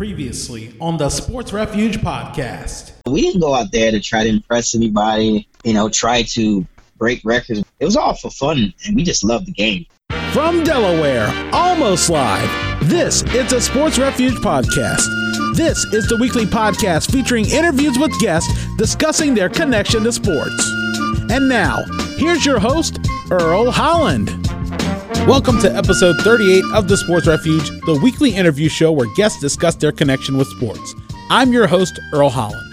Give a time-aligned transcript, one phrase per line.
[0.00, 2.92] Previously on the Sports Refuge podcast.
[3.06, 7.20] We didn't go out there to try to impress anybody, you know, try to break
[7.22, 7.62] records.
[7.80, 9.84] It was all for fun, and we just loved the game.
[10.32, 12.48] From Delaware, almost live,
[12.88, 15.04] this is the Sports Refuge podcast.
[15.54, 20.66] This is the weekly podcast featuring interviews with guests discussing their connection to sports.
[21.30, 21.84] And now,
[22.16, 24.39] here's your host, Earl Holland.
[25.26, 29.76] Welcome to episode 38 of the Sports Refuge, the weekly interview show where guests discuss
[29.76, 30.94] their connection with sports.
[31.30, 32.66] I'm your host, Earl Holland.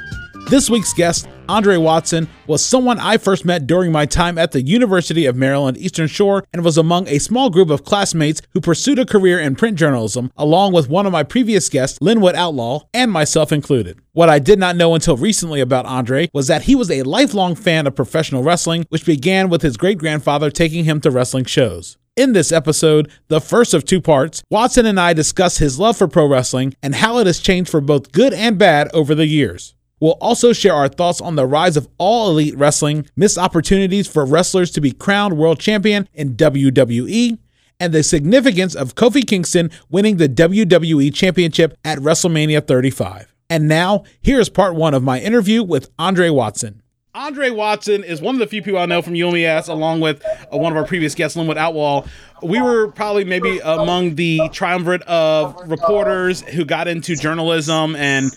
[0.49, 4.61] This week's guest, Andre Watson, was someone I first met during my time at the
[4.61, 8.97] University of Maryland Eastern Shore and was among a small group of classmates who pursued
[8.97, 13.11] a career in print journalism, along with one of my previous guests, Linwood Outlaw, and
[13.11, 13.99] myself included.
[14.13, 17.53] What I did not know until recently about Andre was that he was a lifelong
[17.55, 21.97] fan of professional wrestling, which began with his great grandfather taking him to wrestling shows.
[22.17, 26.07] In this episode, the first of two parts, Watson and I discuss his love for
[26.07, 29.75] pro wrestling and how it has changed for both good and bad over the years.
[29.99, 34.25] We'll also share our thoughts on the rise of all elite wrestling, missed opportunities for
[34.25, 37.37] wrestlers to be crowned world champion in WWE,
[37.79, 43.31] and the significance of Kofi Kingston winning the WWE Championship at WrestleMania 35.
[43.47, 46.81] And now, here's part one of my interview with Andre Watson.
[47.17, 50.55] Andre Watson is one of the few people I know from UMES, along with uh,
[50.55, 52.05] one of our previous guests, Linwood Outlaw.
[52.43, 58.29] We were probably maybe among the triumvirate of reporters who got into journalism, and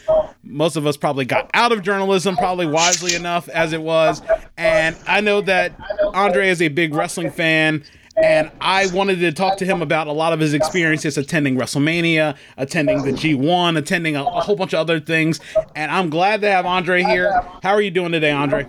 [0.42, 4.22] most of us probably got out of journalism, probably wisely enough as it was.
[4.56, 5.78] And I know that
[6.14, 7.84] Andre is a big wrestling fan
[8.22, 12.36] and I wanted to talk to him about a lot of his experiences attending WrestleMania,
[12.56, 15.40] attending the G1, attending a, a, whole bunch of other things.
[15.74, 17.32] And I'm glad to have Andre here.
[17.62, 18.68] How are you doing today, Andre?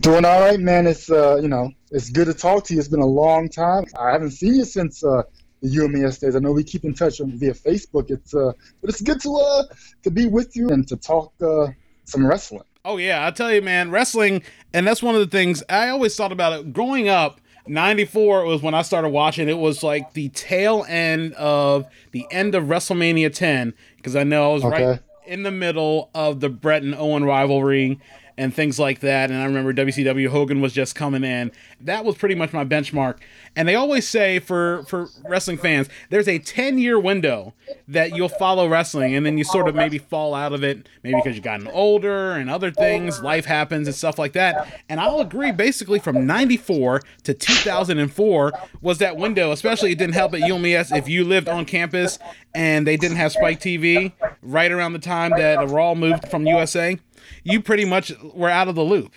[0.00, 0.86] Doing all right, man.
[0.86, 2.80] It's uh, you know, it's good to talk to you.
[2.80, 3.84] It's been a long time.
[3.98, 5.22] I haven't seen you since uh,
[5.60, 6.36] the UMES days.
[6.36, 8.10] I know we keep in touch via Facebook.
[8.10, 9.64] It's uh, but it's good to uh
[10.02, 11.68] to be with you and to talk uh,
[12.04, 12.62] some wrestling.
[12.84, 16.14] Oh yeah, I tell you, man, wrestling, and that's one of the things I always
[16.14, 19.48] thought about it growing up 94 was when I started watching.
[19.48, 24.50] It was like the tail end of the end of WrestleMania 10 because I know
[24.50, 24.84] I was okay.
[24.84, 27.98] right in the middle of the Bret and Owen rivalry
[28.36, 29.30] and things like that.
[29.30, 31.52] And I remember WCW Hogan was just coming in.
[31.80, 33.18] That was pretty much my benchmark.
[33.56, 37.54] And they always say for for wrestling fans, there's a 10 year window
[37.88, 41.16] that you'll follow wrestling, and then you sort of maybe fall out of it, maybe
[41.16, 44.82] because you've gotten older and other things, life happens and stuff like that.
[44.88, 49.52] And I'll agree, basically from 94 to 2004 was that window.
[49.52, 52.18] Especially, it didn't help at UMES if you lived on campus
[52.54, 54.12] and they didn't have Spike TV
[54.42, 56.98] right around the time that Raw moved from USA
[57.42, 59.14] you pretty much were out of the loop.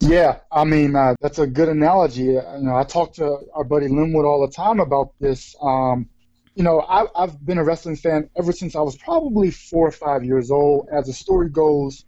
[0.00, 2.36] Yeah, I mean uh, that's a good analogy.
[2.36, 5.54] Uh, you know, I talk to our buddy Linwood all the time about this.
[5.62, 6.08] Um,
[6.54, 9.92] you know, I, I've been a wrestling fan ever since I was probably four or
[9.92, 10.88] five years old.
[10.92, 12.04] As the story goes,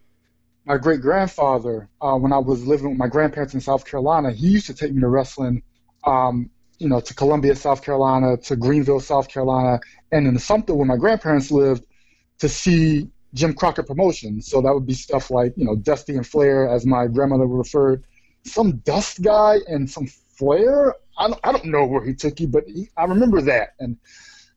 [0.65, 4.47] my great grandfather, uh, when I was living with my grandparents in South Carolina, he
[4.47, 5.63] used to take me to wrestling.
[6.05, 9.79] Um, you know, to Columbia, South Carolina, to Greenville, South Carolina,
[10.11, 11.85] and in the Sumter, where my grandparents lived,
[12.39, 14.47] to see Jim Crockett Promotions.
[14.47, 18.03] So that would be stuff like, you know, Dusty and Flair, as my grandmother referred,
[18.43, 20.95] some Dust guy and some Flair.
[21.17, 23.73] I don't, I don't know where he took you, but he, I remember that.
[23.79, 23.97] And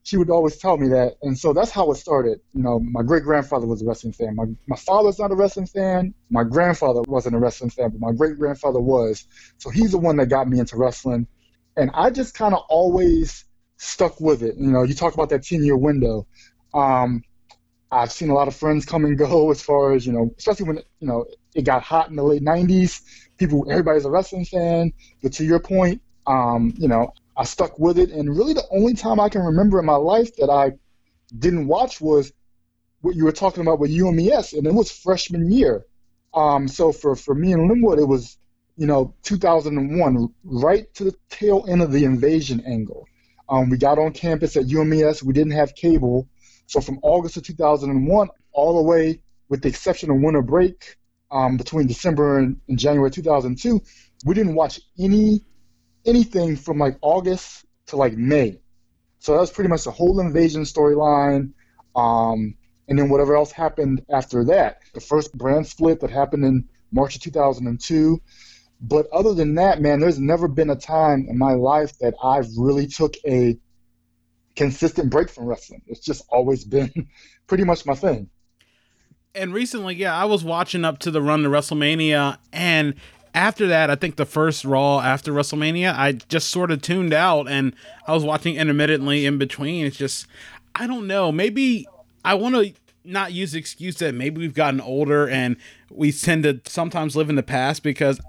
[0.03, 1.17] she would always tell me that.
[1.23, 2.41] And so that's how it started.
[2.53, 4.35] You know, my great grandfather was a wrestling fan.
[4.35, 6.15] My, my father's not a wrestling fan.
[6.31, 9.27] My grandfather wasn't a wrestling fan, but my great grandfather was.
[9.59, 11.27] So he's the one that got me into wrestling.
[11.77, 13.45] And I just kind of always
[13.77, 14.57] stuck with it.
[14.57, 16.27] You know, you talk about that 10 year window.
[16.73, 17.23] Um,
[17.93, 20.67] I've seen a lot of friends come and go as far as, you know, especially
[20.67, 23.03] when, you know, it got hot in the late 90s.
[23.37, 24.93] People, everybody's a wrestling fan.
[25.23, 28.11] But to your point, um, you know, I stuck with it.
[28.11, 30.73] And really the only time I can remember in my life that I
[31.39, 32.33] didn't watch was
[33.01, 35.87] what you were talking about with UMES, and it was freshman year.
[36.35, 38.37] Um, so for, for me and Linwood, it was,
[38.77, 43.07] you know, 2001, right to the tail end of the invasion angle.
[43.49, 45.23] Um, we got on campus at UMES.
[45.23, 46.29] We didn't have cable.
[46.71, 50.97] So from August of 2001 all the way, with the exception of winter break,
[51.33, 53.81] um, between December and, and, January 2002,
[54.25, 55.43] we didn't watch any
[56.07, 58.61] anything from like August to like May.
[59.19, 61.53] So that was pretty much the whole invasion storyline.
[61.97, 62.55] Um,
[62.87, 64.79] and then whatever else happened after that.
[64.95, 68.21] The first brand split that happened in March of 2002.
[68.81, 72.49] But other than that, man, there's never been a time in my life that I've
[72.57, 73.59] really took a
[74.61, 75.81] consistent break from wrestling.
[75.87, 76.93] It's just always been
[77.47, 78.29] pretty much my thing.
[79.35, 82.95] And recently, yeah, I was watching up to the run to WrestleMania, and
[83.35, 87.49] after that, I think the first Raw after WrestleMania, I just sort of tuned out,
[87.49, 87.75] and
[88.07, 89.87] I was watching intermittently in between.
[89.87, 90.27] It's just,
[90.75, 91.87] I don't know, maybe
[92.23, 95.57] I want to not use the excuse that maybe we've gotten older and
[95.91, 98.21] we tend to sometimes live in the past because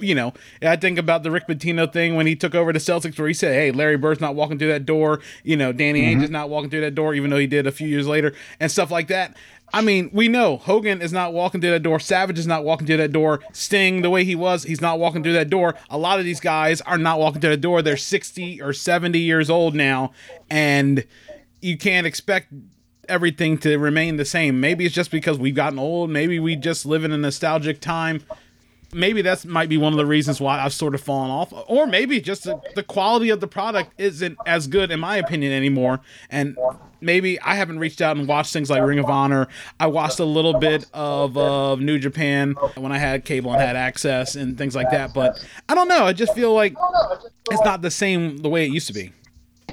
[0.00, 3.18] you know, I think about the Rick Pitino thing when he took over the Celtics,
[3.18, 6.16] where he said, "Hey, Larry Bird's not walking through that door." You know, Danny Ainge
[6.16, 6.24] mm-hmm.
[6.24, 8.70] is not walking through that door, even though he did a few years later, and
[8.70, 9.36] stuff like that.
[9.72, 12.00] I mean, we know Hogan is not walking through that door.
[12.00, 13.40] Savage is not walking through that door.
[13.52, 15.74] Sting, the way he was, he's not walking through that door.
[15.90, 17.82] A lot of these guys are not walking through the door.
[17.82, 20.12] They're 60 or 70 years old now,
[20.48, 21.04] and
[21.60, 22.52] you can't expect
[23.08, 24.60] everything to remain the same.
[24.60, 26.10] Maybe it's just because we've gotten old.
[26.10, 28.22] Maybe we just live in a nostalgic time.
[28.92, 31.52] Maybe that's might be one of the reasons why I've sort of fallen off.
[31.66, 35.52] Or maybe just the, the quality of the product isn't as good, in my opinion,
[35.52, 36.00] anymore.
[36.30, 36.56] And
[37.00, 39.48] maybe I haven't reached out and watched things like Ring of Honor.
[39.78, 43.76] I watched a little bit of uh, New Japan when I had cable and had
[43.76, 45.12] access and things like that.
[45.12, 46.04] But I don't know.
[46.04, 46.74] I just feel like
[47.50, 49.12] it's not the same the way it used to be.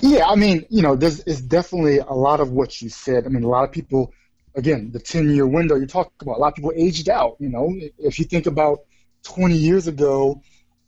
[0.02, 3.26] Yeah, I mean, you know, there's definitely a lot of what you said.
[3.26, 4.14] I mean, a lot of people,
[4.56, 7.38] again, the 10 year window you talk about, a lot of people aged out.
[7.40, 8.80] You know, if you think about
[9.26, 10.42] 20 years ago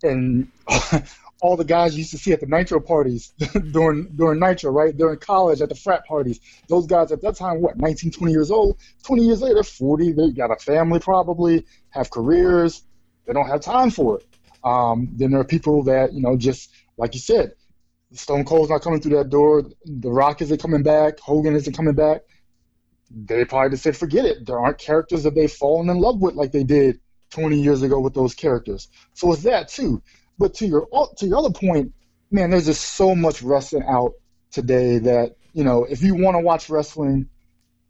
[0.03, 0.47] and
[1.41, 3.33] all the guys you used to see at the nitro parties
[3.71, 4.95] during during nitro right?
[4.95, 6.39] During college at the frat parties.
[6.67, 8.77] Those guys at that time what 19 20 years old?
[9.03, 12.83] 20 years later 40 they got a family probably have careers
[13.25, 14.25] they don't have time for it.
[14.63, 17.53] Um, then there are people that you know just like you said
[18.13, 21.95] stone cold's not coming through that door the rock isn't coming back hogan isn't coming
[21.95, 22.21] back.
[23.09, 24.45] They probably just said forget it.
[24.45, 27.99] There aren't characters that they've fallen in love with like they did 20 years ago
[27.99, 28.87] with those characters.
[29.13, 30.01] So it's that too.
[30.37, 30.87] But to your
[31.17, 31.93] to your other point,
[32.31, 34.13] man, there's just so much wrestling out
[34.51, 37.29] today that you know if you want to watch wrestling,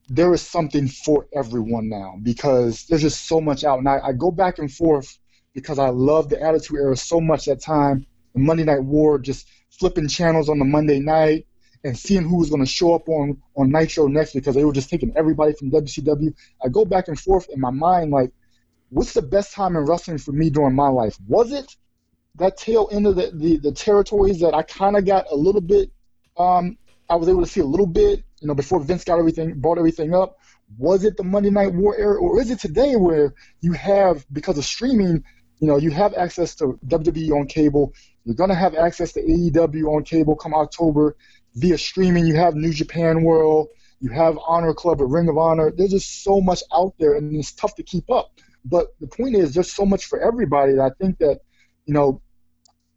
[0.10, 3.80] there is something for everyone now because there's just so much out.
[3.80, 5.18] And I, I go back and forth
[5.54, 8.06] because I love the Attitude Era so much at time.
[8.34, 11.46] The Monday Night War, just flipping channels on the Monday night
[11.84, 14.74] and seeing who was going to show up on on Nitro next because they were
[14.74, 16.34] just taking everybody from WCW.
[16.64, 18.32] I go back and forth in my mind like
[18.90, 21.18] what's the best time in wrestling for me during my life?
[21.28, 21.76] Was it
[22.36, 25.62] that tail end of the, the, the territories that I kind of got a little
[25.62, 25.92] bit,
[26.38, 26.78] um,
[27.10, 29.78] I was able to see a little bit, you know, before Vince got everything, brought
[29.78, 30.38] everything up?
[30.78, 34.58] Was it the Monday Night War era, or is it today where you have, because
[34.58, 35.24] of streaming,
[35.60, 37.94] you know, you have access to WWE on cable,
[38.26, 41.16] you're going to have access to AEW on cable come October
[41.56, 43.70] via streaming, you have New Japan World,
[44.00, 45.72] you have Honor Club or Ring of Honor.
[45.72, 48.32] There's just so much out there, and it's tough to keep up.
[48.70, 51.40] But the point is, there's so much for everybody that I think that,
[51.86, 52.22] you know,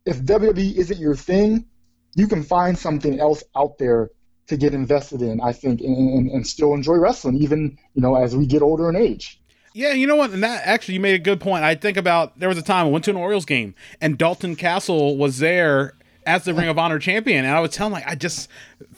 [0.04, 1.66] if WWE isn't your thing,
[2.14, 4.10] you can find something else out there
[4.48, 8.16] to get invested in, I think, and, and, and still enjoy wrestling, even, you know,
[8.16, 9.40] as we get older in age.
[9.72, 10.30] Yeah, you know what?
[10.30, 11.62] And that actually, you made a good point.
[11.62, 14.56] I think about there was a time I went to an Orioles game and Dalton
[14.56, 15.94] Castle was there
[16.26, 18.48] as the Ring of Honor champion, and I was telling like I just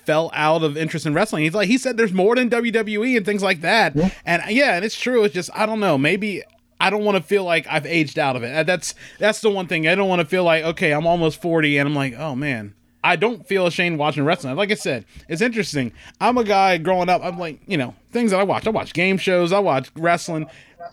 [0.04, 1.44] fell out of interest in wrestling.
[1.44, 4.10] He's like he said there's more than WWE and things like that, yeah.
[4.24, 5.24] and yeah, and it's true.
[5.24, 5.96] It's just I don't know.
[5.96, 6.42] Maybe
[6.82, 8.66] I don't want to feel like I've aged out of it.
[8.66, 9.86] That's that's the one thing.
[9.86, 12.74] I don't want to feel like okay, I'm almost 40 and I'm like, "Oh man,
[13.04, 14.54] I don't feel ashamed watching wrestling.
[14.56, 15.92] Like I said, it's interesting.
[16.20, 18.66] I'm a guy growing up, I'm like, you know, things that I watch.
[18.66, 20.46] I watch game shows, I watch wrestling,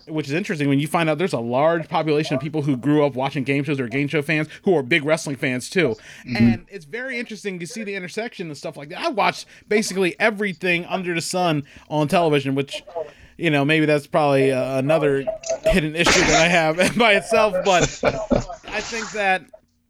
[0.08, 3.06] which is interesting when you find out there's a large population of people who grew
[3.06, 5.90] up watching game shows or game show fans who are big wrestling fans too.
[6.26, 6.36] Mm-hmm.
[6.36, 9.02] And it's very interesting to see the intersection and stuff like that.
[9.02, 12.84] I watch basically everything under the sun on television, which
[13.40, 15.26] you know, maybe that's probably uh, another
[15.66, 17.56] hidden issue that I have by itself.
[17.64, 17.84] But
[18.68, 19.44] I think that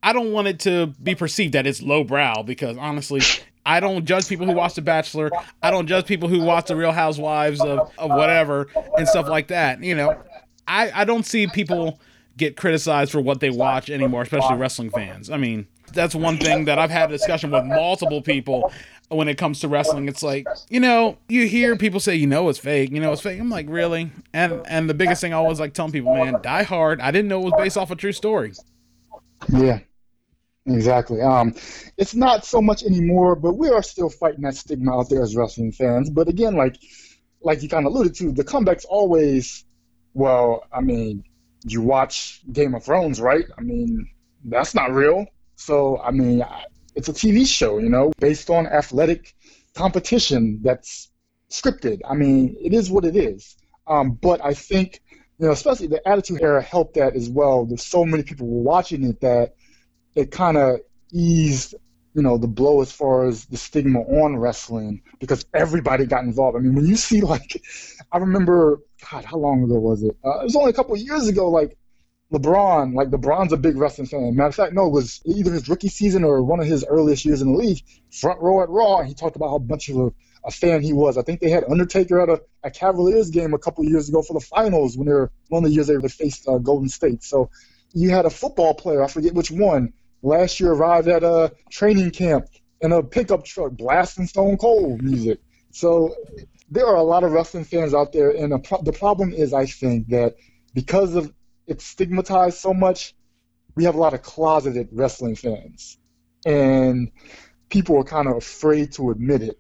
[0.04, 3.22] I don't want it to be perceived that it's lowbrow because honestly,
[3.66, 5.32] I don't judge people who watch The Bachelor.
[5.64, 9.48] I don't judge people who watch The Real Housewives of, of whatever and stuff like
[9.48, 9.84] that.
[9.84, 10.22] You know,
[10.68, 12.00] I, I don't see people
[12.38, 15.30] get criticized for what they watch anymore, especially wrestling fans.
[15.30, 18.72] I mean, that's one thing that I've had a discussion with multiple people
[19.10, 20.08] when it comes to wrestling.
[20.08, 23.22] It's like, you know, you hear people say, you know, it's fake, you know, it's
[23.22, 23.40] fake.
[23.40, 24.12] I'm like, really?
[24.34, 27.02] And and the biggest thing I always like telling people, man, Die Hard.
[27.02, 28.54] I didn't know it was based off a true story.
[29.50, 29.80] Yeah,
[30.66, 31.22] exactly.
[31.22, 31.54] Um,
[31.98, 35.36] it's not so much anymore, but we are still fighting that stigma out there as
[35.36, 36.10] wrestling fans.
[36.10, 36.78] But again, like
[37.42, 39.66] like you kind of alluded to, the comeback's always,
[40.14, 41.24] well, I mean,
[41.64, 43.46] you watch Game of Thrones, right?
[43.58, 44.10] I mean,
[44.46, 45.26] that's not real.
[45.56, 46.46] So, I mean,
[47.00, 49.34] it's a TV show, you know, based on athletic
[49.74, 51.10] competition that's
[51.50, 52.00] scripted.
[52.08, 53.56] I mean, it is what it is.
[53.88, 55.02] Um, but I think,
[55.40, 57.66] you know, especially the Attitude Era helped that as well.
[57.66, 59.56] There's so many people were watching it that
[60.14, 60.82] it kind of
[61.14, 61.74] eased,
[62.14, 66.58] you know, the blow as far as the stigma on wrestling because everybody got involved.
[66.58, 67.64] I mean, when you see like,
[68.12, 70.18] I remember, God, how long ago was it?
[70.26, 71.50] Uh, it was only a couple years ago.
[71.50, 71.78] Like
[72.32, 74.36] LeBron, like LeBron's a big wrestling fan.
[74.36, 77.26] Matter of fact, no, it was either his rookie season or one of his earliest
[77.26, 77.82] years in the league.
[78.12, 80.12] Front row at Raw, and he talked about how much of a,
[80.46, 81.18] a fan he was.
[81.18, 84.34] I think they had Undertaker at a, a Cavaliers game a couple years ago for
[84.34, 87.24] the finals when they were one of the years they faced uh, Golden State.
[87.24, 87.50] So
[87.94, 92.12] you had a football player, I forget which one, last year arrived at a training
[92.12, 92.46] camp
[92.82, 95.40] in a pickup truck blasting Stone Cold music.
[95.72, 96.16] So
[96.70, 99.66] there are a lot of wrestling fans out there, and pro- the problem is, I
[99.66, 100.36] think that
[100.74, 101.34] because of
[101.70, 103.16] it's stigmatized so much,
[103.76, 105.98] we have a lot of closeted wrestling fans,
[106.46, 107.12] and
[107.70, 109.60] people are kind of afraid to admit it.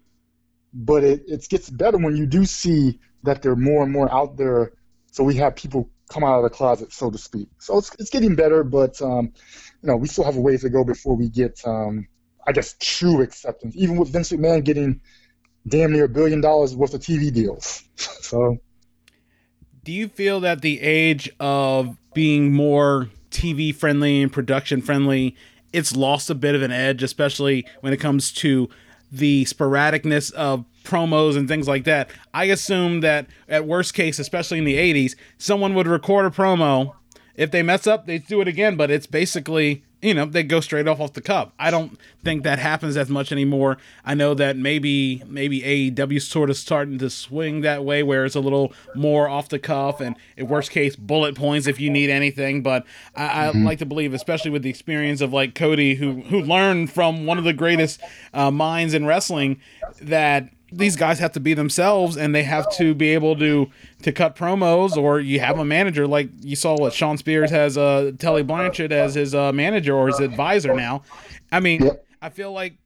[0.73, 4.11] But it, it gets better when you do see that there are more and more
[4.13, 4.73] out there.
[5.11, 7.47] So we have people come out of the closet, so to speak.
[7.59, 9.31] So it's, it's getting better, but um,
[9.81, 12.07] you know we still have a ways to go before we get, um,
[12.47, 13.75] I guess, true acceptance.
[13.77, 15.01] Even with Vince McMahon getting
[15.67, 17.83] damn near a billion dollars worth of TV deals.
[17.95, 18.57] so,
[19.89, 25.35] do you feel that the age of being more TV friendly and production friendly,
[25.73, 28.69] it's lost a bit of an edge, especially when it comes to
[29.11, 32.11] the sporadicness of promos and things like that.
[32.35, 36.93] I assume that at worst case, especially in the 80s, someone would record a promo.
[37.33, 40.59] If they mess up, they do it again, but it's basically you know they go
[40.59, 41.53] straight off off the cup.
[41.59, 43.77] I don't think that happens as much anymore.
[44.05, 48.35] I know that maybe maybe AEW sort of starting to swing that way, where it's
[48.35, 52.09] a little more off the cuff and in worst case bullet points if you need
[52.09, 52.63] anything.
[52.63, 53.65] But I, mm-hmm.
[53.65, 57.37] Like to believe, especially with the experience of like Cody, who who learned from one
[57.37, 58.01] of the greatest
[58.33, 59.59] uh, minds in wrestling,
[60.01, 63.69] that these guys have to be themselves and they have to be able to
[64.03, 67.77] to cut promos or you have a manager like you saw what Shawn Spears has
[67.77, 71.03] uh Tully Blanchard as his uh, manager or his advisor now.
[71.51, 72.05] I mean, yep.
[72.21, 72.77] I feel like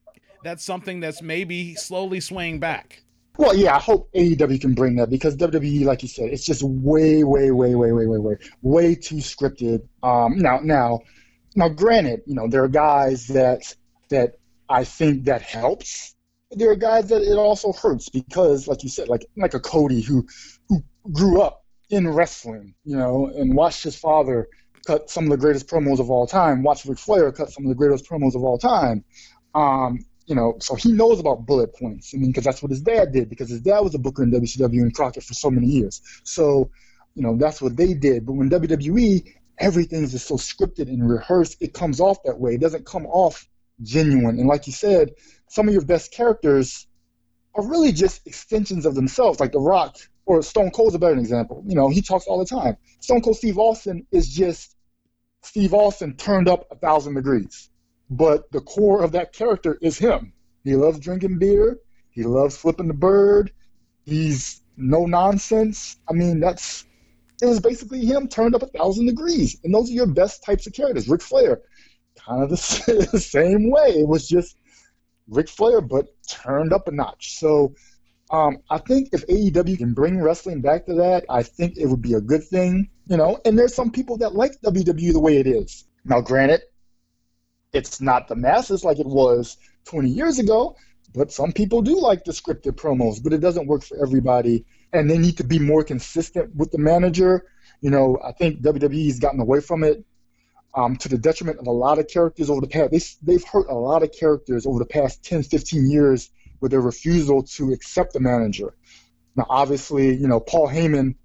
[0.43, 3.03] that's something that's maybe slowly swaying back.
[3.37, 6.61] Well, yeah, I hope AEW can bring that because WWE, like you said, it's just
[6.61, 9.81] way, way, way, way, way, way, way, way too scripted.
[10.03, 10.99] Um, now, now,
[11.55, 13.75] now, granted, you know there are guys that
[14.09, 14.35] that
[14.69, 16.12] I think that helps
[16.55, 20.01] there are guys that it also hurts because, like you said, like like a Cody
[20.01, 20.25] who
[20.69, 24.47] who grew up in wrestling, you know, and watched his father
[24.85, 26.63] cut some of the greatest promos of all time.
[26.63, 29.03] Watched Ric Flair cut some of the greatest promos of all time.
[29.55, 32.13] Um, you know, so he knows about bullet points.
[32.13, 33.29] I mean, because that's what his dad did.
[33.29, 36.01] Because his dad was a booker in WCW and Crockett for so many years.
[36.23, 36.69] So,
[37.15, 38.25] you know, that's what they did.
[38.25, 39.27] But when WWE,
[39.59, 41.57] everything's just so scripted and rehearsed.
[41.61, 42.55] It comes off that way.
[42.55, 43.47] It doesn't come off
[43.81, 44.39] genuine.
[44.39, 45.11] And like you said,
[45.49, 46.87] some of your best characters
[47.55, 51.63] are really just extensions of themselves, like The Rock or Stone Cold's a better example.
[51.67, 52.77] You know, he talks all the time.
[53.01, 54.75] Stone Cold Steve Austin is just
[55.43, 57.69] Steve Austin turned up a thousand degrees.
[58.09, 60.33] But the core of that character is him.
[60.63, 61.79] He loves drinking beer.
[62.11, 63.51] He loves flipping the bird.
[64.05, 65.97] He's no nonsense.
[66.09, 66.85] I mean, that's
[67.41, 69.59] it was basically him turned up a thousand degrees.
[69.63, 71.09] And those are your best types of characters.
[71.09, 71.61] Ric Flair,
[72.15, 72.57] kind of the
[73.19, 73.89] same way.
[73.89, 74.57] It was just
[75.27, 77.37] Ric Flair, but turned up a notch.
[77.37, 77.75] So
[78.31, 82.01] um, I think if AEW can bring wrestling back to that, I think it would
[82.01, 82.89] be a good thing.
[83.07, 85.85] You know, and there's some people that like WWE the way it is.
[86.05, 86.61] Now, granted,
[87.73, 90.75] it's not the masses like it was 20 years ago,
[91.13, 94.65] but some people do like the scripted promos, but it doesn't work for everybody.
[94.93, 97.45] And they need to be more consistent with the manager.
[97.81, 100.05] You know, I think WWE's gotten away from it
[100.75, 102.91] um, to the detriment of a lot of characters over the past.
[103.25, 106.81] They, they've hurt a lot of characters over the past 10, 15 years with their
[106.81, 108.73] refusal to accept the manager.
[109.35, 111.15] Now, obviously, you know, Paul Heyman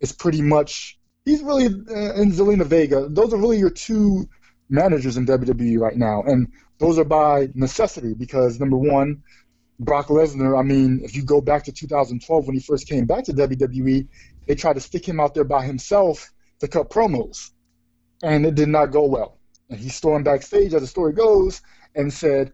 [0.00, 4.28] is pretty much, he's really, uh, and Zelina Vega, those are really your two
[4.68, 6.22] managers in WWE right now.
[6.22, 9.22] And those are by necessity because, number one,
[9.78, 13.24] Brock Lesnar, I mean, if you go back to 2012 when he first came back
[13.24, 14.08] to WWE,
[14.46, 17.50] they tried to stick him out there by himself to cut promos
[18.22, 19.38] and it did not go well.
[19.70, 21.60] And he stormed backstage, as the story goes,
[21.94, 22.52] and said,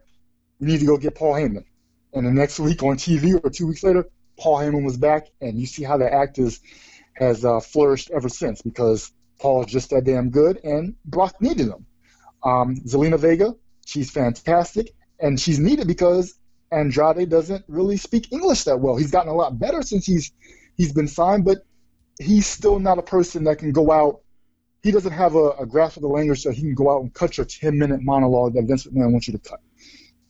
[0.59, 1.65] "We need to go get Paul Heyman."
[2.13, 4.05] And the next week on TV, or two weeks later,
[4.37, 6.59] Paul Heyman was back, and you see how the act is,
[7.13, 11.67] has uh, flourished ever since because Paul is just that damn good, and Brock needed
[11.67, 11.85] him.
[12.43, 13.55] Um, Zelina Vega,
[13.85, 16.35] she's fantastic, and she's needed because
[16.71, 18.95] Andrade doesn't really speak English that well.
[18.95, 20.31] He's gotten a lot better since he's
[20.75, 21.59] he's been signed, but
[22.19, 24.21] he's still not a person that can go out
[24.83, 27.13] he doesn't have a, a grasp of the language so he can go out and
[27.13, 29.61] cut your 10 minute monologue that Vince McMahon wants you to cut.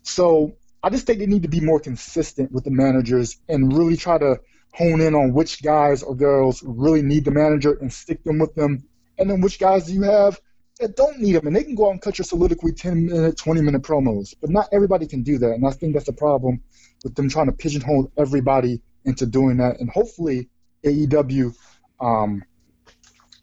[0.04, 3.98] So I just think they need to be more consistent with the managers and really
[3.98, 4.40] try to
[4.74, 8.54] hone in on which guys or girls really need the manager and stick them with
[8.54, 8.84] them.
[9.18, 10.40] And then which guys do you have
[10.80, 11.48] that don't need them?
[11.48, 14.36] And they can go out and cut your soliloquy 10 minute, 20 minute promos.
[14.40, 15.52] But not everybody can do that.
[15.52, 16.62] And I think that's the problem
[17.04, 19.80] with them trying to pigeonhole everybody into doing that.
[19.80, 20.50] And hopefully
[20.84, 21.56] AEW
[22.00, 22.44] um,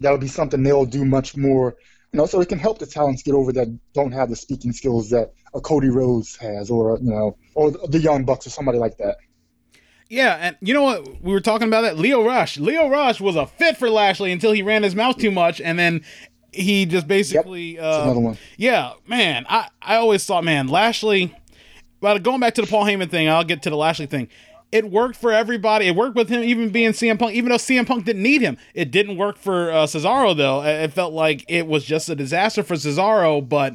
[0.01, 1.77] that'll be something they'll do much more,
[2.13, 4.73] you know, so it can help the talents get over that don't have the speaking
[4.73, 8.79] skills that a Cody Rhodes has, or you know, or the Young Bucks or somebody
[8.79, 9.17] like that.
[10.09, 11.23] Yeah, and you know what?
[11.23, 11.97] We were talking about that.
[11.97, 12.59] Lio Rush.
[12.59, 15.79] Lio Rush was a fit for Lashley until he ran his mouth too much, and
[15.79, 16.03] then
[16.53, 17.75] he just basically.
[17.75, 17.83] Yep.
[17.83, 18.39] Uh, another one.
[18.57, 19.47] Yeah, man.
[19.49, 21.37] I I always thought, man, Lashley.
[22.01, 24.29] But going back to the Paul Heyman thing, I'll get to the Lashley thing.
[24.73, 25.87] It worked for everybody.
[25.87, 28.57] It worked with him, even being CM Punk, even though CM Punk didn't need him.
[28.73, 30.63] It didn't work for uh, Cesaro, though.
[30.63, 33.75] It felt like it was just a disaster for Cesaro, but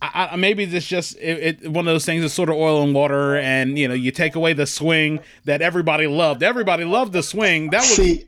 [0.00, 2.82] I, I, maybe it's just it, it, one of those things is sort of oil
[2.82, 6.42] and water, and you know, you take away the swing that everybody loved.
[6.42, 7.70] Everybody loved the swing.
[7.70, 7.96] That was.
[7.96, 8.26] See,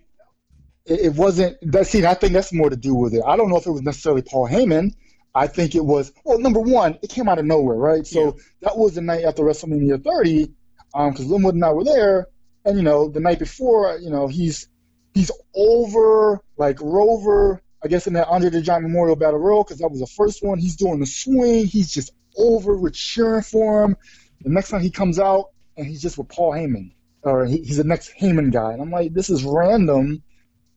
[0.87, 1.57] it wasn't.
[1.63, 3.23] That, see, I think that's more to do with it.
[3.27, 4.95] I don't know if it was necessarily Paul Heyman.
[5.35, 6.13] I think it was.
[6.25, 8.07] Well, number one, it came out of nowhere, right?
[8.07, 8.43] So yeah.
[8.63, 10.51] that was the night after WrestleMania 30,
[10.97, 12.29] because um, Linwood and I were there,
[12.65, 14.69] and you know, the night before, you know, he's
[15.15, 19.79] he's over like Rover I guess in that Andre the Giant Memorial Battle Royal because
[19.79, 20.59] that was the first one.
[20.59, 21.67] He's doing the swing.
[21.67, 23.97] He's just over with cheering for him.
[24.41, 27.77] The next time he comes out and he's just with Paul Heyman, or he, he's
[27.77, 28.73] the next Heyman guy.
[28.73, 30.23] And I'm like, this is random.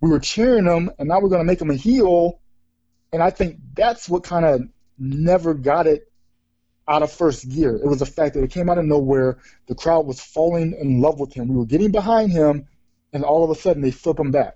[0.02, 2.40] We were cheering him, and now we're gonna make him a heel.
[3.12, 4.62] And I think that's what kind of
[5.00, 6.09] never got it
[6.90, 7.76] out of first gear.
[7.76, 9.38] It was the fact that it came out of nowhere.
[9.68, 11.48] The crowd was falling in love with him.
[11.48, 12.68] We were getting behind him,
[13.14, 14.56] and all of a sudden they flip him back.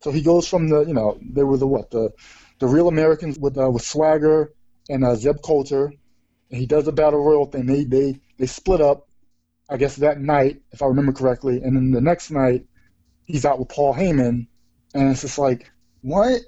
[0.00, 2.12] So he goes from the, you know, there were the what the,
[2.60, 4.52] the real Americans with uh, with Swagger
[4.88, 5.92] and uh, Zeb Colter,
[6.50, 7.66] and he does the battle royal thing.
[7.66, 9.08] They they they split up,
[9.68, 12.64] I guess that night, if I remember correctly, and then the next night
[13.24, 14.46] he's out with Paul Heyman,
[14.94, 15.70] and it's just like
[16.02, 16.40] what.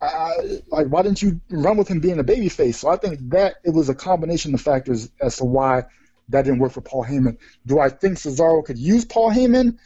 [0.00, 2.74] Like why didn't you run with him being a babyface?
[2.74, 5.84] So I think that it was a combination of factors as to why
[6.28, 7.38] that didn't work for Paul Heyman.
[7.64, 9.78] Do I think Cesaro could use Paul Heyman?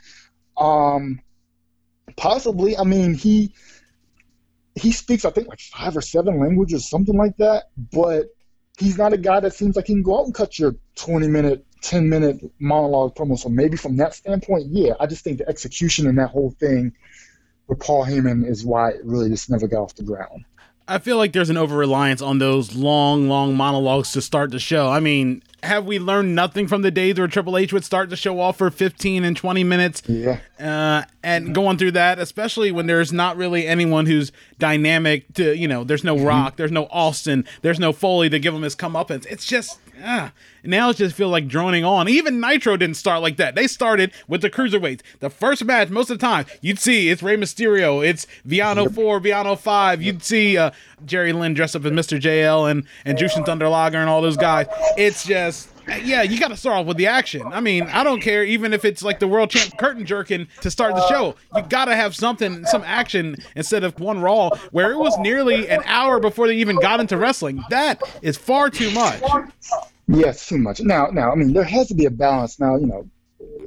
[0.57, 1.21] Um,
[2.17, 2.77] Possibly.
[2.77, 3.55] I mean, he
[4.75, 7.65] he speaks I think like five or seven languages, something like that.
[7.93, 8.27] But
[8.79, 11.29] he's not a guy that seems like he can go out and cut your twenty
[11.29, 13.39] minute, ten minute monologue promo.
[13.39, 14.95] So maybe from that standpoint, yeah.
[14.99, 16.93] I just think the execution and that whole thing
[17.71, 20.45] with Paul Heyman is why it really just never got off the ground.
[20.89, 24.59] I feel like there's an over reliance on those long, long monologues to start the
[24.59, 24.89] show.
[24.89, 28.17] I mean, have we learned nothing from the days where Triple H would start the
[28.17, 30.03] show off for 15 and 20 minutes?
[30.09, 30.41] Yeah.
[30.59, 35.69] Uh, and going through that, especially when there's not really anyone who's dynamic to, you
[35.69, 36.27] know, there's no mm-hmm.
[36.27, 39.27] Rock, there's no Austin, there's no Foley to give him his comeuppance.
[39.27, 40.33] It's just, ah,
[40.63, 42.09] now it just feels like droning on.
[42.09, 43.55] Even Nitro didn't start like that.
[43.55, 45.01] They started with the cruiserweights.
[45.21, 49.21] The first match, most of the time, you'd see it's Rey Mysterio, it's Villano 4,
[49.21, 50.03] Villano 5.
[50.03, 50.71] You'd see uh,
[51.05, 52.21] Jerry Lynn dressed up as Mr.
[52.21, 54.67] JL and, and Jushin Thunder Liger and all those guys.
[54.97, 57.43] It's just Uh, yeah, you got to start off with the action.
[57.47, 60.71] I mean, I don't care even if it's like the world champ curtain jerking to
[60.71, 61.35] start the show.
[61.55, 65.69] You got to have something, some action instead of one Raw where it was nearly
[65.69, 67.65] an hour before they even got into wrestling.
[67.71, 69.21] That is far too much.
[70.07, 70.81] Yes, too much.
[70.81, 72.59] Now, now, I mean, there has to be a balance.
[72.59, 73.09] Now, you know,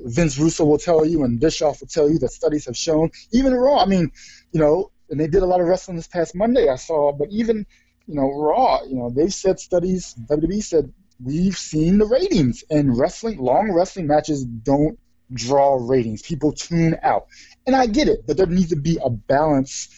[0.06, 3.54] Vince Russo will tell you, and Bischoff will tell you that studies have shown, even
[3.54, 3.80] Raw.
[3.80, 4.12] I mean,
[4.52, 6.70] you know, and they did a lot of wrestling this past Monday.
[6.70, 7.66] I saw, but even
[8.08, 10.16] you know, Raw, you know, they've said studies.
[10.30, 10.92] WWE said
[11.24, 15.00] we've seen the ratings, and wrestling, long wrestling matches don't
[15.32, 16.22] draw ratings.
[16.22, 17.28] People tune out,
[17.66, 19.90] and I get it, but there needs to be a balance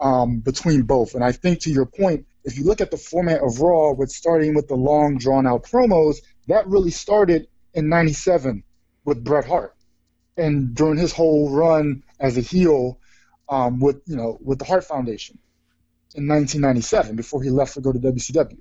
[0.00, 1.14] um, between both.
[1.14, 4.10] And I think to your point, if you look at the format of Raw, with
[4.10, 6.16] starting with the long, drawn-out promos,
[6.48, 8.62] that really started in '97
[9.04, 9.74] with Bret Hart,
[10.36, 12.98] and during his whole run as a heel
[13.48, 15.38] um, with you know with the Hart Foundation
[16.14, 18.58] in 1997 before he left to go to WCW.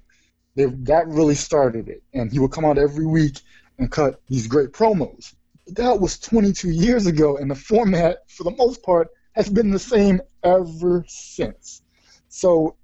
[0.59, 2.03] They, that really started it.
[2.13, 3.39] And he would come out every week
[3.77, 5.33] and cut these great promos.
[5.67, 9.79] That was 22 years ago, and the format, for the most part, has been the
[9.79, 11.81] same ever since.
[12.27, 12.75] So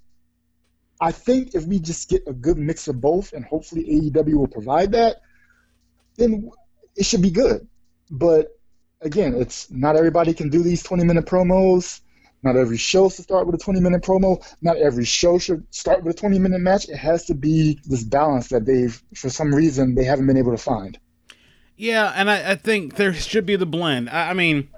[1.02, 4.48] I think if we just get a good mix of both, and hopefully AEW will
[4.48, 5.18] provide that,
[6.16, 6.50] then
[6.96, 7.68] it should be good.
[8.10, 8.58] But
[9.02, 12.00] again, it's not everybody can do these 20 minute promos.
[12.46, 14.42] Not every show should start with a 20 minute promo.
[14.62, 16.88] Not every show should start with a 20 minute match.
[16.88, 20.52] It has to be this balance that they've, for some reason, they haven't been able
[20.52, 20.98] to find.
[21.76, 24.12] Yeah, and I, I think there should be the blend.
[24.12, 24.70] I, I mean,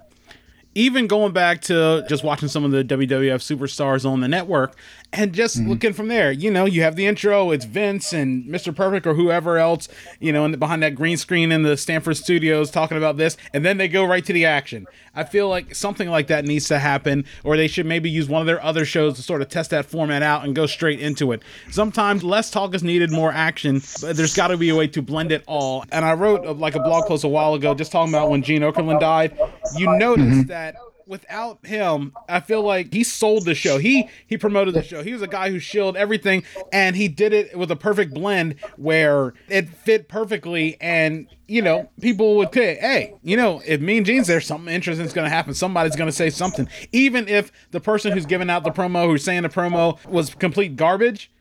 [0.75, 4.77] even going back to just watching some of the WWF superstars on the network
[5.13, 5.69] and just mm-hmm.
[5.69, 8.75] looking from there, you know, you have the intro, it's Vince and Mr.
[8.75, 9.87] Perfect or whoever else,
[10.19, 13.63] you know, and behind that green screen in the Stamford studios talking about this, and
[13.63, 14.85] then they go right to the action.
[15.15, 18.41] I feel like something like that needs to happen, or they should maybe use one
[18.41, 21.31] of their other shows to sort of test that format out and go straight into
[21.31, 21.41] it.
[21.71, 25.01] Sometimes less talk is needed, more action, but there's got to be a way to
[25.01, 25.85] blend it all.
[25.91, 28.43] And I wrote uh, like a blog post a while ago just talking about when
[28.43, 29.37] Gene Okerlund died.
[29.75, 30.41] You notice mm-hmm.
[30.43, 30.75] that
[31.07, 33.77] without him, I feel like he sold the show.
[33.77, 35.03] He he promoted the show.
[35.03, 38.55] He was a guy who shielded everything, and he did it with a perfect blend
[38.75, 40.77] where it fit perfectly.
[40.81, 45.05] And you know, people would say, "Hey, you know, if Mean Gene's there, something interesting
[45.05, 45.53] is going to happen.
[45.53, 49.23] Somebody's going to say something." Even if the person who's giving out the promo, who's
[49.23, 51.31] saying the promo, was complete garbage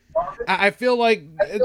[0.47, 1.23] I feel like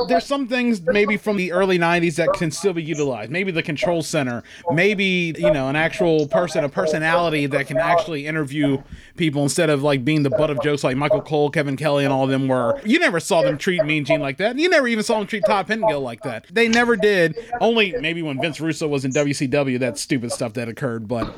[0.09, 3.31] there's some things maybe from the early 90s that can still be utilized.
[3.31, 8.27] Maybe the control center, maybe, you know, an actual person, a personality that can actually
[8.27, 8.83] interview
[9.17, 12.13] people instead of like being the butt of jokes like Michael Cole, Kevin Kelly, and
[12.13, 12.81] all of them were.
[12.85, 14.59] You never saw them treat Mean Gene like that.
[14.59, 16.47] You never even saw them treat Todd Pettengill like that.
[16.51, 17.37] They never did.
[17.61, 21.07] Only maybe when Vince Russo was in WCW, that stupid stuff that occurred.
[21.07, 21.35] But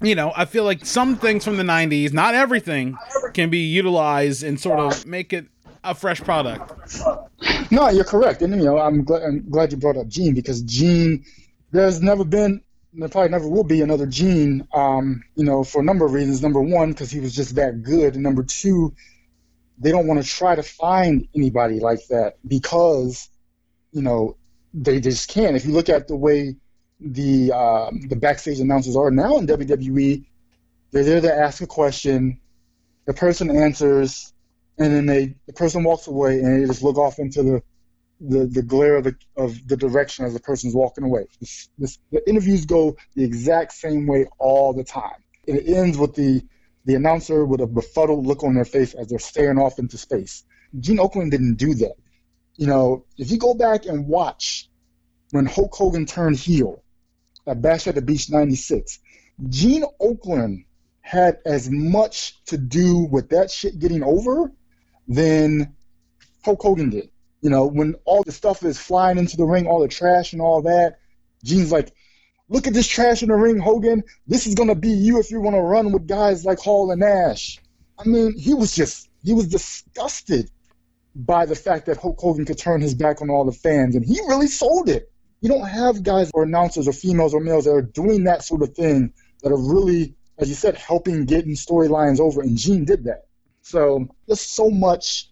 [0.00, 2.96] you know, I feel like some things from the 90s, not everything,
[3.34, 5.46] can be utilized and sort of make it
[5.84, 6.72] a fresh product.
[7.70, 10.62] No, you're correct, and you know I'm glad, I'm glad you brought up Gene because
[10.62, 11.24] Gene,
[11.70, 14.66] there's never been, there probably never will be another Gene.
[14.74, 16.42] Um, you know, for a number of reasons.
[16.42, 18.94] Number one, because he was just that good, and number two,
[19.78, 23.28] they don't want to try to find anybody like that because,
[23.92, 24.36] you know,
[24.74, 25.56] they just can't.
[25.56, 26.56] If you look at the way
[27.00, 30.24] the um, the backstage announcers are now in WWE,
[30.92, 32.38] they're there to ask a question,
[33.06, 34.31] the person answers,
[34.82, 37.62] and then they the person walks away and they just look off into the
[38.20, 41.26] the, the glare of the of the direction as the person's walking away.
[41.40, 45.24] This, this, the interviews go the exact same way all the time.
[45.46, 46.42] It ends with the
[46.84, 50.44] the announcer with a befuddled look on their face as they're staring off into space.
[50.78, 51.94] Gene Okerlund didn't do that.
[52.56, 54.68] You know, if you go back and watch
[55.30, 56.82] when Hulk Hogan turned heel
[57.46, 58.98] at Bash at the Beach '96,
[59.48, 60.64] Gene Okerlund
[61.00, 64.52] had as much to do with that shit getting over
[65.08, 65.74] than
[66.44, 67.10] Hulk Hogan did.
[67.40, 70.40] You know, when all the stuff is flying into the ring, all the trash and
[70.40, 70.98] all that,
[71.44, 71.92] Gene's like,
[72.48, 74.04] look at this trash in the ring, Hogan.
[74.26, 77.00] This is gonna be you if you want to run with guys like Hall and
[77.00, 77.58] Nash.
[77.98, 80.50] I mean, he was just he was disgusted
[81.14, 84.04] by the fact that Hulk Hogan could turn his back on all the fans, and
[84.04, 85.10] he really sold it.
[85.40, 88.62] You don't have guys or announcers or females or males that are doing that sort
[88.62, 89.12] of thing
[89.42, 93.26] that are really, as you said, helping getting storylines over, and Gene did that.
[93.62, 95.30] So there's so much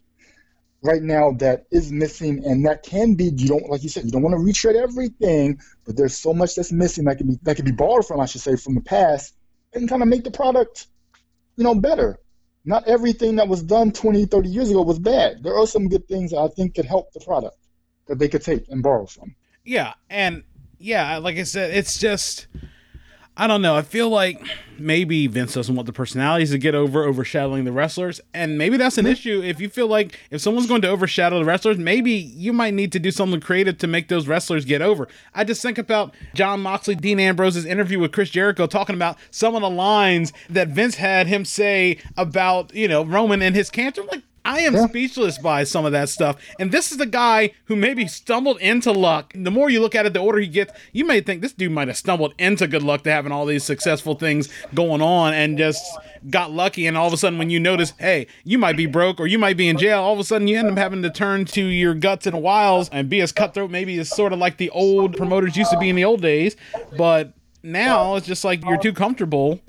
[0.83, 4.11] right now that is missing, and that can be you don't like you said you
[4.11, 7.57] don't want to retread everything, but there's so much that's missing that can be that
[7.57, 9.35] can be borrowed from I should say from the past
[9.75, 10.87] and kind of make the product
[11.57, 12.19] you know better.
[12.65, 15.43] Not everything that was done 20, 30 years ago was bad.
[15.43, 17.57] There are some good things that I think could help the product
[18.07, 19.35] that they could take and borrow from.
[19.65, 20.45] Yeah, and
[20.79, 22.49] yeah, like I said, it's just
[23.41, 23.75] I don't know.
[23.75, 24.39] I feel like
[24.79, 28.99] maybe Vince doesn't want the personalities to get over overshadowing the wrestlers, and maybe that's
[28.99, 29.13] an mm-hmm.
[29.13, 29.43] issue.
[29.43, 32.93] If you feel like if someone's going to overshadow the wrestlers, maybe you might need
[32.93, 35.09] to do something creative to make those wrestlers get over.
[35.35, 39.55] I just think about Jon Moxley, Dean Ambrose's interview with Chris Jericho, talking about some
[39.55, 44.03] of the lines that Vince had him say about you know Roman and his cancer.
[44.03, 44.87] Like I am yeah.
[44.89, 46.37] speechless by some of that stuff.
[46.59, 49.33] And this is the guy who maybe stumbled into luck.
[49.33, 51.71] The more you look at it, the order he gets, you may think this dude
[51.71, 55.57] might have stumbled into good luck to having all these successful things going on and
[55.57, 55.85] just
[56.31, 56.89] got lucky.
[56.89, 59.39] And all of a sudden, when you notice, hey, you might be broke or you
[59.39, 61.65] might be in jail, all of a sudden you end up having to turn to
[61.65, 65.17] your guts and wiles and be as cutthroat, maybe as sort of like the old
[65.17, 66.57] promoters used to be in the old days.
[66.99, 69.61] But now it's just like you're too comfortable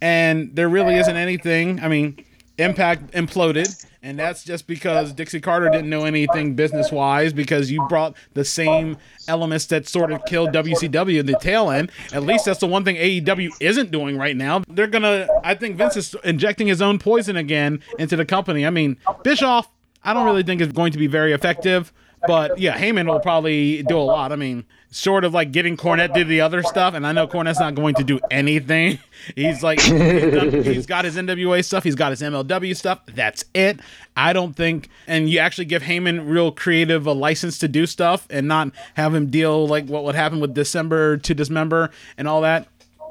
[0.00, 1.80] and there really isn't anything.
[1.80, 2.24] I mean,
[2.58, 7.84] Impact imploded, and that's just because Dixie Carter didn't know anything business wise because you
[7.88, 11.90] brought the same elements that sort of killed WCW in the tail end.
[12.12, 14.62] At least that's the one thing AEW isn't doing right now.
[14.68, 18.64] They're gonna, I think Vince is injecting his own poison again into the company.
[18.64, 19.68] I mean, Bischoff,
[20.04, 21.92] I don't really think is going to be very effective.
[22.28, 24.32] But yeah, Heyman will probably do a lot.
[24.32, 27.26] I mean, sort of like getting Cornette to do the other stuff, and I know
[27.26, 28.98] Cornette's not going to do anything.
[29.34, 33.00] He's like he's got his NWA stuff, he's got his MLW stuff.
[33.06, 33.80] That's it.
[34.14, 38.26] I don't think, and you actually give Heyman real creative a license to do stuff,
[38.28, 42.42] and not have him deal like what would happen with December to Dismember and all
[42.42, 42.68] that.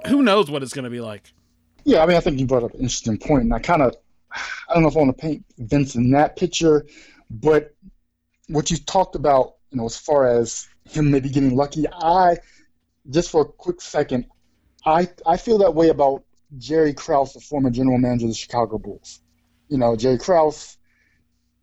[0.09, 1.33] Who knows what it's going to be like?
[1.85, 3.95] Yeah, I mean, I think you brought up an interesting point, and I kind of,
[4.31, 6.85] I don't know if I want to paint Vince in that picture,
[7.29, 7.75] but
[8.47, 12.37] what you talked about, you know, as far as him maybe getting lucky, I
[13.09, 14.25] just for a quick second,
[14.85, 16.23] I I feel that way about
[16.57, 19.21] Jerry Krause, the former general manager of the Chicago Bulls.
[19.69, 20.77] You know, Jerry Krause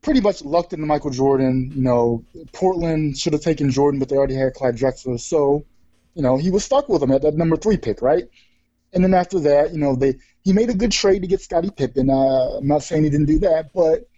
[0.02, 1.72] pretty much lucked into Michael Jordan.
[1.74, 5.64] You know, Portland should have taken Jordan, but they already had Clyde Drexler, so
[6.14, 8.24] you know he was stuck with them at that number three pick, right?
[8.92, 11.70] And then after that, you know, they he made a good trade to get Scottie
[11.70, 12.10] Pippen.
[12.10, 14.08] Uh, I'm not saying he didn't do that, but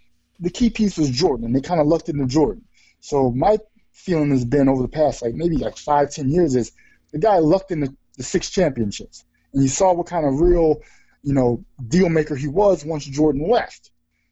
[0.41, 2.65] the key piece was Jordan, and they kind of lucked into Jordan.
[3.01, 3.59] So my
[3.93, 6.73] feeling has been over the past like maybe like five, ten years is
[7.13, 10.81] the guy lucked into the six championships, and you saw what kind of real,
[11.23, 13.91] you know, deal maker he was once Jordan left.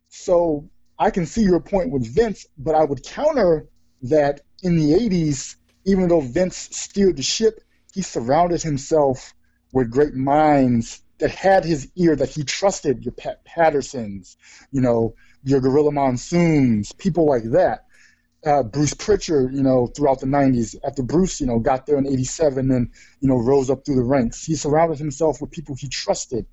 [0.09, 3.67] So I can see your point with Vince, but I would counter
[4.03, 7.61] that in the 80s, even though Vince steered the ship,
[7.93, 9.35] he surrounded himself
[9.73, 14.37] with great minds that had his ear, that he trusted, your Pat Pattersons,
[14.73, 17.87] you know, your Gorilla Monsoons, people like that.
[18.45, 22.07] Uh, Bruce Pritchard, you know, throughout the 90s, after Bruce, you know, got there in
[22.07, 24.45] 87 and, you know, rose up through the ranks.
[24.45, 26.45] He surrounded himself with people he trusted.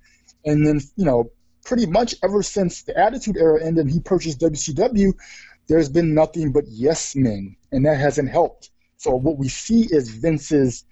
[0.44, 1.30] And then, you know,
[1.64, 5.12] pretty much ever since the Attitude Era ended he purchased WCW,
[5.68, 8.70] there's been nothing but yes men, and that hasn't helped.
[8.96, 10.84] So what we see is Vince's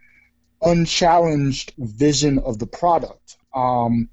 [0.63, 3.37] unchallenged vision of the product.
[3.55, 4.11] Um,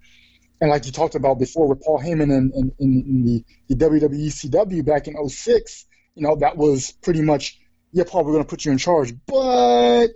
[0.60, 4.28] and like you talked about before with Paul Heyman in, in, in the, the WWE
[4.28, 7.60] CW back in 06, you know, that was pretty much,
[7.92, 9.14] yeah, Paul, we're going to put you in charge.
[9.28, 10.08] But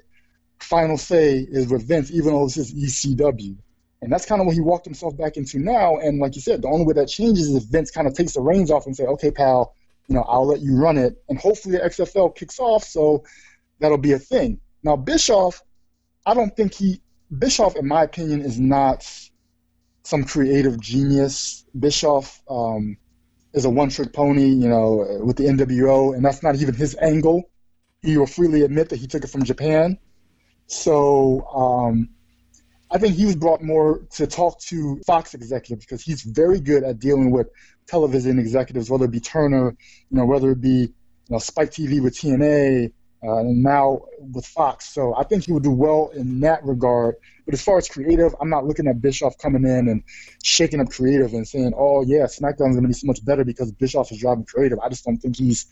[0.59, 3.55] final say is with Vince, even though this is ECW.
[4.01, 5.97] And that's kind of what he walked himself back into now.
[5.97, 8.33] And like you said, the only way that changes is if Vince kind of takes
[8.33, 9.75] the reins off and say, okay, pal,
[10.07, 11.21] you know, I'll let you run it.
[11.29, 13.23] And hopefully the XFL kicks off, so
[13.79, 14.59] that'll be a thing.
[14.81, 15.61] Now, Bischoff,
[16.25, 16.99] I don't think he,
[17.37, 19.07] Bischoff, in my opinion, is not
[20.03, 21.65] some creative genius.
[21.77, 22.97] Bischoff um,
[23.53, 27.49] is a one-trick pony, you know, with the NWO, and that's not even his angle.
[28.01, 29.97] He will freely admit that he took it from Japan.
[30.67, 32.09] So um,
[32.91, 36.83] I think he was brought more to talk to Fox executives because he's very good
[36.83, 37.47] at dealing with
[37.87, 39.75] television executives, whether it be Turner,
[40.09, 42.91] you know, whether it be you know Spike TV with TNA,
[43.23, 44.89] uh, and now with Fox.
[44.89, 47.15] So I think he would do well in that regard.
[47.51, 50.03] But as far as creative, I'm not looking at Bischoff coming in and
[50.41, 53.73] shaking up creative and saying, "Oh yeah, SmackDown's going to be so much better because
[53.73, 55.65] Bischoff is driving creative." I just don't think he's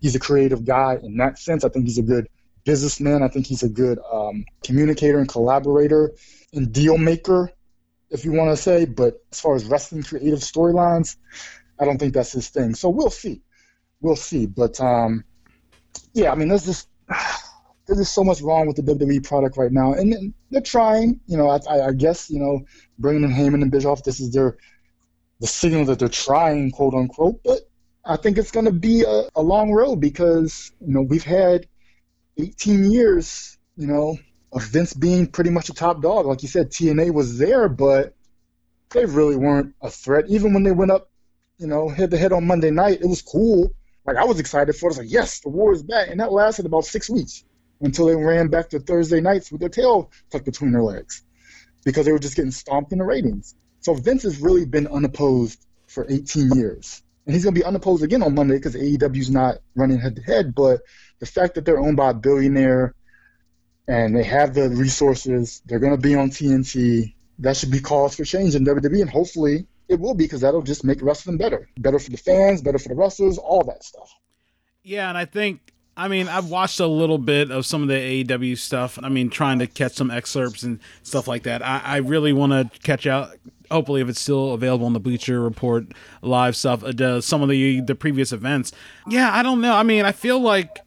[0.00, 1.62] he's a creative guy in that sense.
[1.62, 2.28] I think he's a good
[2.64, 3.22] businessman.
[3.22, 6.10] I think he's a good um, communicator and collaborator
[6.52, 7.52] and deal maker,
[8.10, 8.84] if you want to say.
[8.84, 11.14] But as far as wrestling creative storylines,
[11.78, 12.74] I don't think that's his thing.
[12.74, 13.40] So we'll see.
[14.00, 14.46] We'll see.
[14.46, 15.22] But um,
[16.12, 16.88] yeah, I mean, there's just
[17.86, 21.20] there's just so much wrong with the WWE product right now, and they're trying.
[21.26, 22.60] You know, I, I guess you know,
[22.98, 24.56] bringing in Heyman and Bischoff, this is their
[25.40, 27.42] the signal that they're trying, quote unquote.
[27.42, 27.60] But
[28.04, 31.66] I think it's going to be a, a long road because you know we've had
[32.38, 34.18] 18 years, you know,
[34.52, 36.26] of Vince being pretty much a top dog.
[36.26, 38.14] Like you said, TNA was there, but
[38.90, 40.24] they really weren't a threat.
[40.28, 41.10] Even when they went up,
[41.58, 43.72] you know, head to head on Monday night, it was cool.
[44.06, 44.88] Like I was excited for it.
[44.88, 46.08] I was like, yes, the war is back.
[46.08, 47.44] And that lasted about six weeks
[47.80, 51.22] until they ran back to Thursday nights with their tail tucked between their legs
[51.84, 53.54] because they were just getting stomped in the ratings.
[53.80, 57.02] So Vince has really been unopposed for 18 years.
[57.26, 60.22] And he's going to be unopposed again on Monday because AEW's not running head to
[60.22, 60.54] head.
[60.54, 60.80] But
[61.20, 62.94] the fact that they're owned by a billionaire
[63.90, 65.62] and they have the resources.
[65.66, 67.14] They're going to be on TNT.
[67.40, 70.62] That should be cause for change in WWE, and hopefully it will be because that'll
[70.62, 74.08] just make wrestling better, better for the fans, better for the wrestlers, all that stuff.
[74.84, 78.24] Yeah, and I think I mean, I've watched a little bit of some of the
[78.24, 78.98] AEW stuff.
[79.02, 81.62] I mean, trying to catch some excerpts and stuff like that.
[81.62, 83.36] I, I really want to catch out.
[83.70, 85.84] Hopefully, if it's still available on the Bleacher Report
[86.22, 88.72] live stuff, uh, some of the the previous events.
[89.08, 89.74] Yeah, I don't know.
[89.74, 90.78] I mean, I feel like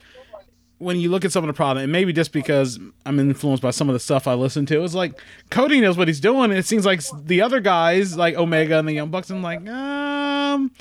[0.80, 3.72] when you look at some of the problem, and maybe just because I'm influenced by
[3.72, 6.46] some of the stuff I listen to, it's like Cody knows what he's doing.
[6.52, 9.66] And it seems like the other guys, like Omega and the Young Bucks, I'm like,
[9.68, 10.72] um,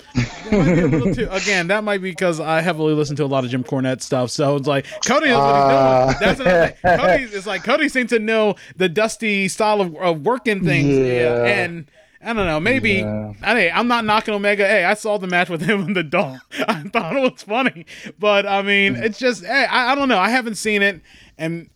[0.50, 4.02] too, again, that might be because I heavily listen to a lot of Jim Cornette
[4.02, 4.30] stuff.
[4.30, 5.78] So it's like Cody knows what he's doing.
[5.78, 6.14] Uh.
[6.20, 10.64] That's another Cody is like Cody seems to know the dusty style of, of working
[10.64, 11.44] things, yeah.
[11.44, 11.86] and
[12.24, 12.60] I don't know.
[12.60, 13.32] Maybe yeah.
[13.42, 14.66] hey, I'm not knocking Omega.
[14.66, 16.38] Hey, I saw the match with him and the doll.
[16.68, 17.86] I thought it was funny,
[18.18, 20.18] but I mean, it's just hey, I, I don't know.
[20.18, 21.00] I haven't seen it,
[21.36, 21.68] and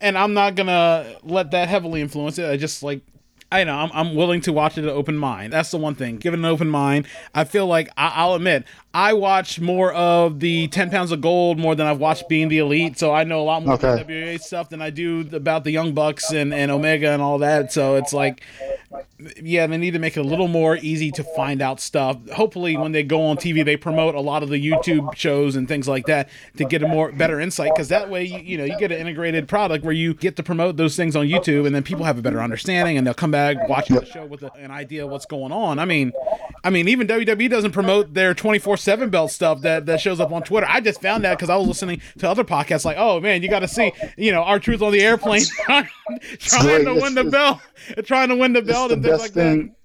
[0.00, 2.48] and I'm not gonna let that heavily influence it.
[2.48, 3.00] I just like
[3.50, 5.52] I know I'm, I'm willing to watch it at an open mind.
[5.52, 6.16] That's the one thing.
[6.16, 7.06] Give it an open mind.
[7.34, 11.58] I feel like I, will admit I watch more of the Ten Pounds of Gold
[11.58, 12.98] more than I've watched Being the Elite.
[12.98, 14.32] So I know a lot more okay.
[14.32, 17.72] WA stuff than I do about the Young Bucks and, and Omega and all that.
[17.72, 18.42] So it's like
[19.40, 22.16] yeah, they need to make it a little more easy to find out stuff.
[22.30, 25.66] Hopefully, when they go on TV, they promote a lot of the YouTube shows and
[25.68, 27.72] things like that to get a more better insight.
[27.74, 30.42] Because that way, you, you know, you get an integrated product where you get to
[30.42, 33.30] promote those things on YouTube, and then people have a better understanding, and they'll come
[33.30, 33.35] back
[33.68, 35.78] watching the show with a, an idea of what's going on.
[35.78, 36.12] I mean,
[36.64, 40.20] I mean, even WWE doesn't promote their twenty four seven belt stuff that that shows
[40.20, 40.66] up on Twitter.
[40.68, 43.48] I just found that because I was listening to other podcasts, like, oh man, you
[43.48, 45.88] got to see, you know, R-Truth on the airplane trying,
[46.38, 47.60] trying to win the belt,
[48.04, 49.76] trying to win the belt and things like thing, that.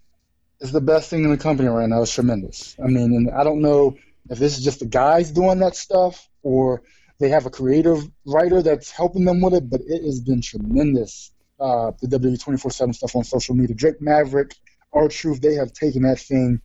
[0.62, 2.02] It's the best thing in the company right now.
[2.02, 2.76] It's tremendous.
[2.84, 3.98] I mean, and I don't know
[4.30, 6.84] if this is just the guys doing that stuff or
[7.20, 11.32] they have a creative writer that's helping them with it, but it has been tremendous.
[11.62, 13.76] Uh, the WWE 24 7 stuff on social media.
[13.76, 14.56] Drake Maverick
[14.94, 16.60] R-Truth, they have taken that thing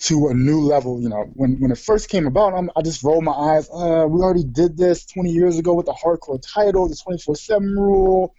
[0.00, 1.00] to a new level.
[1.00, 3.68] You know, when when it first came about, I'm, i just rolled my eyes.
[3.70, 8.34] Uh, we already did this 20 years ago with the hardcore title, the 24/7 rule.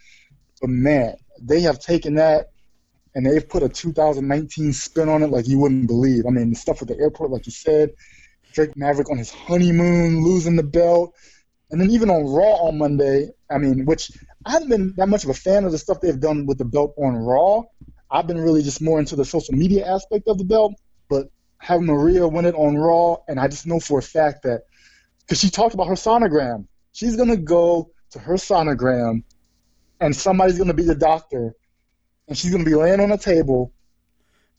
[0.62, 2.52] But man, they have taken that
[3.16, 6.26] and they've put a 2019 spin on it like you wouldn't believe.
[6.28, 7.92] I mean, the stuff with the airport, like you said,
[8.54, 11.14] Drake Maverick on his honeymoon, losing the belt,
[11.72, 13.30] and then even on Raw on Monday.
[13.50, 14.12] I mean, which
[14.46, 16.66] I haven't been that much of a fan of the stuff they've done with the
[16.66, 17.64] belt on Raw.
[18.10, 20.74] I've been really just more into the social media aspect of the belt,
[21.10, 24.64] but having Maria win it on Raw, and I just know for a fact that
[25.22, 29.24] because she talked about her sonogram, she's gonna go to her sonogram,
[30.00, 31.54] and somebody's gonna be the doctor,
[32.28, 33.74] and she's gonna be laying on a table,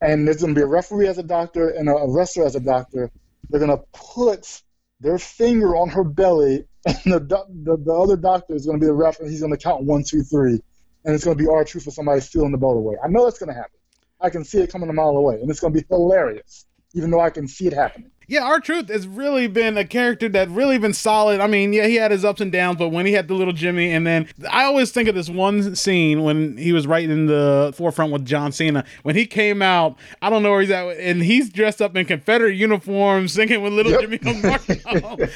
[0.01, 3.11] and there's gonna be a referee as a doctor and a, wrestler as a doctor.
[3.49, 4.63] They're gonna put
[5.01, 8.95] their finger on her belly, and the the, the other doctor is gonna be the
[8.95, 10.61] ref, and he's gonna count one, two, three,
[11.05, 12.97] and it's gonna be R-Truth for somebody stealing the belt away.
[13.03, 13.79] I know that's gonna happen.
[14.21, 17.21] I can see it coming a mile away, and it's gonna be hilarious even though
[17.21, 20.95] I can see it happening yeah, R-Truth has really been a character that really been
[20.95, 21.41] solid.
[21.41, 23.53] I mean, yeah, he had his ups and downs, but when he had the little
[23.53, 27.27] Jimmy, and then I always think of this one scene when he was right in
[27.27, 29.97] the forefront with John Cena when he came out.
[30.23, 33.73] I don't know where he's at, and he's dressed up in Confederate uniform, singing with
[33.73, 34.03] little yep.
[34.03, 34.21] Jimmy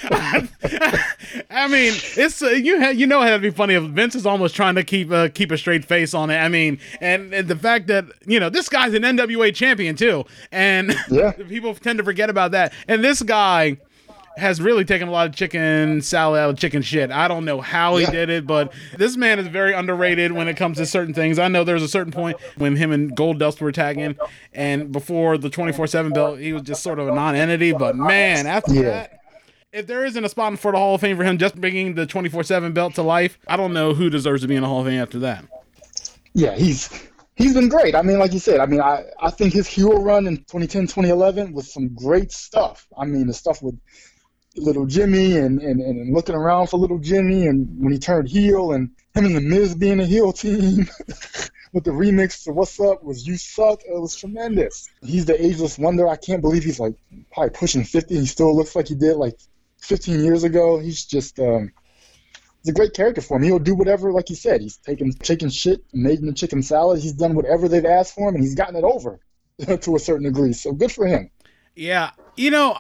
[0.05, 0.49] I,
[1.51, 4.15] I mean, it's uh, you ha- you know it had to be funny if Vince
[4.15, 6.37] is almost trying to keep uh, keep a straight face on it.
[6.37, 10.25] I mean, and, and the fact that you know this guy's an NWA champion too,
[10.53, 11.33] and yeah.
[11.49, 12.73] people tend to forget about that.
[12.89, 13.79] And this guy
[14.37, 17.11] has really taken a lot of chicken salad out of chicken shit.
[17.11, 18.11] I don't know how he yeah.
[18.11, 21.39] did it, but this man is very underrated when it comes to certain things.
[21.39, 24.17] I know there's a certain point when him and Gold Dust were tagging,
[24.53, 27.73] and before the 24 7 belt, he was just sort of a non entity.
[27.73, 28.83] But man, after yeah.
[28.83, 29.21] that,
[29.73, 32.07] if there isn't a spot for the Hall of Fame for him just bringing the
[32.07, 34.81] 24 7 belt to life, I don't know who deserves to be in the Hall
[34.81, 35.45] of Fame after that.
[36.33, 36.89] Yeah, he's
[37.37, 37.95] he's been great.
[37.95, 40.83] I mean, like you said, I mean, I, I think his hero run in 2010,
[40.83, 42.87] 2011 was some great stuff.
[42.97, 43.79] I mean, the stuff with
[44.57, 48.73] little Jimmy and, and, and looking around for little Jimmy and when he turned heel
[48.73, 50.89] and him and the Miz being a heel team
[51.73, 53.81] with the remix to What's Up was You Suck.
[53.83, 54.89] It was tremendous.
[55.03, 56.09] He's the ageless wonder.
[56.09, 56.95] I can't believe he's like
[57.33, 58.15] probably pushing 50.
[58.15, 59.39] and He still looks like he did like
[59.79, 60.79] 15 years ago.
[60.79, 61.73] He's just, um,
[62.65, 63.43] it's a great character for him.
[63.43, 64.63] He'll do whatever, like you said.
[64.63, 66.99] He's taken chicken shit, made in the chicken salad.
[66.99, 69.21] He's done whatever they've asked for him, and he's gotten it over
[69.81, 70.55] to a certain degree.
[70.55, 71.31] So good for him.
[71.77, 72.79] Yeah, you know,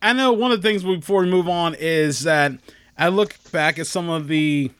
[0.00, 2.52] I know one of the things before we move on is that
[2.96, 4.70] I look back at some of the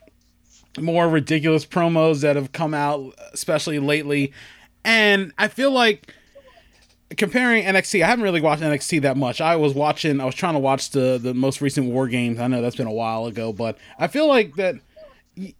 [0.79, 4.33] more ridiculous promos that have come out, especially lately,
[4.83, 6.15] and I feel like
[7.15, 9.39] comparing NXT, I haven't really watched NXT that much.
[9.39, 12.39] I was watching, I was trying to watch the the most recent War Games.
[12.39, 14.75] I know that's been a while ago, but I feel like that.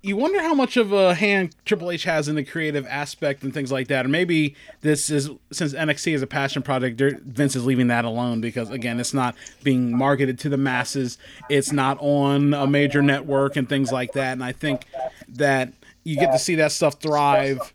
[0.01, 3.53] You wonder how much of a hand Triple H has in the creative aspect and
[3.53, 7.63] things like that, or maybe this is since NXT is a passion project, Vince is
[7.63, 12.55] leaving that alone because again, it's not being marketed to the masses, it's not on
[12.55, 14.31] a major network and things like that.
[14.31, 14.85] And I think
[15.29, 17.71] that you get to see that stuff thrive,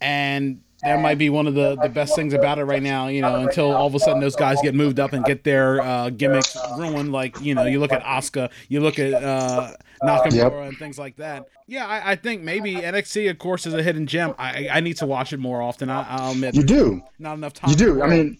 [0.00, 3.22] and that might be one of the, the best things about it right now, you
[3.22, 6.10] know, until all of a sudden those guys get moved up and get their uh,
[6.10, 7.12] gimmicks ruined.
[7.12, 10.52] Like, you know, you look at Asuka, you look at uh, Nakamura yep.
[10.52, 11.46] and things like that.
[11.66, 14.34] Yeah, I, I, think maybe NXT, of course, is a hidden gem.
[14.38, 15.90] I, I need to watch it more often.
[15.90, 16.54] I, will admit.
[16.54, 17.02] You do.
[17.18, 17.70] Not enough time.
[17.70, 18.02] You do.
[18.02, 18.38] I mean,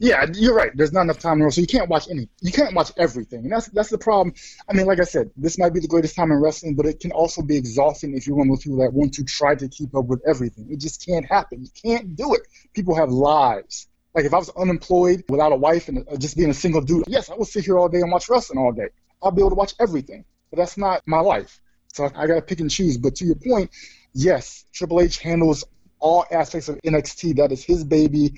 [0.00, 0.72] yeah, you're right.
[0.74, 2.28] There's not enough time in so you can't watch any.
[2.40, 4.34] You can't watch everything, and that's that's the problem.
[4.68, 6.98] I mean, like I said, this might be the greatest time in wrestling, but it
[6.98, 9.68] can also be exhausting if you're one of those people that want to try to
[9.68, 10.66] keep up with everything.
[10.70, 11.62] It just can't happen.
[11.62, 12.42] You can't do it.
[12.74, 13.86] People have lives.
[14.14, 17.04] Like if I was unemployed without a wife and uh, just being a single dude,
[17.06, 18.88] yes, I would sit here all day and watch wrestling all day.
[19.22, 21.60] I'll be able to watch everything, but that's not my life.
[21.88, 22.98] So I got to pick and choose.
[22.98, 23.70] But to your point,
[24.12, 25.64] yes, Triple H handles
[26.00, 27.36] all aspects of NXT.
[27.36, 28.34] That is his baby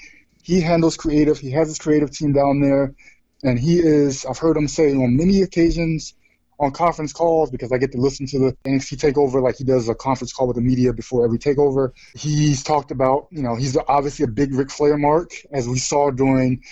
[0.46, 1.40] he handles creative.
[1.40, 2.94] He has his creative team down there,
[3.42, 4.24] and he is.
[4.24, 6.14] I've heard him say on many occasions
[6.60, 9.88] on conference calls because I get to listen to the NXT takeover like he does
[9.88, 11.90] a conference call with the media before every takeover.
[12.14, 16.12] He's talked about, you know, he's obviously a big Ric Flair mark, as we saw
[16.12, 16.62] during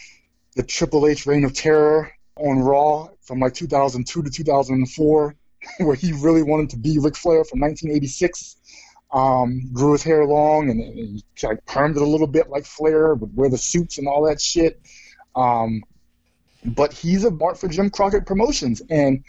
[0.55, 5.35] the Triple H reign of terror on Raw from like 2002 to 2004,
[5.79, 8.55] where he really wanted to be Ric Flair from 1986
[9.15, 13.15] um, grew his hair long and, and like permed it a little bit like Flair,
[13.15, 14.81] would wear the suits and all that shit.
[15.37, 15.85] Um,
[16.65, 19.23] but he's a Bart for Jim Crockett Promotions and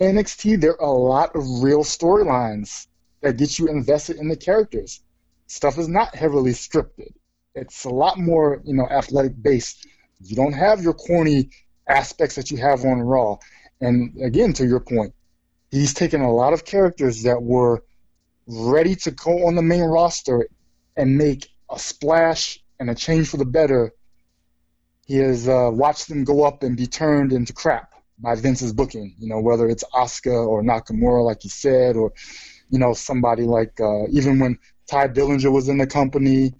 [0.00, 0.60] NXT.
[0.60, 2.88] There are a lot of real storylines
[3.22, 5.00] that get you invested in the characters.
[5.46, 7.12] Stuff is not heavily scripted.
[7.54, 9.86] It's a lot more, you know, athletic based.
[10.20, 11.48] You don't have your corny
[11.88, 13.38] aspects that you have on Raw.
[13.80, 15.14] And again, to your point,
[15.70, 17.82] he's taken a lot of characters that were
[18.46, 20.48] ready to go on the main roster
[20.96, 23.92] and make a splash and a change for the better,
[25.06, 29.14] he has uh, watched them go up and be turned into crap by Vince's booking.
[29.18, 32.12] You know, whether it's Asuka or Nakamura, like you said, or
[32.70, 36.54] you know somebody like uh, even when Tye Dillinger was in the company,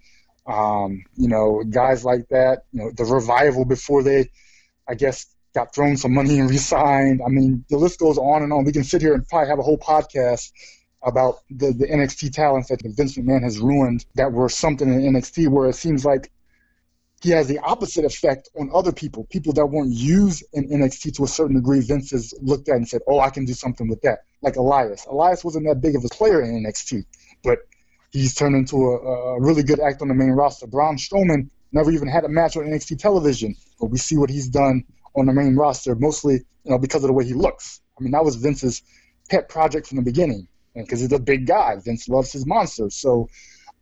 [0.47, 2.63] um, you know, guys like that.
[2.71, 4.29] You know, the revival before they,
[4.87, 7.21] I guess, got thrown some money and resigned.
[7.25, 8.63] I mean, the list goes on and on.
[8.63, 10.51] We can sit here and probably have a whole podcast
[11.03, 15.47] about the, the NXT talents that Vince McMahon has ruined that were something in NXT
[15.49, 16.31] where it seems like
[17.21, 21.23] he has the opposite effect on other people, people that weren't used in NXT to
[21.23, 21.81] a certain degree.
[21.81, 25.05] Vince has looked at and said, "Oh, I can do something with that." Like Elias.
[25.09, 27.05] Elias wasn't that big of a player in NXT,
[27.43, 27.59] but
[28.11, 30.67] he's turned into a, a really good act on the main roster.
[30.67, 34.47] Braun Strowman never even had a match on NXT television, but we see what he's
[34.47, 34.83] done
[35.15, 37.81] on the main roster, mostly you know because of the way he looks.
[37.99, 38.83] I mean, that was Vince's
[39.29, 40.47] pet project from the beginning,
[40.83, 41.75] because he's a big guy.
[41.83, 43.27] Vince loves his monsters, so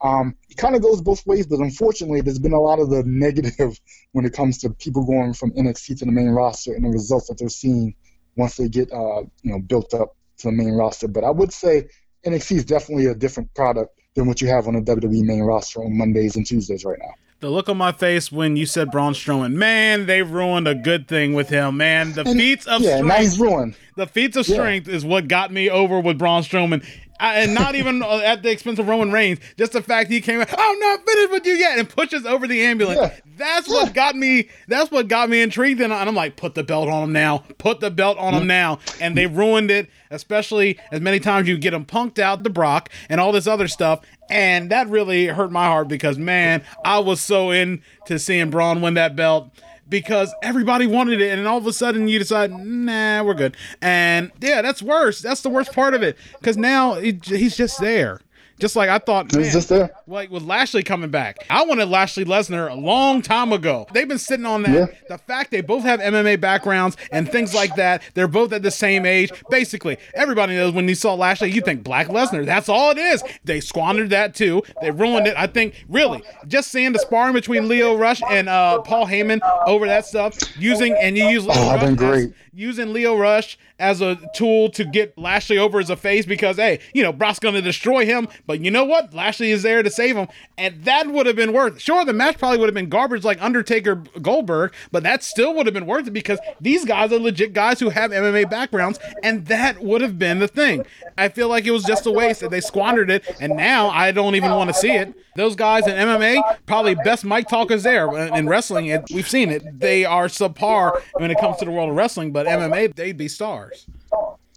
[0.02, 3.04] um, it kind of goes both ways, but unfortunately, there's been a lot of the
[3.06, 3.80] negative
[4.12, 7.28] when it comes to people going from NXT to the main roster and the results
[7.28, 7.96] that they're seeing
[8.36, 11.08] once they get uh, you know built up to the main roster.
[11.08, 11.88] But I would say
[12.26, 15.82] NXT is definitely a different product than what you have on the WWE main roster
[15.82, 17.14] on Mondays and Tuesdays right now
[17.46, 19.54] the look on my face when you said Braun Strowman.
[19.54, 21.78] Man, they ruined a good thing with him.
[21.78, 23.20] Man, the and, feats of yeah, strength.
[23.20, 23.76] he's ruined.
[23.96, 26.84] The feats of strength is what got me over with Braun Strowman
[27.20, 29.40] and not even uh, at the expense of Roman Reigns.
[29.58, 32.48] Just the fact he came, out, I'm not finished with you yet, and pushes over
[32.48, 33.00] the ambulance.
[33.00, 33.14] Yeah.
[33.38, 34.50] That's what got me.
[34.68, 37.40] That's what got me intrigued, and I'm like, put the belt on him now.
[37.58, 39.90] Put the belt on him now, and they ruined it.
[40.12, 43.68] Especially as many times you get him punked out the Brock and all this other
[43.68, 48.82] stuff, and that really hurt my heart because man, I was so into seeing Braun
[48.82, 49.52] win that belt
[49.88, 53.56] because everybody wanted it, and all of a sudden you decide, nah, we're good.
[53.82, 55.22] And yeah, that's worse.
[55.22, 58.20] That's the worst part of it because now he's just there.
[58.60, 59.92] Just like I thought, man, just there.
[60.08, 63.86] like with Lashley coming back, I wanted Lashley Lesnar a long time ago.
[63.94, 64.72] They've been sitting on that.
[64.72, 64.86] Yeah.
[65.10, 68.02] The fact they both have MMA backgrounds and things like that.
[68.14, 69.32] They're both at the same age.
[69.50, 72.46] Basically, everybody knows when you saw Lashley, you think Black Lesnar.
[72.46, 73.24] That's all it is.
[73.44, 74.64] They squandered that too.
[74.82, 75.36] They ruined it.
[75.38, 79.86] I think really just seeing the sparring between Lio Rush and uh, Paul Heyman over
[79.86, 82.30] that stuff, using and you use oh, Rush been great.
[82.30, 86.56] As, using Lio Rush as a tool to get Lashley over as a face because
[86.56, 89.14] hey, you know Brock's gonna destroy him, but you know what?
[89.14, 90.28] Lashley is there to save him,
[90.58, 91.80] and that would have been worth.
[91.80, 95.66] Sure, the match probably would have been garbage like Undertaker Goldberg, but that still would
[95.66, 99.46] have been worth it because these guys are legit guys who have MMA backgrounds, and
[99.48, 100.86] that would have been the thing.
[101.18, 104.12] I feel like it was just a waste that they squandered it, and now I
[104.12, 105.14] don't even want to see it.
[105.36, 108.90] Those guys in MMA, probably best mic talkers there in wrestling.
[108.92, 112.32] And we've seen it; they are subpar when it comes to the world of wrestling.
[112.32, 113.86] But MMA, they'd be stars.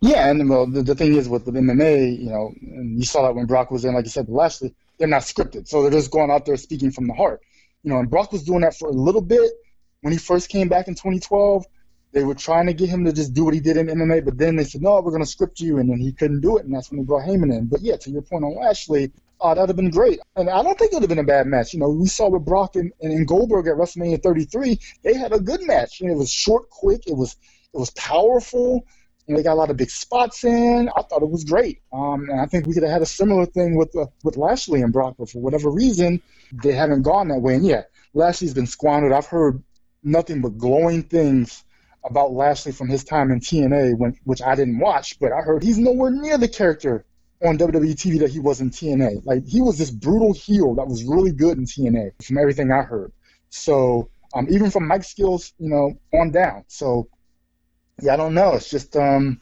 [0.01, 3.23] Yeah, and well, the, the thing is with the MMA, you know, and you saw
[3.23, 6.11] that when Brock was in, like you said, Lashley, they're not scripted, so they're just
[6.11, 7.41] going out there speaking from the heart.
[7.83, 9.51] You know, and Brock was doing that for a little bit
[10.03, 11.65] when he first came back in 2012.
[12.13, 14.39] They were trying to get him to just do what he did in MMA, but
[14.39, 16.65] then they said, no, we're going to script you, and then he couldn't do it,
[16.65, 17.67] and that's when they brought Heyman in.
[17.67, 20.21] But yeah, to your point on Lashley, uh, that'd have been great.
[20.37, 21.73] And I don't think it would have been a bad match.
[21.73, 25.41] You know, we saw with Brock and, and, Goldberg at WrestleMania 33, they had a
[25.41, 26.01] good match.
[26.01, 27.37] You know, it was short, quick, it was
[27.75, 28.85] it was powerful.
[29.29, 30.89] You know, they got a lot of big spots in.
[30.97, 31.83] I thought it was great.
[31.93, 34.81] Um, and I think we could have had a similar thing with uh, with Lashley
[34.81, 36.23] and Brock, but for whatever reason,
[36.63, 37.57] they haven't gone that way.
[37.57, 39.13] And Lashley's been squandered.
[39.13, 39.63] I've heard
[40.03, 41.63] nothing but glowing things
[42.05, 45.63] about Lashley from his time in TNA, when, which I didn't watch, but I heard
[45.63, 47.05] he's nowhere near the character
[47.45, 49.27] on WWE TV that he was in TNA.
[49.27, 52.83] Like he was this brutal heel that was really good in TNA, from everything I
[52.83, 53.13] heard.
[53.51, 56.65] So um, even from mic skills, you know, on down.
[56.69, 57.09] So
[58.01, 58.55] yeah, I don't know.
[58.55, 59.41] It's just um,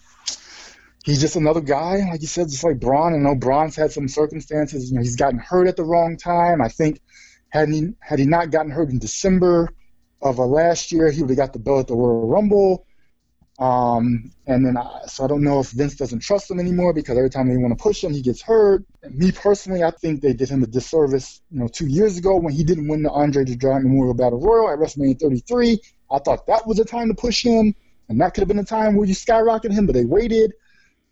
[1.05, 3.15] he's just another guy, like you said, just like Braun.
[3.15, 4.91] I know Braun's had some circumstances.
[4.91, 6.61] You know, he's gotten hurt at the wrong time.
[6.61, 7.01] I think
[7.51, 9.71] had he had he not gotten hurt in December
[10.23, 12.87] of uh, last year, he would have got the belt at the Royal Rumble.
[13.59, 17.17] Um, and then, I, so I don't know if Vince doesn't trust him anymore because
[17.17, 18.85] every time they want to push him, he gets hurt.
[19.03, 21.41] And me personally, I think they did him a disservice.
[21.51, 24.41] You know, two years ago when he didn't win the Andre the Giant Memorial Battle
[24.41, 25.81] Royal at WrestleMania 33,
[26.11, 27.75] I thought that was the time to push him.
[28.09, 30.53] And that could have been a time where you skyrocketed him, but they waited.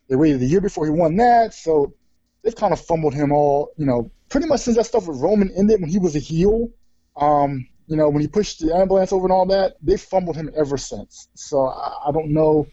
[0.08, 1.54] They waited a year before he won that.
[1.54, 1.94] So
[2.42, 5.50] they've kind of fumbled him all, you know, pretty much since that stuff with Roman
[5.56, 6.70] ended when he was a heel.
[7.16, 10.50] Um, you know, when he pushed the ambulance over and all that, they fumbled him
[10.56, 11.28] ever since.
[11.34, 12.66] So I, I don't know.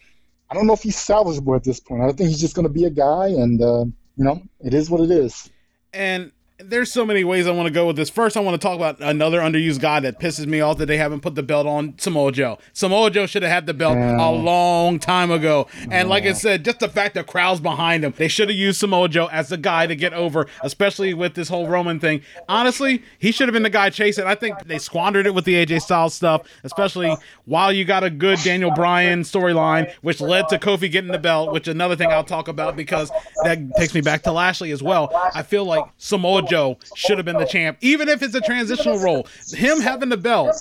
[0.50, 2.02] I don't know if he's salvageable at this point.
[2.02, 3.84] I think he's just going to be a guy, and uh,
[4.16, 5.50] you know, it is what it is.
[5.94, 6.32] And
[6.64, 8.10] there's so many ways I want to go with this.
[8.10, 10.96] First, I want to talk about another underused guy that pisses me off that they
[10.96, 12.58] haven't put the belt on Samoa Joe.
[12.72, 15.66] Samoa Joe should have had the belt a long time ago.
[15.90, 18.80] And like I said, just the fact that crowd's behind him, they should have used
[18.80, 22.22] Samoa Joe as the guy to get over, especially with this whole Roman thing.
[22.48, 24.26] Honestly, he should have been the guy chasing.
[24.26, 28.10] I think they squandered it with the AJ Styles stuff, especially while you got a
[28.10, 32.24] good Daniel Bryan storyline, which led to Kofi getting the belt, which another thing I'll
[32.24, 33.10] talk about because
[33.44, 35.10] that takes me back to Lashley as well.
[35.34, 36.51] I feel like Samoa Joe
[36.94, 39.26] should have been the champ, even if it's a transitional role.
[39.52, 40.56] Him having the belt,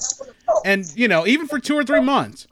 [0.66, 2.48] and you know, even for two or three months.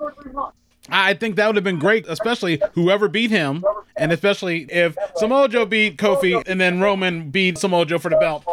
[0.92, 3.64] I think that would have been great, especially whoever beat him,
[3.96, 8.18] and especially if Samoa Joe beat Kofi and then Roman beat Samoa Joe for the
[8.18, 8.44] belt.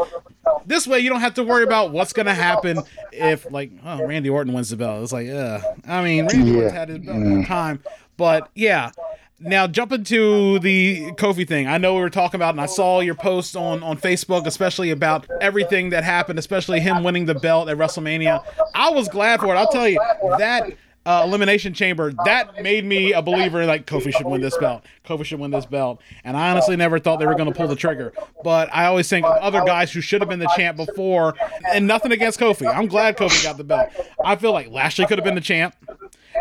[0.66, 2.80] This way, you don't have to worry about what's going to happen
[3.12, 5.02] if, like, oh, Randy Orton wins the belt.
[5.02, 5.62] It's like, yeah.
[5.86, 6.56] I mean, Randy Yeah.
[6.56, 7.82] Orton's had his belt a time,
[8.18, 8.90] but yeah.
[9.38, 13.00] Now jumping to the Kofi thing, I know we were talking about, and I saw
[13.00, 17.68] your post on on Facebook, especially about everything that happened, especially him winning the belt
[17.68, 18.42] at WrestleMania.
[18.74, 19.58] I was glad for it.
[19.58, 20.00] I'll tell you
[20.38, 20.72] that
[21.06, 24.84] uh, elimination chamber that made me a believer like Kofi should win this belt.
[25.06, 26.00] Kofi should win this belt.
[26.24, 28.12] And I honestly never thought they were going to pull the trigger.
[28.42, 31.34] But I always think of other guys who should have been the champ before.
[31.72, 32.66] And nothing against Kofi.
[32.66, 33.90] I'm glad Kofi got the belt.
[34.24, 35.76] I feel like Lashley could have been the champ.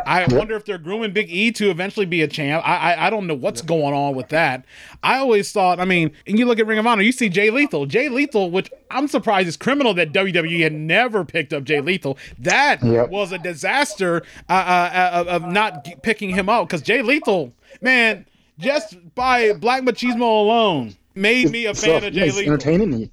[0.06, 2.64] I wonder if they're grooming Big E to eventually be a champ.
[2.68, 4.66] I, I I don't know what's going on with that.
[5.04, 7.50] I always thought, I mean, and you look at Ring of Honor, you see Jay
[7.50, 7.86] Lethal.
[7.86, 12.18] Jay Lethal, which I'm surprised is criminal that WWE had never picked up Jay Lethal.
[12.40, 13.10] That Yep.
[13.10, 17.54] was a disaster uh, uh, uh, of not g- picking him up because Jay Lethal,
[17.82, 18.26] man,
[18.60, 22.54] just by Black Machismo alone, made me a fan So, of Jay he's Lethal.
[22.54, 22.92] entertaining.
[22.94, 23.12] He,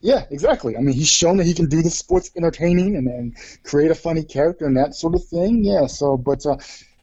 [0.00, 0.76] yeah, exactly.
[0.76, 3.94] I mean, he's shown that he can do the sports entertaining and, and create a
[3.94, 5.64] funny character and that sort of thing.
[5.64, 5.86] Yeah.
[5.86, 6.56] So, but uh,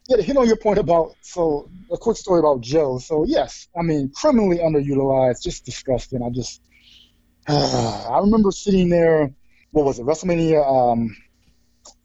[0.07, 2.97] yeah, to hit on your point about so a quick story about Joe.
[2.97, 6.23] So yes, I mean, criminally underutilized, just disgusting.
[6.23, 6.61] I just
[7.47, 9.31] I remember sitting there.
[9.71, 10.05] What was it?
[10.05, 10.65] WrestleMania.
[10.65, 11.15] Um,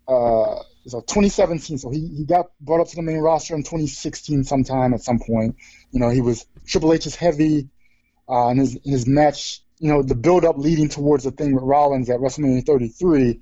[0.07, 1.78] uh, so 2017.
[1.78, 5.20] So he, he got brought up to the main roster in 2016 sometime at some
[5.20, 5.57] point.
[5.90, 7.68] You know, he was Triple H's heavy
[8.28, 9.62] uh, in his in his match.
[9.83, 13.41] You know, the build up leading towards the thing with Rollins at WrestleMania 33,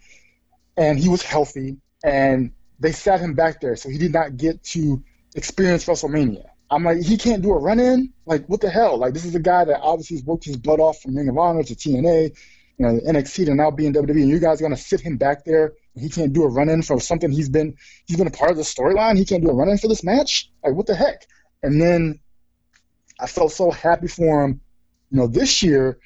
[0.78, 4.64] and he was healthy, and they sat him back there, so he did not get
[4.72, 5.02] to
[5.36, 6.46] experience WrestleMania.
[6.70, 8.12] I'm like, he can't do a run in.
[8.24, 8.96] Like, what the hell?
[8.96, 11.36] Like, this is a guy that obviously has worked his butt off from Ring of
[11.36, 12.34] Honor to TNA,
[12.78, 15.18] you know, NXT to now be in WWE, and you guys are gonna sit him
[15.18, 15.74] back there.
[15.94, 17.76] He can't do a run in for something he's been
[18.06, 19.18] he's been a part of the storyline.
[19.18, 20.50] He can't do a run in for this match.
[20.64, 21.26] Like, what the heck?
[21.62, 22.20] And then
[23.18, 24.60] I felt so happy for him,
[25.10, 25.98] you know, this year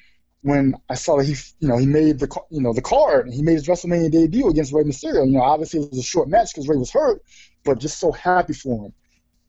[0.45, 3.33] when I saw that he, you know, he made the, you know, the card and
[3.33, 5.25] he made his WrestleMania debut against Rey Mysterio.
[5.25, 7.23] You know, obviously it was a short match because Rey was hurt,
[7.63, 8.93] but just so happy for him.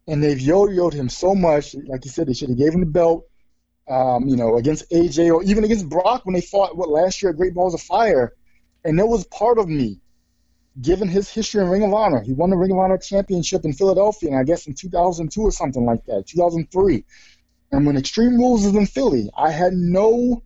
[0.09, 1.75] And they've yo-yoed him so much.
[1.87, 3.27] Like you said, they should have gave him the belt.
[3.91, 7.31] Um, you know, against AJ or even against Brock when they fought what last year
[7.31, 8.33] at Great Balls of Fire,
[8.83, 10.01] and that was part of me.
[10.81, 13.75] Given his history in Ring of Honor, he won the Ring of Honor championship in
[13.75, 17.05] Philadelphia, and I guess in 2002 or something like that, 2003.
[17.71, 20.43] And when Extreme Rules was in Philly, I had no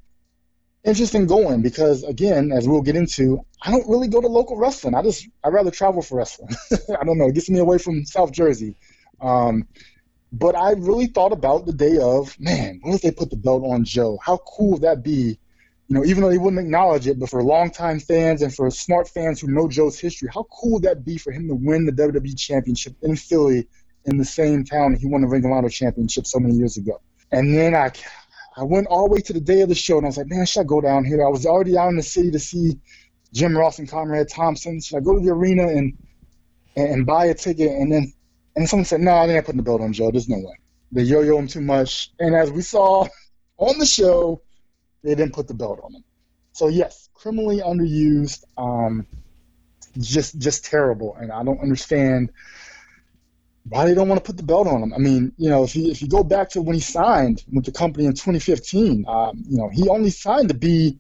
[0.84, 4.56] interest in going because, again, as we'll get into, I don't really go to local
[4.56, 4.94] wrestling.
[4.94, 6.50] I just I rather travel for wrestling.
[7.00, 8.76] I don't know, it gets me away from South Jersey.
[9.20, 9.66] Um,
[10.32, 13.64] but I really thought about the day of, man, what if they put the belt
[13.64, 14.18] on Joe?
[14.24, 15.38] How cool would that be?
[15.88, 19.08] You know, even though they wouldn't acknowledge it, but for longtime fans and for smart
[19.08, 21.92] fans who know Joe's history, how cool would that be for him to win the
[21.92, 23.66] WWE Championship in Philly
[24.04, 27.00] in the same town he won the Ring of Honor Championship so many years ago?
[27.32, 27.90] And then I,
[28.60, 30.26] I went all the way to the day of the show, and I was like,
[30.26, 31.24] man, should I go down here?
[31.24, 32.78] I was already out in the city to see
[33.32, 34.80] Jim Ross and Conrad Thompson.
[34.82, 35.96] Should I go to the arena and
[36.76, 37.70] and, and buy a ticket?
[37.70, 38.12] And then
[38.56, 40.10] and someone said, no, they're not putting the belt on Joe.
[40.10, 40.58] There's no way.
[40.92, 42.12] They yo-yo him too much.
[42.18, 43.06] And as we saw
[43.56, 44.42] on the show,
[45.02, 46.04] they didn't put the belt on him.
[46.52, 49.06] So yes, criminally underused, um,
[49.98, 51.16] just just terrible.
[51.18, 52.30] And I don't understand
[53.68, 54.92] why they don't want to put the belt on him.
[54.94, 57.64] I mean, you know, if you if you go back to when he signed with
[57.64, 60.98] the company in 2015, um, you know, he only signed to be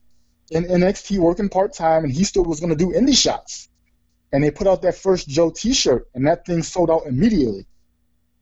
[0.50, 3.68] in NXT working part time, and he still was going to do indie shots.
[4.32, 7.66] And they put out that first Joe T-shirt, and that thing sold out immediately.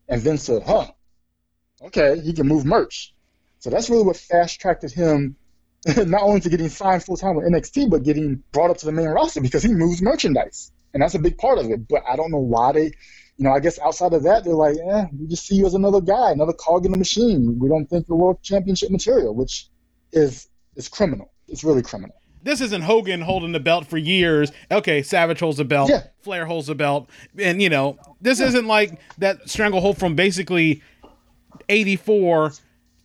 [0.09, 0.89] And Vince said, "Huh,
[1.83, 3.15] okay, he can move merch."
[3.61, 5.37] So that's really what fast tracked him,
[5.97, 8.93] not only to getting signed full time with NXT, but getting brought up to the
[8.93, 11.89] main roster because he moves merchandise, and that's a big part of it.
[11.89, 12.93] But I don't know why they,
[13.39, 15.75] you know, I guess outside of that, they're like, "Eh, we just see you as
[15.75, 17.59] another guy, another cog in the machine.
[17.59, 19.69] We don't think you're world championship material," which
[20.13, 21.31] is is criminal.
[21.49, 22.15] It's really criminal.
[22.43, 24.53] This isn't Hogan holding the belt for years.
[24.71, 25.91] Okay, Savage holds the belt.
[25.91, 26.05] Yeah.
[26.23, 27.11] Flair holds the belt.
[27.37, 30.81] And, you know, this isn't like that stranglehold from basically
[31.69, 32.53] 84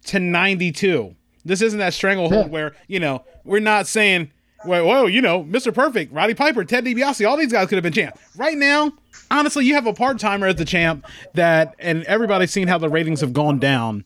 [0.05, 1.15] to 92.
[1.45, 2.51] This isn't that stranglehold Yeah.
[2.51, 4.31] where you know we're not saying,
[4.65, 5.73] well, whoa, you know, Mr.
[5.73, 8.17] Perfect, Roddy Piper, Ted DiBiase, all these guys could have been champ.
[8.35, 8.91] Right now,
[9.31, 12.89] honestly, you have a part timer as the champ that, and everybody's seen how the
[12.89, 14.03] ratings have gone down.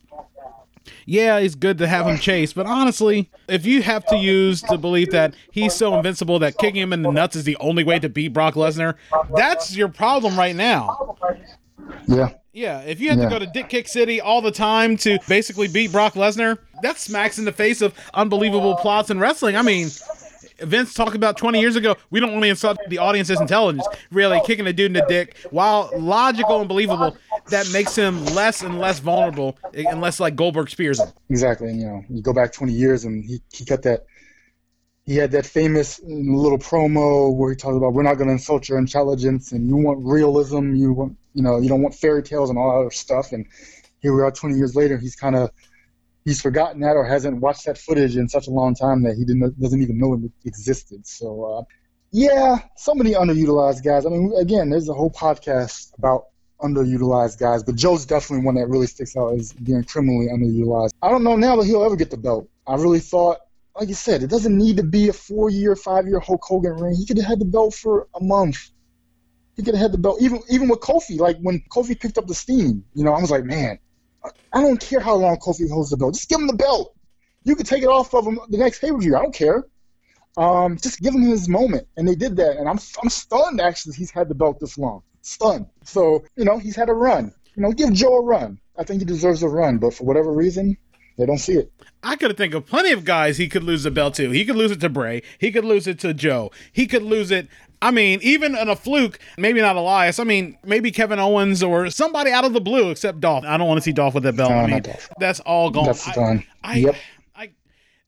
[1.06, 4.78] Yeah, it's good to have him chase, but honestly, if you have to use the
[4.78, 8.00] belief that he's so invincible that kicking him in the nuts is the only way
[8.00, 8.96] to beat Brock Lesnar,
[9.36, 11.18] that's your problem right now.
[12.08, 12.30] Yeah.
[12.54, 13.26] Yeah, if you have Yeah.
[13.26, 16.98] to go to Dick Kick City all the time to basically beat Brock Lesnar, that
[16.98, 19.56] smacks in the face of unbelievable plots in wrestling.
[19.56, 19.90] I mean,
[20.60, 23.88] Vince talked about 20 years ago, we don't want to insult the audience's intelligence.
[24.12, 27.16] Really, kicking a dude in the dick, while logical and believable,
[27.50, 31.10] that makes him less and less vulnerable unless, like, Goldberg spears him.
[31.30, 31.70] Exactly.
[31.70, 34.06] And, you know, you go back 20 years and he, he got that,
[35.06, 38.34] he had that famous uh, little promo where he talked about, we're not going to
[38.34, 40.74] insult your intelligence and you want realism.
[40.76, 43.32] You want, you know, you don't want fairy tales and all that other stuff.
[43.32, 43.46] And
[44.00, 44.98] here we are 20 years later.
[44.98, 45.52] He's kind of,
[46.28, 49.24] he's forgotten that or hasn't watched that footage in such a long time that he
[49.24, 51.08] didn't, doesn't even know it existed.
[51.08, 51.64] So, uh,
[52.12, 54.06] yeah, so many underutilized guys.
[54.06, 56.26] I mean, again, there's a whole podcast about
[56.60, 60.90] underutilized guys, but Joe's definitely one that really sticks out as being criminally underutilized.
[61.02, 62.50] I don't know now that he'll ever get the belt.
[62.68, 63.38] I really thought,
[63.80, 66.96] like you said, it doesn't need to be a four-year, five-year Hulk Hogan reign.
[66.96, 68.72] He could have had the belt for a month.
[69.56, 71.18] He could have had the belt, even even with Kofi.
[71.20, 73.80] Like when Kofi picked up the steam, you know, I was like, man,
[74.54, 76.16] I don't care how long Kofi holds the belt.
[76.16, 76.96] Just give him the belt.
[77.44, 79.16] You can take it off of him the next pay-per-view.
[79.16, 79.66] I don't care.
[80.38, 82.58] Um, just give him his moment, and they did that.
[82.58, 85.02] And I'm I'm stunned actually he's had the belt this long.
[85.22, 85.68] Stunned.
[85.84, 87.34] So you know he's had a run.
[87.56, 88.60] You know, give Joe a run.
[88.78, 90.78] I think he deserves a run, but for whatever reason,
[91.18, 91.72] they don't see it.
[92.04, 94.30] I could think of plenty of guys he could lose the belt to.
[94.32, 95.24] He could lose it to Bray.
[95.40, 96.52] He could lose it to Joe.
[96.72, 97.48] He could lose it.
[97.82, 100.20] I mean, even in a fluke, maybe not Elias.
[100.20, 103.44] I mean, maybe Kevin Owens or somebody out of the blue, except Dolph.
[103.46, 104.50] I don't want to see Dolph with that belt.
[104.52, 105.10] No, I mean, Dolph.
[105.20, 105.86] that's all gone.
[105.86, 106.44] That's I- done.
[106.64, 106.96] I, Yep.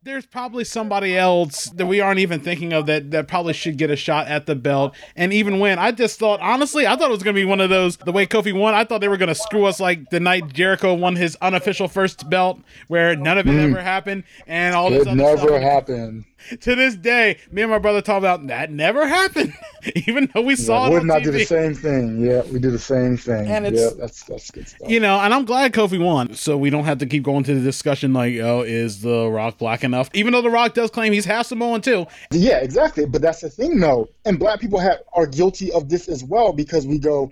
[0.02, 3.92] There's probably somebody else that we aren't even thinking of that that probably should get
[3.92, 5.78] a shot at the belt and even win.
[5.78, 7.98] I just thought, honestly, I thought it was going to be one of those.
[7.98, 10.54] The way Kofi won, I thought they were going to screw us like the night
[10.54, 15.00] Jericho won his unofficial first belt, where none of it ever happened, and all this
[15.00, 15.02] Mm.
[15.02, 15.62] It other never stuff.
[15.62, 16.26] happened.
[16.62, 19.54] To this day, me and my brother talk about that never happened,
[20.08, 22.20] even though we saw Yeah, it Wood and I did the same thing.
[22.20, 23.48] Yeah, we did the same thing.
[23.48, 24.90] And it's- yeah, that's that's good stuff.
[24.90, 27.54] You know, and I'm glad Kofi won, so we don't have to keep going to
[27.54, 30.10] the discussion like, oh, is The Rock black enough?
[30.14, 32.06] Even though The Rock does claim he's half Samoan too.
[32.32, 33.06] Yeah, exactly.
[33.06, 34.08] But that's the thing, though.
[34.26, 37.32] And black people have, are guilty of this as well because we go,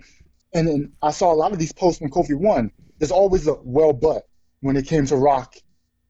[0.54, 2.70] and then I saw a lot of these posts when Kofi won.
[2.98, 4.26] There's always a well but
[4.60, 5.54] when it came to Rock,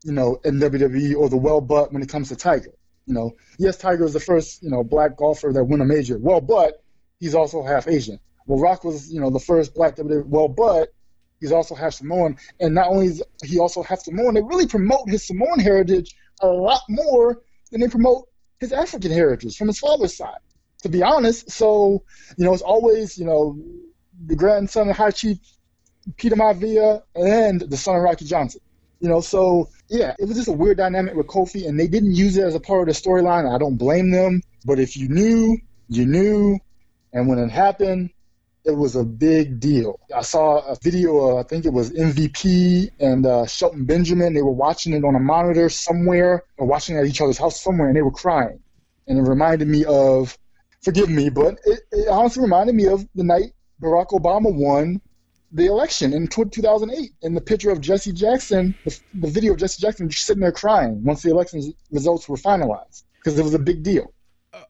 [0.05, 2.72] you know, in WWE, or the well but when it comes to Tiger.
[3.09, 6.18] You know, yes, Tiger is the first, you know, black golfer that won a major.
[6.18, 6.84] Well, but
[7.18, 8.20] he's also half Asian.
[8.46, 10.26] Well, Rock was, you know, the first black WWE.
[10.26, 10.92] Well, but
[11.40, 15.09] he's also half Samoan, and not only is he also half Samoan, they really promote
[15.09, 17.40] his Samoan heritage a lot more
[17.70, 18.28] than they promote
[18.61, 20.38] his African heritage from his father's side.
[20.82, 22.04] To be honest, so
[22.36, 23.59] you know, it's always you know
[24.26, 25.38] the grandson of High Chief
[26.18, 28.61] Peter Maivia and the son of Rocky Johnson.
[29.00, 32.14] You know, so yeah, it was just a weird dynamic with Kofi, and they didn't
[32.14, 33.53] use it as a part of the storyline.
[33.53, 35.59] I don't blame them, but if you knew,
[35.89, 36.59] you knew,
[37.12, 38.11] and when it happened,
[38.64, 39.99] it was a big deal.
[40.14, 44.34] I saw a video, of, I think it was MVP and uh, Shelton Benjamin.
[44.34, 47.89] They were watching it on a monitor somewhere, or watching at each other's house somewhere,
[47.89, 48.61] and they were crying.
[49.07, 50.36] And it reminded me of,
[50.82, 55.01] forgive me, but it, it honestly reminded me of the night Barack Obama won
[55.53, 57.12] the election in tw- 2008.
[57.22, 60.53] And the picture of Jesse Jackson, the, the video of Jesse Jackson just sitting there
[60.53, 64.12] crying once the election results were finalized, because it was a big deal.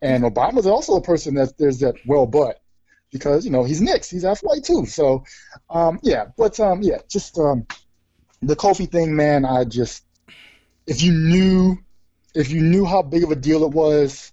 [0.02, 2.60] And Obama's also a person that there's that well but
[3.12, 4.86] because you know he's mixed, he's half white too.
[4.86, 5.24] So
[5.70, 7.66] um, yeah, but um, yeah, just um,
[8.42, 9.44] the Kofi thing, man.
[9.44, 10.04] I just
[10.86, 11.78] if you knew
[12.34, 14.32] if you knew how big of a deal it was,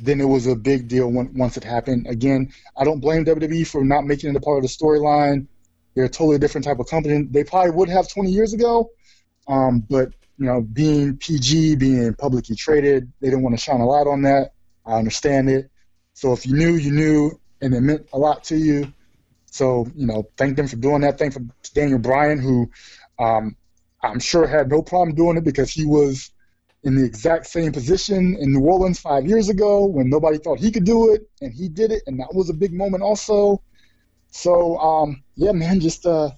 [0.00, 2.06] then it was a big deal when, once it happened.
[2.08, 5.46] Again, I don't blame WWE for not making it a part of the storyline.
[5.94, 7.26] They're a totally different type of company.
[7.30, 8.90] They probably would have 20 years ago,
[9.48, 13.86] um, but you know, being PG, being publicly traded, they didn't want to shine a
[13.86, 14.52] light on that.
[14.86, 15.70] I understand it.
[16.14, 18.92] So if you knew, you knew, and it meant a lot to you.
[19.46, 21.18] So you know, thank them for doing that.
[21.18, 21.42] Thank for
[21.74, 22.70] Daniel Bryan, who
[23.18, 23.56] um,
[24.02, 26.30] I'm sure had no problem doing it because he was
[26.84, 30.70] in the exact same position in New Orleans five years ago when nobody thought he
[30.70, 33.60] could do it, and he did it, and that was a big moment also.
[34.30, 36.30] So um, yeah, man, just uh,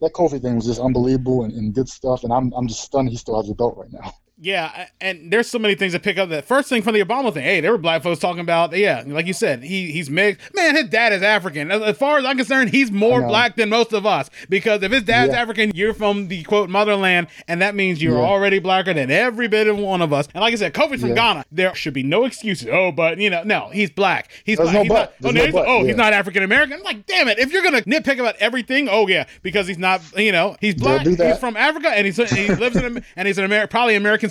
[0.00, 3.08] that Kofi thing was just unbelievable and, and good stuff, and I'm I'm just stunned
[3.08, 4.12] he still has the belt right now.
[4.38, 6.28] Yeah, and there's so many things to pick up.
[6.28, 9.02] That first thing from the Obama thing, hey, there were black folks talking about, yeah,
[9.06, 10.54] like you said, he he's mixed.
[10.54, 11.70] Man, his dad is African.
[11.70, 14.92] As, as far as I'm concerned, he's more black than most of us because if
[14.92, 15.40] his dad's Yeah.
[15.40, 18.26] African, you're from the quote motherland, and that means you're Yeah.
[18.26, 20.28] already blacker than every bit of one of us.
[20.34, 21.14] And like I said, Kofi's from Yeah.
[21.14, 21.44] Ghana.
[21.50, 22.68] There should be no excuses.
[22.70, 24.30] Oh, but you know, no, he's black.
[24.44, 24.74] He's There's black.
[24.74, 26.74] no he's not, oh, no, he's, oh, he's not African American.
[26.78, 27.38] I'm like, damn it!
[27.38, 31.06] If you're gonna nitpick about everything, oh yeah, because he's not, you know, he's black.
[31.06, 34.25] He's from Africa, and he's he lives in and he's an American, probably American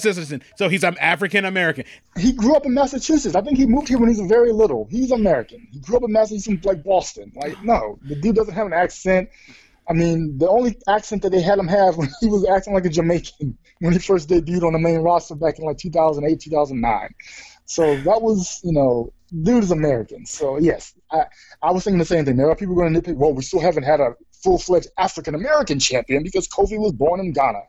[0.55, 1.85] So he's an African American.
[2.17, 3.35] He grew up in Massachusetts.
[3.35, 4.87] I think he moved here when he was very little.
[4.89, 5.67] He's American.
[5.71, 7.31] He grew up in Massachusetts, like Boston.
[7.35, 9.29] Like, no, the dude doesn't have an accent.
[9.87, 12.85] I mean, the only accent that they had him have when he was acting like
[12.85, 17.09] a Jamaican when he first debuted on the main roster back in like 2008, 2009.
[17.65, 19.11] So that was, you know,
[19.43, 20.25] dude is American.
[20.25, 21.25] So yes, I,
[21.61, 22.37] I was thinking the same thing.
[22.37, 23.15] There are people going to nitpick.
[23.15, 27.31] Well, we still haven't had a full-fledged African American champion because Kofi was born in
[27.31, 27.61] Ghana.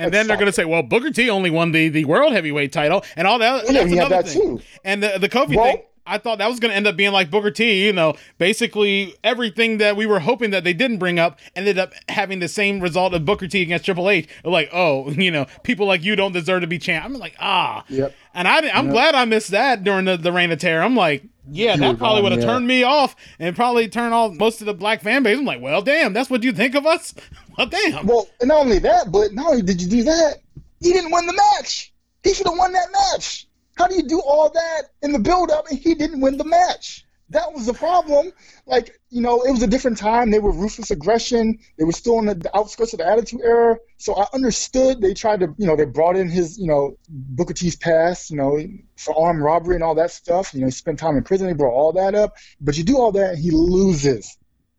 [0.00, 2.72] And then they're going to say, "Well, Booker T only won the, the world heavyweight
[2.72, 4.58] title and all that." Yeah, that's another that thing.
[4.58, 4.64] too.
[4.84, 7.12] And the the Kofi Well- thing, I thought that was going to end up being
[7.12, 7.86] like Booker T.
[7.86, 11.92] You know, basically everything that we were hoping that they didn't bring up ended up
[12.08, 14.28] having the same result of Booker T against Triple H.
[14.44, 17.04] Like, oh, you know, people like you don't deserve to be champ.
[17.04, 17.84] I'm like, ah.
[17.88, 18.14] Yep.
[18.34, 18.92] And I, I'm Yep.
[18.94, 20.82] glad I missed that during the, the reign of terror.
[20.82, 22.46] I'm like, yeah, You that probably would have yeah.
[22.46, 25.36] turned me off and probably turned off most of the black fan base.
[25.38, 27.14] I'm like, well, damn, that's what you think of us?
[27.58, 28.06] Well, damn.
[28.06, 30.36] Well, and not only that, but not only did you do that,
[30.80, 31.92] he didn't win the match.
[32.22, 33.46] He should have won that match.
[33.76, 37.06] How do you do all that in the build-up and he didn't win the match?
[37.30, 38.32] That was the problem.
[38.66, 40.32] Like, you know, it was a different time.
[40.32, 41.58] They were ruthless aggression.
[41.78, 43.78] They were still on the, outskirts of the Attitude Era.
[43.98, 47.54] So I understood they tried to, you know, they brought in his, you know, Booker
[47.54, 48.60] T's past, you know,
[48.96, 50.52] for armed robbery and all that stuff.
[50.52, 51.46] You know, he spent time in prison.
[51.46, 52.36] They brought all that up.
[52.60, 54.36] But you do all that and he loses.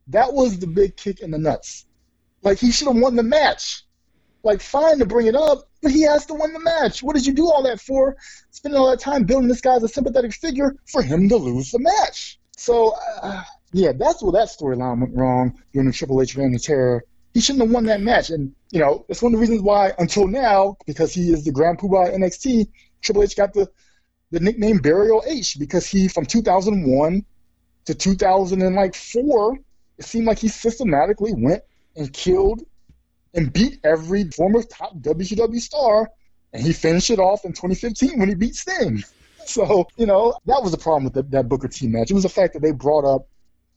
[0.08, 1.86] That was the big kick in the nuts.
[2.42, 3.86] Like he should have won the match.
[4.44, 7.04] Like fine to bring it up, but he has to win the match.
[7.04, 8.18] What did you do all that for?
[8.52, 11.72] Spending all that time building this guy as a sympathetic figure for him to lose
[11.72, 12.40] the match.
[12.58, 16.62] So uh, yeah, that's where that storyline went wrong during the Triple H reign of
[16.62, 17.04] terror.
[17.34, 19.94] He shouldn't have won that match, and you know it's one of the reasons why
[19.98, 22.68] until now, because he is the Grand Poobah NXT,
[23.02, 23.70] Triple H got the
[24.32, 27.26] the nickname Burial H because he from 2001
[27.86, 29.60] to 2004,
[29.98, 31.64] it seemed like he systematically went
[31.96, 32.64] and killed
[33.34, 36.10] and beat every former top WCW star,
[36.54, 39.04] and he finished it off in 2015 when he beat Sting.
[39.46, 42.12] So, you know, that was the problem with the, that Booker T match.
[42.12, 43.28] It was the fact that they brought up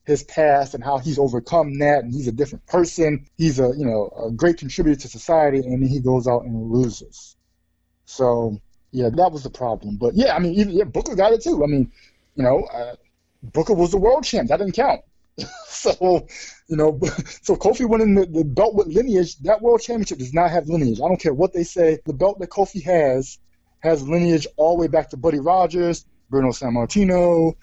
[0.05, 3.27] his past and how he's overcome that, and he's a different person.
[3.39, 6.71] He's a, you know, a great contributor to society, and then he goes out and
[6.71, 7.37] loses.
[8.05, 9.97] So, yeah, that was the problem.
[9.97, 11.65] But yeah, I mean, even, yeah, Booker got it too.
[11.65, 11.91] I mean,
[12.37, 12.97] you know, uh,
[13.43, 14.49] Booker was the world champ.
[14.49, 15.01] That didn't count.
[15.67, 16.27] so,
[16.69, 16.99] you know,
[17.43, 21.01] so Kofi winning the, the belt with lineage, that world championship does not have lineage.
[21.01, 21.99] I don't care what they say.
[22.07, 23.39] The belt that Kofi has
[23.81, 27.55] has lineage all the way back to Buddy Rogers, Bruno Sammartino,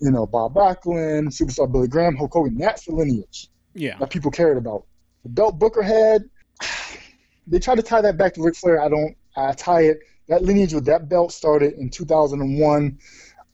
[0.00, 2.58] you know, Bob Backlund, Superstar Billy Graham, Hulk Hogan.
[2.58, 3.96] That's the lineage Yeah.
[3.98, 4.84] that people cared about.
[5.22, 6.24] The belt Booker had,
[7.46, 8.80] they tried to tie that back to Ric Flair.
[8.82, 9.16] I don't.
[9.36, 10.00] I tie it.
[10.28, 12.98] That lineage with that belt started in 2001,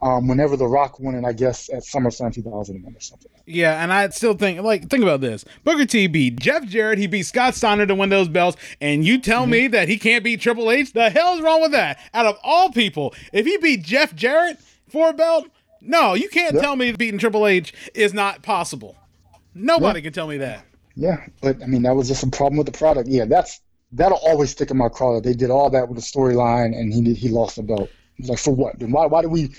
[0.06, 3.30] um, whenever The Rock won it, I guess at SummerSlam 2001 or something.
[3.46, 5.44] Yeah, and I still think like think about this.
[5.64, 9.20] Booker T beat Jeff Jarrett, he beat Scott Steiner to win those belts, and you
[9.20, 9.50] tell Mm-hmm.
[9.50, 10.92] me that he can't beat Triple H?
[10.92, 11.98] The hell is wrong with that?
[12.14, 15.46] Out of all people, if he beat Jeff Jarrett for a belt,
[15.80, 16.62] no, you can't Yep.
[16.62, 18.96] tell me beating Triple H is not possible.
[19.54, 20.04] Nobody Yep.
[20.04, 20.64] can tell me that.
[20.94, 23.08] Yeah, but I mean that was just a problem with the product.
[23.08, 23.60] Yeah, that's
[23.92, 25.14] that'll always stick in my craw.
[25.14, 27.88] that They did all that with the storyline, and he did, he lost the belt.
[28.18, 28.78] Like for what?
[28.78, 29.50] Then why why did we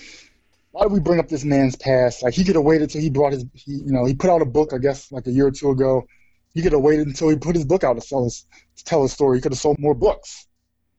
[0.77, 2.21] why did we bring up this man's past?
[2.21, 4.43] Like he could have waited till he brought his he you know he put out
[4.43, 6.05] a book I guess like a year or two ago.
[6.53, 9.01] He could have waited until he put his book out to sell his to tell
[9.01, 9.39] his story.
[9.39, 10.45] He could have sold more books.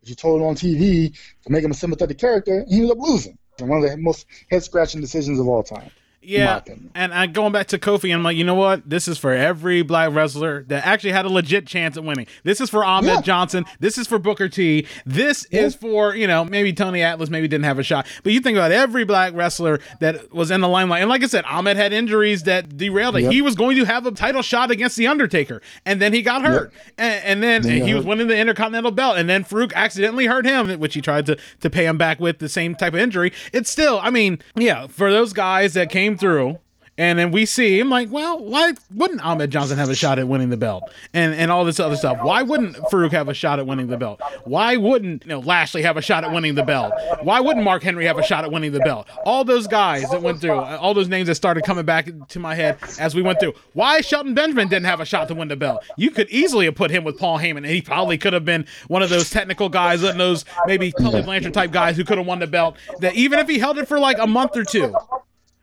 [0.01, 2.99] But you told it on TV to make him a sympathetic character, he ended up
[2.99, 3.39] losing.
[3.61, 5.91] One of the most head scratching decisions of all time.
[6.21, 6.61] Yeah,
[6.95, 8.89] and I going back to Kofi, I'm like, you know what?
[8.89, 12.27] This is for every black wrestler that actually had a legit chance at winning.
[12.43, 13.21] This is for Ahmed Yeah.
[13.23, 13.65] Johnson.
[13.81, 14.87] This is for Booker T.
[15.07, 18.41] This is for you know maybe Tony Atlas maybe didn't have a shot, but you
[18.41, 21.01] think about every black wrestler that was in the limelight.
[21.03, 23.23] And like I said, Ahmed had injuries that derailed it.
[23.23, 23.33] Yep.
[23.33, 26.43] He was going to have a title shot against the Undertaker, and then he got
[26.43, 28.09] hurt, and, and then he he was hurt.
[28.11, 31.71] winning the Intercontinental Belt, and then Faarooq accidentally hurt him, which he tried to to
[31.71, 33.33] pay him back with the same type of injury.
[33.53, 36.59] It's still, I mean, yeah, for those guys that came through
[36.99, 40.27] And then we see him like, well, why wouldn't Ahmed Johnson have a shot at
[40.27, 40.83] winning the belt?
[41.15, 42.19] And and all this other stuff.
[42.23, 44.21] Why wouldn't Faarooq have a shot at winning the belt?
[44.45, 46.93] Why wouldn't you know Lashley have a shot at winning the belt?
[47.23, 49.07] Why wouldn't Mark Henry have a shot at winning the belt?
[49.25, 52.57] All those guys that went through, all those names that started coming back to my
[52.57, 53.55] head as we went through.
[53.75, 55.85] Why Shelton Benjamin didn't have a shot to win the belt?
[55.97, 58.67] You could easily have put him with Paul Heyman, and he probably could have been
[58.89, 62.27] one of those technical guys, and those maybe Tully Blanchard type guys who could have
[62.27, 62.77] won the belt.
[62.99, 64.93] That even if he held it for like a month or two,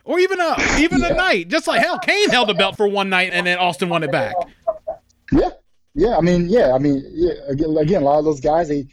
[0.06, 3.10] or even a even a night, just like hell, Kane held the belt for one
[3.10, 4.36] night, and then Austin won it back.
[5.32, 5.50] Yeah,
[5.94, 6.16] yeah.
[6.18, 6.74] I mean, yeah.
[6.74, 8.88] I mean, yeah, again, again, a lot of those guys, they, you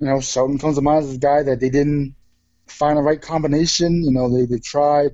[0.00, 2.14] know, Shelton comes to mind as a guy that they didn't
[2.66, 4.04] find the right combination.
[4.04, 5.10] You know, they they tried.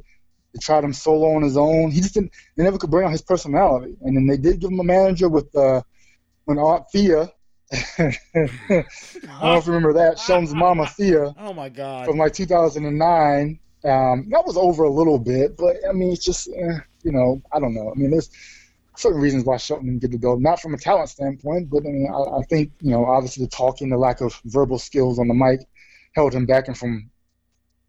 [0.53, 1.93] They tried him solo on his own.
[1.93, 2.33] He just didn't.
[2.57, 3.97] They never could bring out his personality.
[4.03, 5.83] And then they did give him a manager with uh,
[6.45, 7.31] when Aunt Thea.
[7.99, 8.85] I don't
[9.43, 10.19] know if you remember that.
[10.27, 12.07] Shelton's mama Thea Oh my god.
[12.07, 13.61] from like 2009.
[13.85, 17.41] Um, that was over a little bit, but I mean, it's just eh, you know,
[17.53, 17.91] I don't know.
[17.91, 18.31] I mean, there's
[18.97, 21.89] certain reasons why Shelton didn't get the belt, not from a talent standpoint, but I
[21.89, 25.29] mean, I, I think you know, obviously the talking, the lack of verbal skills on
[25.29, 25.61] the mic,
[26.15, 27.11] held him back and from.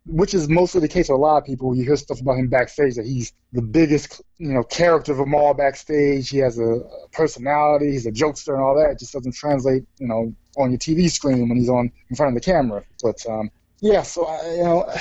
[0.08, 1.76] Which is mostly the case with a lot of people.
[1.76, 5.36] You hear stuff about him backstage that he's the biggest, you know, character of them
[5.36, 6.28] all backstage.
[6.28, 6.82] He has a
[7.12, 7.92] personality.
[7.92, 8.90] He's a jokester and all that.
[8.90, 12.36] It just doesn't translate, you know, on your TV screen when he's on in front
[12.36, 12.84] of the camera.
[13.04, 14.92] But um, yeah, so I, you know,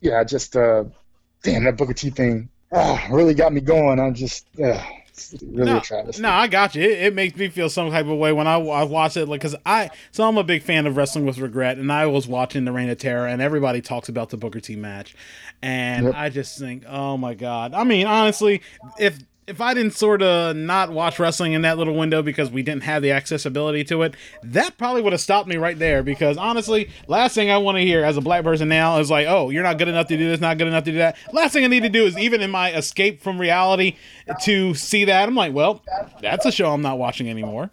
[0.00, 0.84] yeah, just uh,
[1.42, 3.98] damn that Booker T thing ah, really got me going.
[3.98, 4.82] I'm just uh,
[5.42, 6.22] really no, a travesty.
[6.22, 6.82] No, I got you.
[6.82, 9.40] It, it makes me feel some type of way when I, I watch it, like
[9.40, 12.64] because I so I'm a big fan of wrestling with regret, and I was watching
[12.64, 15.14] the Reign of Terror, and everybody talks about the Booker T match,
[15.62, 16.14] and Yep.
[16.16, 17.74] I just think, oh my god.
[17.74, 18.62] I mean, honestly,
[18.98, 19.18] if
[19.50, 22.84] if I didn't sort of not watch wrestling in that little window because we didn't
[22.84, 26.02] have the accessibility to it, that probably would have stopped me right there.
[26.02, 29.26] Because honestly, last thing I want to hear as a black person now is like,
[29.26, 31.52] "Oh, you're not good enough to do this, not good enough to do that." Last
[31.52, 33.96] thing I need to do is even in my escape from reality
[34.42, 35.28] to see that.
[35.28, 35.82] I'm like, well,
[36.22, 37.70] that's a show I'm not watching anymore.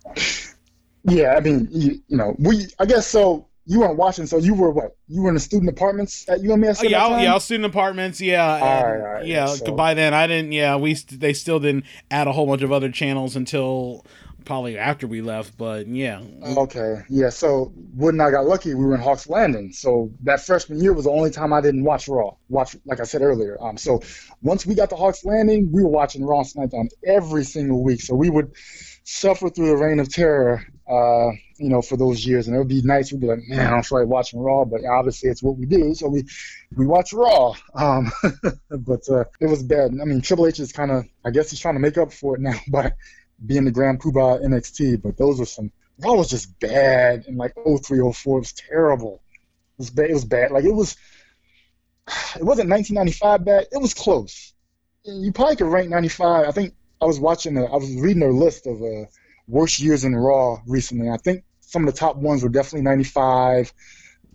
[1.03, 3.47] Yeah, I mean, you, you know, we I guess so.
[3.70, 4.95] You weren't watching, so you were what?
[5.09, 6.80] You were in the student apartments at UMS.
[6.82, 8.22] Oh, yeah, I- yeah, I was student apartments.
[8.22, 9.45] Yeah, All and- right, all right, yeah.
[9.47, 10.53] so- By then, I didn't.
[10.53, 14.05] Yeah, we they still didn't add a whole bunch of other channels until
[14.45, 15.57] probably after we left.
[15.57, 16.22] But yeah,
[16.55, 17.28] Okay, yeah.
[17.28, 18.74] So Wood and I got lucky.
[18.74, 19.74] We were in Hawks Landing.
[19.74, 22.36] So that freshman year was the only time I didn't watch Raw.
[22.47, 23.57] Watch, like I said earlier.
[23.61, 24.01] Um, so
[24.41, 27.99] once we got to Hawks Landing, we were watching Raw and SmackDown every single week.
[28.01, 28.49] So we would
[29.03, 32.47] suffer through the reign of terror, uh, you know, for those years.
[32.47, 33.12] And it would be nice.
[33.12, 35.66] We'd be like, man, I don't feel like watching Raw, but obviously it's what we
[35.66, 35.93] do.
[35.93, 36.26] So we
[36.76, 37.53] we watch Raw.
[37.74, 38.12] Um,
[38.70, 39.91] but uh, it was bad.
[40.01, 42.36] I mean, Triple H is kind of, I guess he's trying to make up for
[42.36, 42.91] it now by
[43.45, 45.01] being the Grand Poobah NXT.
[45.01, 48.38] But those were some Raw was just bad And like 03, 04.
[48.38, 49.22] It was terrible.
[49.34, 50.10] It was bad.
[50.10, 50.51] It was bad.
[50.51, 50.95] Like it was.
[52.39, 53.68] It wasn't 1995 bad.
[53.70, 54.53] It was close.
[55.03, 56.47] You probably could rank 95.
[56.47, 57.55] I think I was watching.
[57.55, 59.05] The, I was reading a list of uh,
[59.47, 61.10] worst years in Raw recently.
[61.10, 63.74] I think some of the top ones were definitely 95,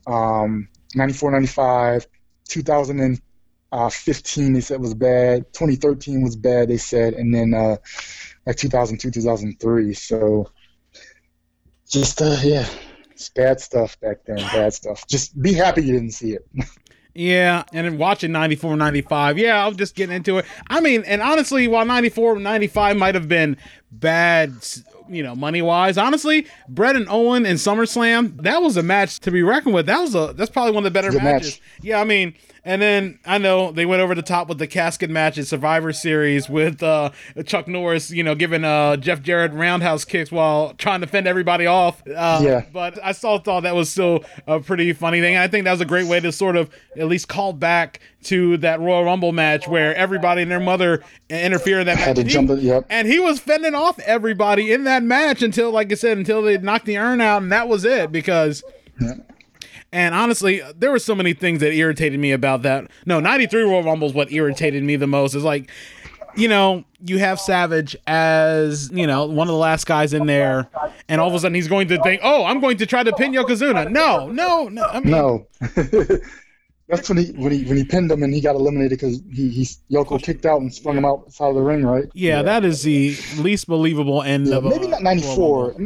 [0.07, 2.07] um, 94, 95,
[2.49, 4.53] 2015.
[4.53, 5.51] They said was bad.
[5.55, 6.69] 2013 was bad.
[6.69, 7.77] They said, and then uh,
[8.47, 9.95] like 2002, 2003.
[9.95, 10.51] So
[11.89, 12.69] just uh, yeah,
[13.11, 14.37] it's bad stuff back then.
[14.37, 15.07] Bad stuff.
[15.09, 16.47] Just be happy you didn't see it.
[17.15, 19.37] Yeah, and then watching 94, 95.
[19.37, 20.47] Yeah, I'm just getting into it.
[20.69, 23.59] I mean, and honestly, while 94, 95 might have been
[23.91, 24.55] bad,
[25.09, 29.31] you know, money wise, honestly, Bret and Owen and SummerSlam, that was a match to
[29.31, 29.87] be reckoned with.
[29.87, 31.53] That was a that's probably one of the better Good matches.
[31.61, 31.61] match.
[31.83, 32.35] Yeah, I mean,
[32.65, 35.93] and then I know they went over the top with the casket match at Survivor
[35.93, 37.11] Series with uh,
[37.45, 41.67] Chuck Norris, you know, giving uh, Jeff Jarrett roundhouse kicks while trying to fend everybody
[41.67, 42.03] off.
[42.07, 42.65] Uh, Yeah.
[42.73, 45.37] But I still thought that was still a pretty funny thing.
[45.37, 48.57] I think that was a great way to sort of at least call back to
[48.59, 52.25] that Royal Rumble match where everybody and their mother interfered in that Had match.
[52.27, 52.61] to jump it.
[52.61, 52.87] Yep.
[52.89, 56.59] And he was fending off everybody in that match until, like I said, until they
[56.59, 58.13] knocked the urn out, and that was it.
[58.13, 58.63] Because,
[59.93, 62.91] and honestly, there were so many things that irritated me about that.
[63.07, 65.35] No, '93 Royal Rumble is what irritated me the most.
[65.35, 65.71] Is like,
[66.37, 70.69] you know, you have Savage as you know one of the last guys in there,
[71.09, 73.13] and all of a sudden he's going to think, "Oh, I'm going to try to
[73.13, 74.85] pin Yokozuna." No, no, no.
[74.85, 75.47] I mean, No.
[76.93, 79.49] That's when he when he when he pinned him and he got eliminated because he
[79.49, 82.05] he Yoko kicked out and sprung him outside of the ring, right?
[82.13, 85.77] Yeah, that is the least believable end Yeah, of a maybe not 94.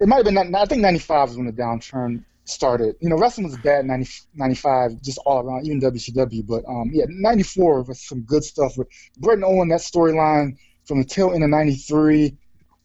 [0.00, 0.54] It might have been.
[0.54, 2.94] I think 95 is when the downturn started.
[3.00, 6.46] You know, wrestling was bad in 90, 95, just all around, even WCW.
[6.46, 8.76] But um, yeah, 94 was some good stuff.
[8.76, 12.36] With Bret and Owen, that storyline from the tail end of 93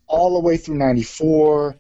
[0.08, 1.76] all the way through 94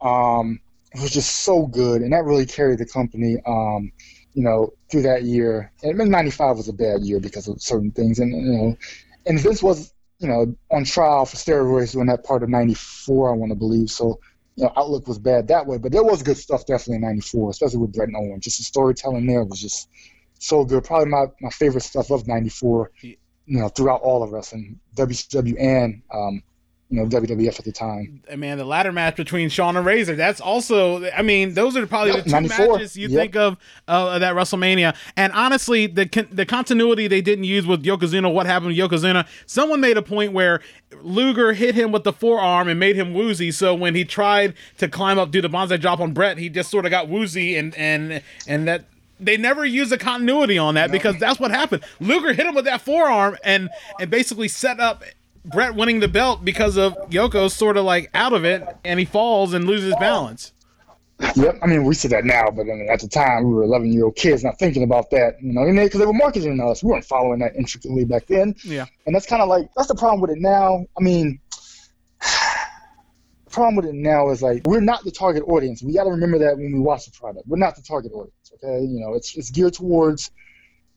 [0.00, 0.60] um,
[0.94, 2.02] it was just so good.
[2.02, 3.36] And that really carried the company.
[3.46, 3.90] Um,
[4.34, 5.72] you know, through that year.
[5.82, 8.76] And '95 was a bad year because of certain things, and you know,
[9.26, 13.36] and Vince was you know on trial for steroids during that part of '94, I
[13.36, 13.90] want to believe.
[13.90, 14.20] So
[14.56, 17.50] you know, outlook was bad that way, but there was good stuff definitely in '94,
[17.50, 18.40] especially with Bret and Owen.
[18.40, 19.88] Just the storytelling there was just
[20.38, 20.84] so good.
[20.84, 22.90] Probably my, my favorite stuff of '94.
[23.02, 23.16] You
[23.46, 26.42] know, throughout all of wrestling, WCW and um,
[26.90, 28.22] you know WWF at the time.
[28.36, 30.16] Man, the ladder match between Shawn and Razor.
[30.16, 31.04] That's also.
[31.10, 32.72] I mean, those are probably yep, the two 94.
[32.72, 33.18] matches you yep.
[33.18, 33.56] think of
[33.88, 34.94] uh, that WrestleMania.
[35.16, 38.32] And honestly, the the continuity they didn't use with Yokozuna.
[38.32, 39.26] What happened to Yokozuna?
[39.46, 40.60] Someone made a point where
[41.02, 43.50] Luger hit him with the forearm and made him woozy.
[43.50, 46.70] So when he tried to climb up, do the Banzai drop on Bret, he just
[46.70, 48.84] sort of got woozy, and and and that
[49.18, 50.92] they never use a continuity on that no.
[50.92, 51.82] because that's what happened.
[51.98, 55.02] Luger hit him with that forearm and and basically set up
[55.44, 59.04] Bret winning the belt because of Yoko sort of like out of it and he
[59.04, 60.52] falls and loses balance.
[61.36, 63.62] Yep, I mean we see that now, but I mean, at the time we were
[63.62, 66.82] 11 year old kids not thinking about that, you know, because they were marketing us.
[66.82, 68.54] We weren't following that intricately back then.
[68.64, 70.84] Yeah, and that's kind of like that's the problem with it now.
[70.98, 71.40] I mean,
[72.20, 72.28] the
[73.50, 75.82] problem with it now is like we're not the target audience.
[75.82, 78.52] We got to remember that when we watch the product, we're not the target audience.
[78.54, 80.32] Okay, you know, it's it's geared towards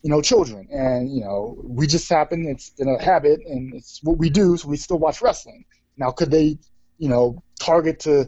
[0.03, 0.67] you know, children.
[0.71, 4.57] And, you know, we just happen, it's been a habit and it's what we do,
[4.57, 5.65] so we still watch wrestling.
[5.97, 6.57] Now, could they,
[6.97, 8.27] you know, target to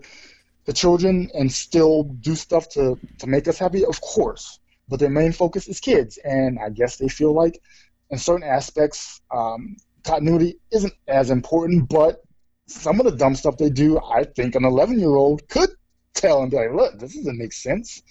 [0.66, 3.86] the children and still do stuff to, to make us happy?
[3.86, 4.60] Of course.
[4.88, 6.18] But their main focus is kids.
[6.24, 7.62] And I guess they feel like
[8.10, 12.24] in certain aspects, um, continuity isn't as important, but
[12.68, 15.70] some of the dumb stuff they do, I think an 11 year old could
[16.14, 18.02] tell and be like, look, this doesn't make sense.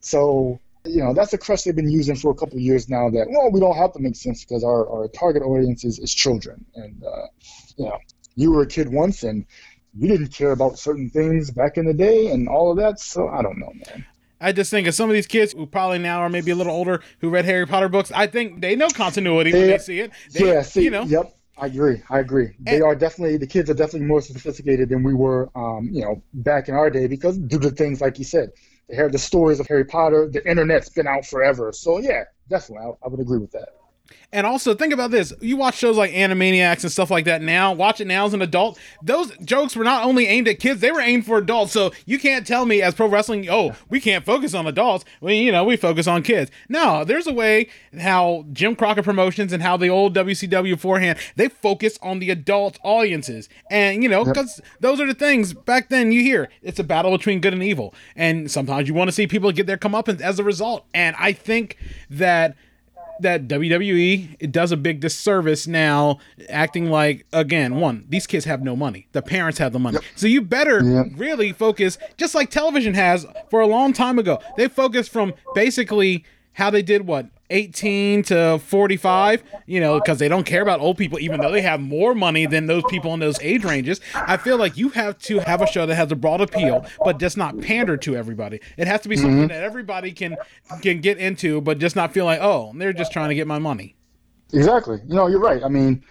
[0.00, 3.08] So you know, that's a crutch they've been using for a couple of years now
[3.10, 6.12] that, well, we don't have to make sense because our, our target audience is, is
[6.12, 6.64] children.
[6.74, 7.26] And, uh,
[7.76, 7.98] you know,
[8.36, 9.46] you were a kid once and
[9.96, 13.00] you didn't care about certain things back in the day and all of that.
[13.00, 14.04] So I don't know, man.
[14.40, 16.74] I just think of some of these kids who probably now are maybe a little
[16.74, 18.12] older who read Harry Potter books.
[18.12, 20.10] I think they know continuity they, when they see it.
[20.32, 21.04] They, yeah, see, you know.
[21.04, 21.34] Yep.
[21.56, 22.02] I agree.
[22.10, 22.46] I agree.
[22.46, 26.02] And, they are definitely the kids are definitely more sophisticated than we were, um, you
[26.02, 28.50] know, back in our day because due to things like you said,
[28.92, 30.28] have the stories of Harry Potter.
[30.28, 31.72] The internet's been out forever.
[31.72, 33.68] So yeah, definitely, I, I would agree with that.
[34.32, 37.72] And also think about this: you watch shows like Animaniacs and stuff like that now.
[37.72, 38.78] Watch it now as an adult.
[39.00, 41.72] Those jokes were not only aimed at kids; they were aimed for adults.
[41.72, 45.04] So you can't tell me as pro wrestling, oh, we can't focus on adults.
[45.20, 46.50] We, you know, we focus on kids.
[46.68, 51.48] No, there's a way how Jim Crockett Promotions and how the old WCW beforehand they
[51.48, 53.48] focus on the adult audiences.
[53.70, 54.68] And you know, because yep.
[54.80, 56.10] those are the things back then.
[56.10, 59.28] You hear it's a battle between good and evil, and sometimes you want to see
[59.28, 60.86] people get their comeuppance as a result.
[60.92, 61.78] And I think
[62.10, 62.56] that
[63.20, 68.62] that WWE it does a big disservice now, acting like again, one, these kids have
[68.62, 69.06] no money.
[69.12, 69.94] The parents have the money.
[69.94, 70.04] Yep.
[70.16, 71.06] So you better yep.
[71.16, 74.40] really focus, just like television has for a long time ago.
[74.56, 80.28] They focus from basically how they did what 18 to 45, you know, because they
[80.28, 83.20] don't care about old people, even though they have more money than those people in
[83.20, 84.00] those age ranges.
[84.14, 87.18] I feel like you have to have a show that has a broad appeal, but
[87.18, 88.60] does not pander to everybody.
[88.76, 89.46] It has to be something mm-hmm.
[89.48, 90.36] that everybody can
[90.82, 93.58] can get into, but just not feel like, oh, they're just trying to get my
[93.58, 93.96] money.
[94.52, 95.00] Exactly.
[95.06, 95.62] You know, you're right.
[95.62, 96.02] I mean,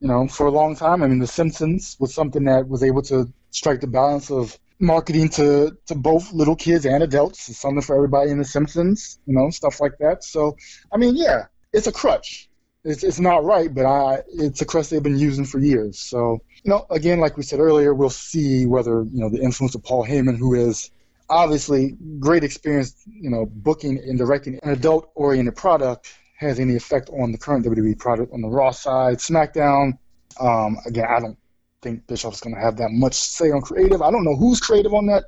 [0.00, 3.02] you know, for a long time, I mean, The Simpsons was something that was able
[3.02, 7.48] to strike the balance of marketing to, to both little kids and adults.
[7.48, 10.24] It's something for everybody in The Simpsons, you know, stuff like that.
[10.24, 10.56] So,
[10.92, 12.48] I mean, yeah, it's a crutch.
[12.82, 15.98] It's, it's not right, but I it's a crutch they've been using for years.
[15.98, 19.74] So, you know, again, like we said earlier, we'll see whether, you know, the influence
[19.74, 20.90] of Paul Heyman, who is
[21.28, 27.32] obviously great experience, you know, booking and directing an adult-oriented product, has any effect on
[27.32, 29.18] the current WWE product on the Raw side.
[29.18, 29.98] SmackDown,
[30.40, 31.38] um, again, I don't
[31.82, 34.02] think Bischoff's going to have that much say on creative.
[34.02, 35.24] I don't know who's creative on that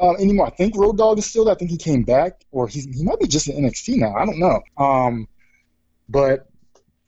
[0.00, 0.46] uh, anymore.
[0.46, 1.48] I think Road Dog is still.
[1.50, 4.14] I think he came back, or he he might be just in NXT now.
[4.14, 4.60] I don't know.
[4.76, 5.28] Um,
[6.08, 6.48] but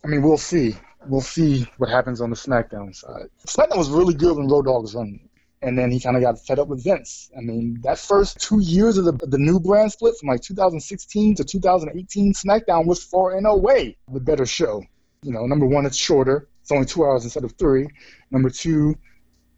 [0.05, 0.77] I mean, we'll see.
[1.07, 3.27] We'll see what happens on the SmackDown side.
[3.47, 5.29] SmackDown was really good when Road Dog was running,
[5.61, 7.31] and then he kind of got fed up with Vince.
[7.37, 11.37] I mean, that first two years of the the new brand split from like 2016
[11.37, 14.83] to 2018, SmackDown was far and away the better show.
[15.23, 16.49] You know, number one, it's shorter.
[16.65, 17.87] It's only two hours instead of three.
[18.31, 18.97] Number two,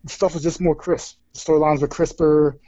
[0.09, 1.18] stuff was just more crisp.
[1.34, 2.59] The storylines were crisper.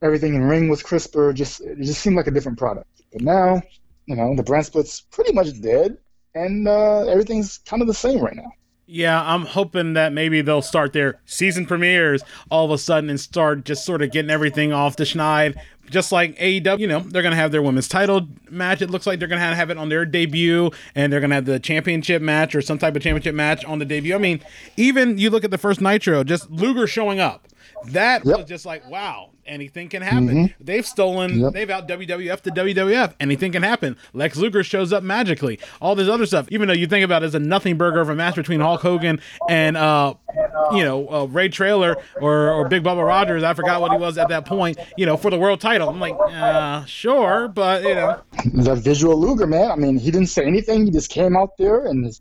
[0.00, 1.30] Everything in ring was crisper.
[1.34, 2.88] Just it just seemed like a different product.
[3.12, 3.60] But now,
[4.06, 5.98] you know, the brand split's pretty much dead,
[6.34, 8.50] and uh, everything's kind of the same right now.
[8.86, 13.18] Yeah, I'm hoping that maybe they'll start their season premieres all of a sudden and
[13.18, 15.56] start just sort of getting everything off the schneid.
[15.90, 18.80] Just like AEW, you know, they're going to have their women's title match.
[18.80, 21.36] It looks like they're going to have it on their debut, and they're going to
[21.36, 24.14] have the championship match or some type of championship match on the debut.
[24.14, 24.40] I mean,
[24.78, 27.48] even you look at the first Nitro, just Luger showing up
[27.88, 28.36] That Yep.
[28.38, 30.28] was just like, wow, anything can happen.
[30.48, 30.54] Mhm.
[30.60, 31.52] They've stolen, Yep.
[31.52, 33.14] they've out WWF to WWF.
[33.20, 33.96] Anything can happen.
[34.12, 35.58] Lex Luger shows up magically.
[35.80, 38.08] All this other stuff, even though you think about it as a nothing burger of
[38.08, 40.14] a match between Hulk Hogan and, uh,
[40.72, 43.42] you know, uh, Ray Traylor or, or Big Bubba Rogers.
[43.42, 45.88] I forgot what he was at that point, you know, for the world title.
[45.88, 48.20] I'm like, uh, sure, but, you know.
[48.54, 49.70] the visual Luger, man.
[49.70, 50.86] I mean, he didn't say anything.
[50.86, 52.04] He just came out there and.
[52.06, 52.20] his,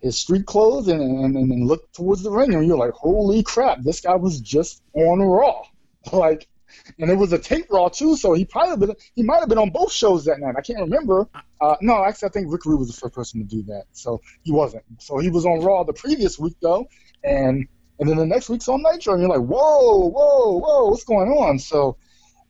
[0.00, 3.82] his street clothes and, and, and looked towards the ring, and you're like, holy crap,
[3.82, 5.62] this guy was just on Raw.
[6.12, 6.46] Like,
[7.00, 9.58] and it was a tape Raw too, so he probably been, he might have been
[9.58, 10.54] on both shows that night.
[10.56, 11.28] I can't remember.
[11.60, 14.20] Uh, no, actually, I think Rick Rude was the first person to do that, so
[14.42, 14.84] he wasn't.
[14.98, 16.86] So he was on Raw the previous week though,
[17.24, 17.66] and
[17.98, 21.30] and then the next week's on Nitro, and you're like, whoa, whoa, whoa, what's going
[21.30, 21.58] on?
[21.58, 21.96] So,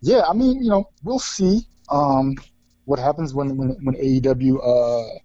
[0.03, 1.67] yeah, I mean, you know, we'll see.
[1.89, 2.37] Um,
[2.85, 5.19] what happens when when, when AEW uh,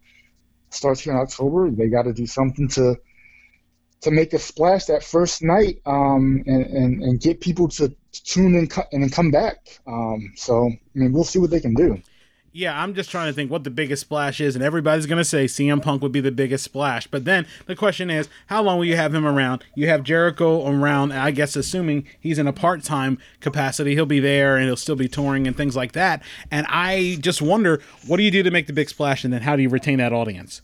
[0.74, 1.69] starts here in October.
[1.69, 2.97] They got to do something to
[4.01, 8.55] to make a splash that first night um, and, and and get people to tune
[8.55, 9.80] in and then come back.
[9.88, 12.01] Um, so I mean, we'll see what they can do.
[12.53, 15.45] Yeah, I'm just trying to think what the biggest splash is, and everybody's to say
[15.45, 17.07] CM Punk would be the biggest splash.
[17.07, 19.63] But then the question is, how long will you have him around?
[19.73, 24.19] You have Jericho around, I guess, assuming he's in a part time capacity, he'll be
[24.19, 26.21] there and he'll still be touring and things like that.
[26.51, 29.43] And I just wonder, what do you do to make the big splash, and then
[29.43, 30.61] how do you retain that audience?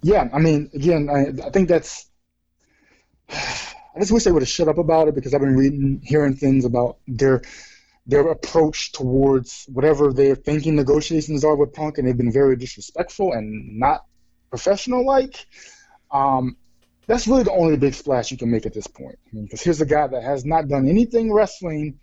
[0.00, 2.06] Yeah, I mean, again, I, I think that's.
[3.30, 6.34] I just wish they would have shut up about it because I've been reading, hearing
[6.34, 7.42] things about their
[8.06, 13.32] their approach towards whatever they're thinking negotiations are with Punk, and they've been very disrespectful
[13.32, 14.04] and not
[14.50, 15.46] professional like.
[16.10, 16.56] Um,
[17.06, 19.18] that's really the only big splash you can make at this point.
[19.26, 21.98] I mean, because here's a guy that has not done anything wrestling,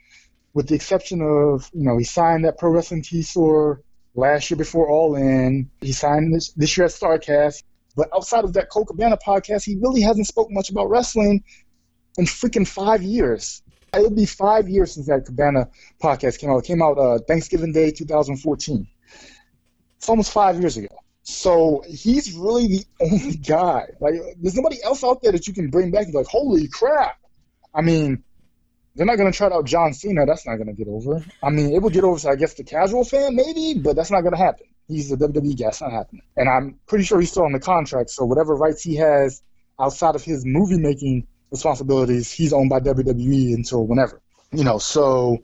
[0.54, 3.82] with the exception of you know he signed that Pro Wrestling T Store
[4.16, 5.70] last year before All In.
[5.82, 7.64] He signed this this year at Starcast.
[7.96, 11.44] But outside of that Colt Cabana podcast, he really hasn't spoken much about wrestling
[12.18, 13.62] in freaking five years.
[13.94, 15.68] It'll be five years since that Cabana
[16.02, 16.60] podcast came out.
[16.60, 18.88] It came out uh, Thanksgiving Day 2014.
[19.98, 20.88] It's almost five years ago.
[21.24, 23.88] So he's really the only guy.
[24.00, 26.70] Like, there's nobody else out there that you can bring back and be like, holy
[26.70, 27.20] crap.
[27.76, 28.24] I mean,
[28.96, 30.26] they're not going to try out John Cena.
[30.26, 31.24] That's not to get over.
[31.44, 34.12] I mean, it will get over to, I guess, the casual fan, maybe, but that's
[34.12, 34.68] not to happen.
[34.88, 35.68] He's a WWE guy.
[35.68, 36.24] It's not happening.
[36.38, 38.10] And I'm pretty sure he's still on the contract.
[38.10, 39.42] So whatever rights he has
[39.78, 44.22] outside of his movie making responsibilities, he's owned by WWE until whenever.
[44.52, 45.38] You know, so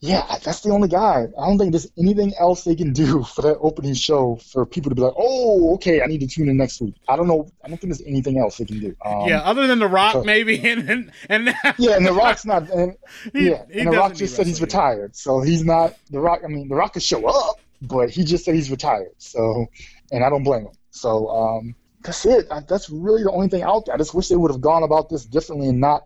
[0.00, 1.26] yeah, that's the only guy.
[1.38, 4.88] I don't think there's anything else they can do for that opening show for people
[4.90, 6.94] to be like, oh, okay, I need to tune in next week.
[7.06, 7.50] I don't know.
[7.62, 8.96] I don't think there's anything else they can do.
[9.04, 12.44] Um, yeah, other than The Rock, so- maybe, and and, and yeah, and The Rock's
[12.46, 12.70] not.
[12.70, 12.96] And,
[13.34, 15.94] He- yeah, he and The Rock just said he's retired, so he's not.
[16.10, 16.40] The Rock.
[16.44, 19.12] I mean, The Rock could show up, but he just said he's retired.
[19.18, 19.66] So,
[20.12, 20.72] and I don't blame him.
[20.92, 22.46] So, um, that's it.
[22.50, 23.94] I, that's really the only thing out there.
[23.94, 26.02] I just wish they would have gone about this differently and not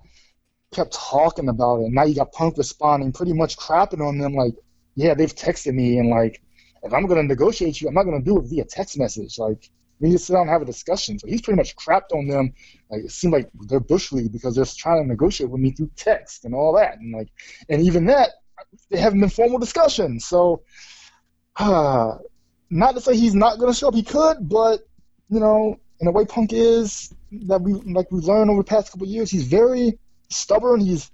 [0.72, 1.84] kept talking about it.
[1.84, 4.54] And Now you got Punk responding, pretty much crapping on them, like,
[4.96, 6.42] yeah, they've texted me, and like,
[6.82, 9.38] if I'm gonna negotiate you, I'm not gonna do it via text message.
[9.38, 9.70] Like,
[10.00, 11.18] we need to sit down and have a discussion.
[11.18, 12.52] So he's pretty much crapped on them.
[12.90, 15.90] Like, it seemed like they're bush league because they're trying to negotiate with me through
[15.96, 17.28] text and all that, and like,
[17.68, 18.30] and even that,
[18.90, 20.26] they haven't been formal discussions.
[20.26, 20.62] So,
[21.56, 22.18] uh,
[22.70, 24.80] not to say he's not gonna show up, he could, but
[25.28, 27.12] you know, the way Punk is,
[27.46, 29.98] that we like we learned over the past couple of years, he's very
[30.30, 30.80] stubborn.
[30.80, 31.10] He's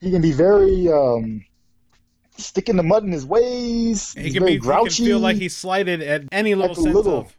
[0.00, 1.44] he can be very um,
[2.36, 4.12] stick in the mud in his ways.
[4.14, 5.04] he he's can very be, he can grouchy.
[5.04, 7.18] feel like he's slighted at any little Like sense little.
[7.20, 7.36] of,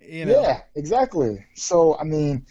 [0.00, 0.40] you know.
[0.42, 1.44] Yeah, exactly.
[1.54, 2.44] So I mean,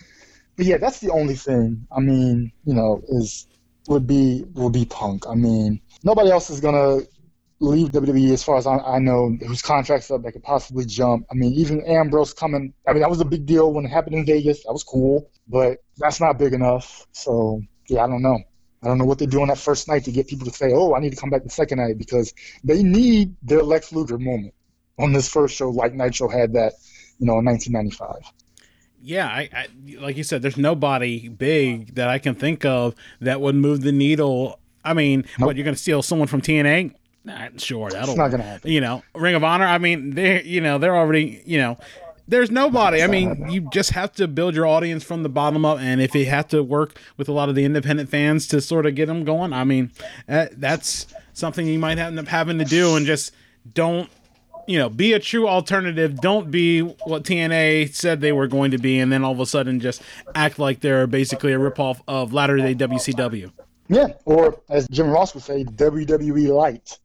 [0.56, 1.88] but yeah, that's the only thing.
[1.96, 3.48] I mean, you know, is
[3.88, 5.26] would be would be Punk.
[5.28, 7.00] I mean, nobody else is gonna
[7.64, 11.26] leave WWE as far as I, I know, whose contracts up that could possibly jump.
[11.32, 12.74] I mean, even Ambrose coming.
[12.88, 14.64] I mean, that was a big deal when it happened in Vegas.
[14.64, 17.08] That was cool, but that's not big enough.
[17.12, 18.40] So yeah, I don't know.
[18.82, 20.72] I don't know what they do on that first night to get people to say,
[20.74, 22.34] "Oh, I need to come back the second night," because
[22.64, 24.54] they need their Lex Luger moment
[25.00, 26.74] on this first show, like Nitro had that,
[27.18, 28.32] you know, in 1995.
[29.02, 29.68] Yeah, I, I
[30.00, 33.92] like you said, there's nobody big that I can think of that would move the
[33.92, 34.60] needle.
[34.84, 35.48] I mean, Nope.
[35.48, 36.94] what you're going to steal someone from TNA?
[37.26, 38.72] Nah, sure, that'll It's not gonna happen.
[38.72, 39.66] You know, Ring of Honor.
[39.66, 41.78] I mean, they you know they're already you know.
[42.26, 43.04] There's nobody.
[43.04, 46.16] I mean, you just have to build your audience from the bottom up, and if
[46.16, 49.08] you have to work with a lot of the independent fans to sort of get
[49.08, 49.92] them going, I mean,
[50.28, 53.34] that, that's something you might end up having to do, and just
[53.74, 54.10] don't
[54.68, 56.20] you know, be a true alternative.
[56.22, 59.46] Don't be what TNA said they were going to be, and then all of a
[59.46, 60.02] sudden just
[60.36, 63.52] act like they're basically a ripoff of latter day WCW.
[63.90, 66.98] Yeah, or as Jim Ross would say, WWE light,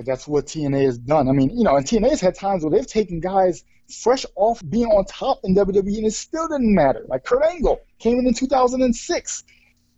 [0.00, 1.28] because that's what TNA has done.
[1.28, 3.64] I mean, you know, and TNA's had times where they've taken guys
[4.02, 7.04] fresh off being on top in WWE, and it still didn't matter.
[7.06, 9.44] Like Kurt Angle came in in 2006.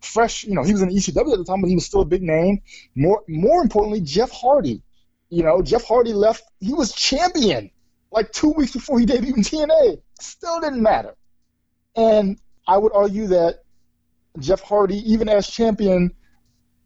[0.01, 0.45] fresh.
[0.45, 2.23] You know, he was in ECW at the time, but he was still a big
[2.23, 2.63] name.
[2.97, 4.83] More more importantly, Jeff Hardy.
[5.31, 6.45] You know, Jeff Hardy left.
[6.59, 7.71] He was champion
[8.11, 10.03] like two weeks before he debuted in TNA.
[10.19, 11.15] Still didn't matter.
[11.95, 13.63] And I would argue that
[14.41, 16.13] Jeff Hardy, even as champion,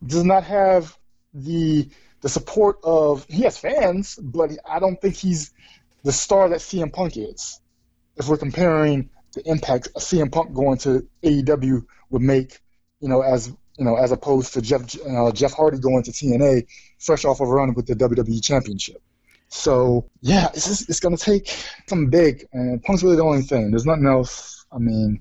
[0.06, 0.96] does not have
[1.32, 1.88] the
[2.26, 5.52] the support of he has fans, but I don't think he's
[6.02, 7.60] the star that CM Punk is.
[8.16, 12.58] If we're comparing the impact CM Punk going to AEW would make,
[12.98, 16.66] you know, as you know, as opposed to Jeff uh, Jeff Hardy going to TNA,
[16.98, 19.00] fresh off of a run with the WWE Championship.
[19.46, 21.46] So yeah, it's just, it's gonna take
[21.86, 23.70] something big, and Punk's really the only thing.
[23.70, 24.66] There's nothing else.
[24.72, 25.20] I mean,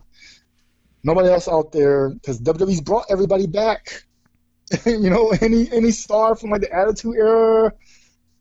[1.03, 4.05] nobody else out there because WWE's brought everybody back.
[4.85, 7.73] you know, any any star from like the Attitude Era,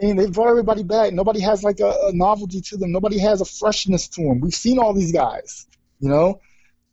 [0.01, 1.12] and they brought everybody back.
[1.12, 2.92] Nobody has like a, a novelty to them.
[2.92, 4.40] Nobody has a freshness to them.
[4.40, 5.66] We've seen all these guys,
[6.01, 6.40] you know.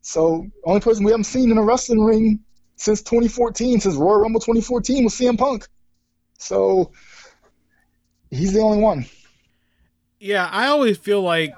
[0.02, 2.40] So only person we haven't seen in a wrestling ring
[2.76, 5.68] since 2014, since Royal Rumble 2014, was CM Punk.
[6.40, 6.92] So
[8.32, 9.06] he's the only one.
[10.20, 11.54] Yeah, I always feel like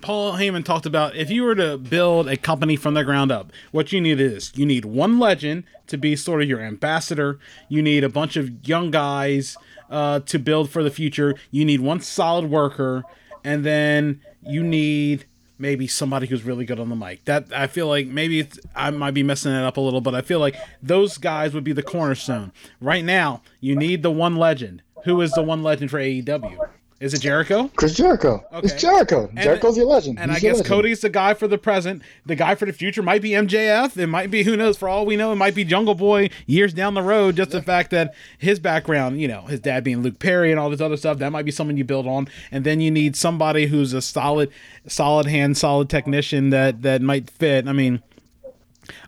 [0.00, 3.52] Paul Heyman talked about if you were to build a company from the ground up,
[3.72, 7.38] what you need is you need one legend to be sort of your ambassador.
[7.68, 9.56] You need a bunch of young guys
[9.90, 11.34] uh, to build for the future.
[11.50, 13.02] You need one solid worker,
[13.44, 15.26] and then you need
[15.58, 17.24] maybe somebody who's really good on the mic.
[17.24, 20.22] That I feel like maybe I might be messing it up a little, but I
[20.22, 22.52] feel like those guys would be the cornerstone.
[22.80, 24.82] Right now, you need the one legend.
[25.04, 26.68] Who is the one legend for AEW?
[27.00, 27.70] Is it Jericho?
[27.76, 28.44] Chris Jericho.
[28.52, 28.66] Okay.
[28.66, 29.26] It's Jericho.
[29.30, 30.18] And, Jericho's your legend.
[30.18, 30.66] And He's I guess legend.
[30.66, 32.02] Cody's the guy for the present.
[32.26, 33.96] The guy for the future might be MJF.
[33.96, 34.76] It might be who knows.
[34.76, 37.36] For all we know, it might be Jungle Boy years down the road.
[37.36, 40.68] Just the fact that his background, you know, his dad being Luke Perry and all
[40.68, 42.28] this other stuff, that might be something you build on.
[42.50, 44.50] And then you need somebody who's a solid,
[44.86, 47.66] solid hand, solid technician that that might fit.
[47.66, 48.02] I mean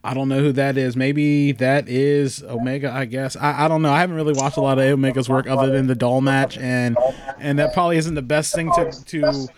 [0.05, 0.97] I don't know who that is.
[0.97, 2.93] Maybe that is Omega.
[2.93, 3.93] I guess I, I don't know.
[3.93, 6.97] I haven't really watched a lot of Omega's work other than the doll match, and
[7.39, 9.49] and that probably isn't the best thing to to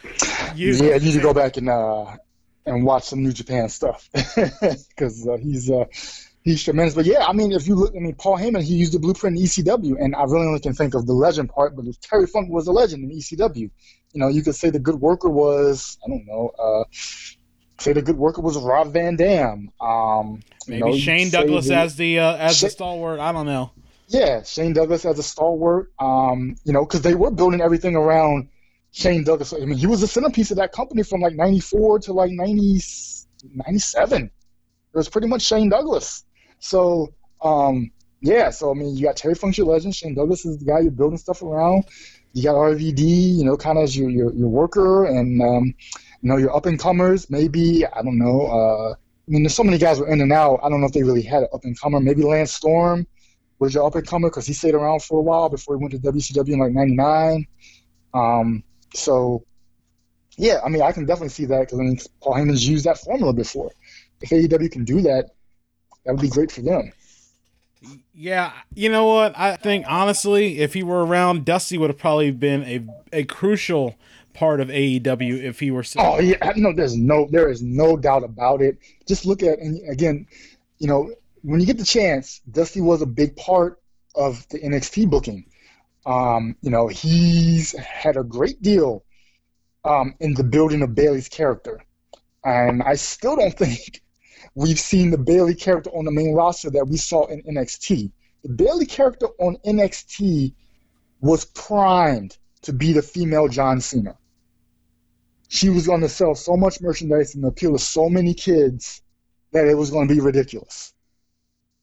[0.54, 0.80] use.
[0.80, 2.16] Yeah, you need to go back and uh,
[2.66, 5.84] and watch some New Japan stuff because uh, he's uh,
[6.44, 6.94] he's tremendous.
[6.94, 9.36] But yeah, I mean, if you look, I mean, Paul Heyman, he used the blueprint
[9.36, 11.74] in ECW, and I really only can think of the legend part.
[11.76, 13.70] But Terry Funk was a legend in ECW.
[14.12, 16.50] You know, you could say the Good Worker was I don't know.
[16.58, 16.84] Uh,
[17.78, 19.70] say the good worker was Rob Van Dam.
[19.80, 23.20] Um, Maybe know, Shane Douglas the, as the uh, as Shane, the stalwart.
[23.20, 23.70] I don't know.
[24.08, 25.92] Yeah, Shane Douglas as a stalwart.
[25.98, 28.48] Um, you know, because they were building everything around
[28.92, 29.52] Shane Douglas.
[29.52, 32.80] I mean, he was the centerpiece of that company from like '94 to like 90,
[33.54, 34.22] 97.
[34.22, 34.30] It
[34.92, 36.24] was pretty much Shane Douglas.
[36.60, 37.90] So, um,
[38.20, 38.50] yeah.
[38.50, 39.94] So I mean, you got Terry Funk's your legend.
[39.94, 41.84] Shane Douglas is the guy you're building stuff around.
[42.32, 45.74] You got RVD, you know, kind of as your, your your worker, and um,
[46.28, 48.46] know, your up and comers, maybe, I don't know.
[48.46, 50.60] Uh, I mean, there's so many guys were in and out.
[50.62, 52.00] I don't know if they really had an up and comer.
[52.00, 53.06] Maybe Lance Storm
[53.58, 55.92] was your up and comer because he stayed around for a while before he went
[55.92, 57.46] to WCW in like '99.
[58.12, 58.62] Um,
[58.94, 59.44] so,
[60.36, 62.98] yeah, I mean, I can definitely see that because I mean, Paul Heyman's used that
[62.98, 63.70] formula before.
[64.20, 65.30] If AEW can do that,
[66.04, 66.92] that would be great for them.
[68.14, 69.36] Yeah, you know what?
[69.36, 73.96] I think honestly, if he were around, Dusty would have probably been a a crucial
[74.34, 75.82] part of AEW if he were.
[75.82, 76.02] still.
[76.04, 78.78] Oh yeah, no, there's no, there is no doubt about it.
[79.06, 80.26] Just look at and again,
[80.78, 81.10] you know,
[81.42, 83.80] when you get the chance, Dusty was a big part
[84.14, 85.46] of the NXT booking.
[86.04, 89.04] Um, you know, he's had a great deal
[89.84, 91.82] um, in the building of Bayley's character,
[92.44, 94.02] and I still don't think
[94.54, 98.10] we've seen the Bayley character on the main roster that we saw in NXT.
[98.42, 100.52] The Bayley character on NXT
[101.20, 104.16] was primed to be the female John Cena
[105.54, 109.02] she was going to sell so much merchandise and appeal to so many kids
[109.52, 110.92] that it was going to be ridiculous.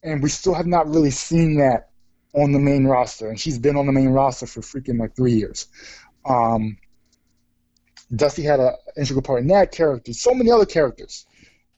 [0.04, 1.90] And we still have not really seen that
[2.34, 3.30] on the main roster.
[3.30, 5.68] And she's been on the main roster for freaking like three years.
[6.26, 6.80] Um,
[8.14, 10.12] Dusty had an integral part in that character.
[10.12, 11.26] So many other characters,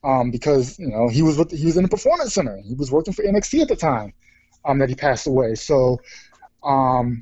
[0.03, 2.59] um, because you know he was with, he was in the performance center.
[2.65, 4.13] He was working for NXT at the time
[4.65, 5.53] um, that he passed away.
[5.53, 5.99] So
[6.63, 7.21] um,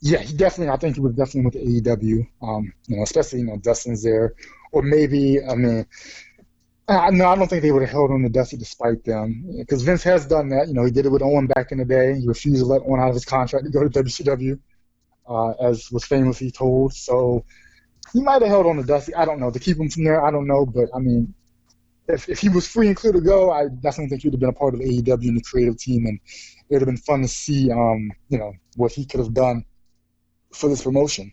[0.00, 0.72] yeah, he definitely.
[0.72, 2.26] I think he was definitely with AEW.
[2.42, 4.34] Um, you know, especially you know Dustin's there,
[4.72, 5.86] or maybe I mean,
[6.88, 9.82] I, no, I don't think they would have held on to Dusty despite them because
[9.82, 10.68] Vince has done that.
[10.68, 12.18] You know, he did it with Owen back in the day.
[12.20, 14.58] He refused to let Owen out of his contract to go to WCW,
[15.28, 16.92] uh, as was famously told.
[16.92, 17.44] So
[18.12, 19.14] he might have held on to Dusty.
[19.14, 20.24] I don't know to keep him from there.
[20.24, 21.34] I don't know, but I mean,
[22.06, 24.40] if, if he was free and clear to go, I definitely think he would have
[24.40, 26.20] been a part of AEW and the creative team, and
[26.68, 29.64] it would have been fun to see, um, you know, what he could have done
[30.52, 31.32] for this promotion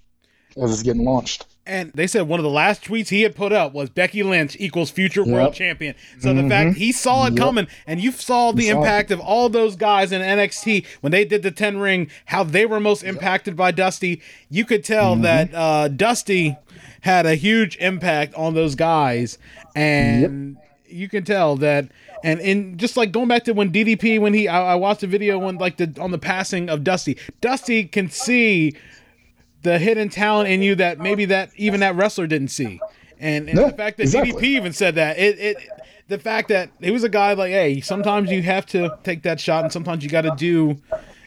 [0.62, 1.46] as it's getting launched.
[1.66, 4.58] And they said one of the last tweets he had put up was Becky Lynch
[4.60, 5.96] equals future world champion.
[6.20, 8.76] So the fact he saw it coming and you saw the saw it.
[8.76, 12.66] impact of all those guys in NXT when they did the 10 ring, how they
[12.66, 16.58] were most impacted by Dusty, you could tell that uh, Dusty
[17.00, 19.38] had a huge impact on those guys.
[19.76, 21.90] And you can tell that
[22.24, 25.08] and in just like going back to when DDP when he I, I watched the
[25.08, 27.18] video when like the on the passing of Dusty.
[27.42, 28.76] Dusty can see
[29.64, 32.80] the hidden talent in you that maybe that even that wrestler didn't see.
[33.20, 34.34] And, and the fact that exactly.
[34.34, 35.58] DDP even said that it, it
[36.10, 39.40] the fact that he was a guy like hey sometimes you have to take that
[39.40, 40.78] shot and sometimes you got to do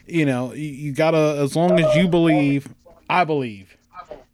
[0.05, 2.67] you know you, you got to as long as you believe
[3.09, 3.75] I believe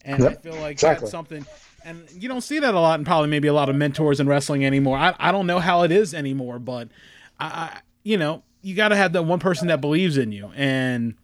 [0.03, 1.05] and I feel like exactly.
[1.05, 1.45] that's something
[1.85, 4.27] and you don't see that a lot and probably maybe a lot of mentors in
[4.27, 6.89] wrestling anymore I, I don't know how it is anymore but
[7.39, 10.51] I, I you know you got to have that one person that believes in you
[10.55, 11.15] and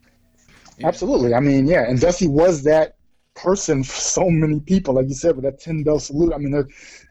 [0.83, 1.33] Absolutely.
[1.33, 2.95] I mean, yeah, and Dusty was that
[3.35, 6.33] person for so many people, like you said, with that 10 bell salute.
[6.33, 6.65] I mean,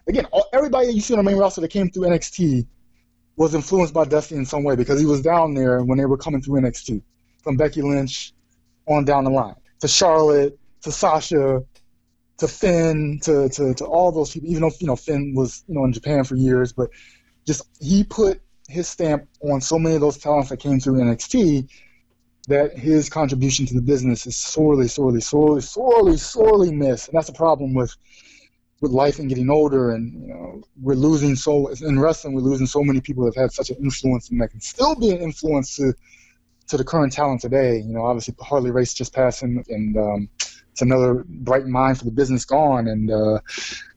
[0.08, 2.66] again, all, everybody that you see on the main roster that came through NXT
[3.36, 6.18] was influenced by Dusty in some way because he was down there when they were
[6.18, 7.00] coming through NXT,
[7.42, 8.32] from Becky Lynch
[8.86, 11.62] on down the line to Charlotte to Sasha
[12.38, 14.48] to Finn to, to, to all those people.
[14.48, 16.90] Even though you know Finn was you know in Japan for years, but
[17.46, 21.68] just he put his stamp on so many of those talents that came through NXT
[22.48, 27.08] that his contribution to the business is sorely, sorely, sorely, sorely, sorely missed.
[27.08, 27.94] And that's a problem with
[28.80, 29.92] with life and getting older.
[29.92, 33.44] And you know, we're losing so in wrestling, we're losing so many people that have
[33.44, 35.92] had such an influence and that can still be an influence to
[36.68, 37.76] to the current talent today.
[37.76, 40.28] You know, obviously Harley Race just passing, and um,
[40.72, 42.88] it's another bright mind for the business gone.
[42.88, 43.40] And uh,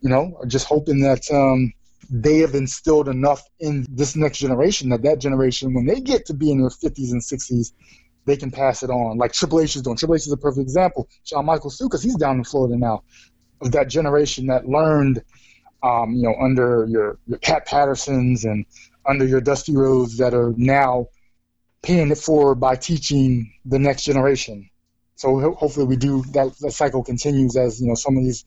[0.02, 1.32] you know, just hoping that.
[1.32, 1.74] Um,
[2.14, 6.34] they have instilled enough in this next generation that that generation, when they get to
[6.34, 7.72] be in their 50s and 60s,
[8.26, 9.18] they can pass it on.
[9.18, 9.98] Like Triple H is doing.
[9.98, 11.08] Triple H is a perfect example.
[11.24, 13.04] Shawn Michaels too, because he's down in Florida now,
[13.62, 15.22] of that generation that learned,
[15.84, 18.66] um, you know, under your your Pat Pattersons and
[19.08, 21.08] under your Dusty Rhodes that are now
[21.82, 24.70] paying it forward by teaching the next generation.
[25.16, 26.58] So hopefully we do that.
[26.62, 28.46] That cycle continues as you know some of these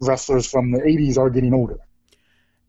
[0.00, 1.78] wrestlers from the '80s are getting older.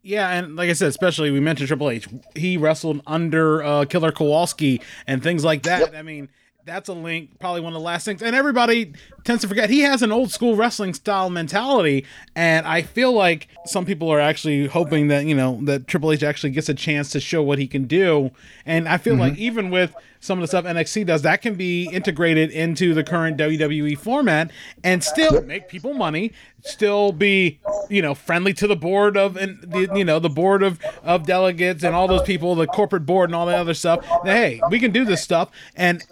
[0.04, 2.08] Yeah, and like I said, especially we mentioned Triple H.
[2.36, 5.96] He wrestled under uh, Killer Kowalski and things like that.
[5.96, 6.30] I mean,
[6.66, 8.22] that's a link, probably one of the last things.
[8.22, 12.06] And everybody tends to forget he has an old school wrestling style mentality.
[12.36, 16.24] And I feel like some people are actually hoping that, you know, that Triple H
[16.24, 18.32] actually gets a chance to show what he can do.
[18.66, 21.90] And I feel like even with some of the stuff NXT does, that can be
[21.90, 24.52] integrated into the current WWE format
[24.84, 26.32] and still make people money,
[26.62, 30.62] still be, you know, friendly to the board of, and the, you know, the board
[30.62, 34.06] of, of delegates and all those people, the corporate board and all that other stuff.
[34.24, 36.04] That, hey, we can do this stuff and,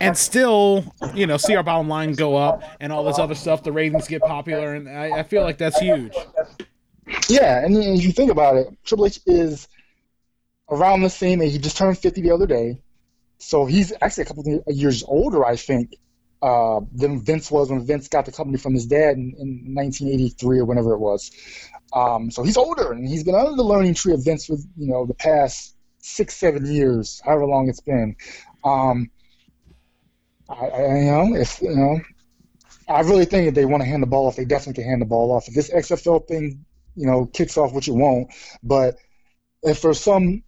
[0.00, 3.64] and still, you know, see our bottom line go up and all this other stuff.
[3.64, 4.74] The ratings get popular.
[4.74, 6.14] And I, I feel like that's huge.
[7.28, 9.68] Yeah, and if you think about it, Triple H is
[10.70, 11.52] around the same age.
[11.52, 12.78] He just turned 50 the other day.
[13.38, 15.94] So he's actually a couple of years older, I think,
[16.42, 20.58] uh, than Vince was when Vince got the company from his dad in, in 1983
[20.58, 21.30] or whenever it was.
[21.92, 24.88] Um, so he's older, and he's been under the learning tree of Vince for you
[24.88, 28.16] know the past six, seven years, however long it's been.
[28.64, 29.10] Um,
[30.48, 32.00] I, I, you know, if you know,
[32.88, 35.02] I really think if they want to hand the ball off, they definitely can hand
[35.02, 35.48] the ball off.
[35.48, 36.64] If this XFL thing,
[36.94, 38.32] you know, kicks off, which it won't,
[38.62, 38.96] but
[39.62, 40.42] if for some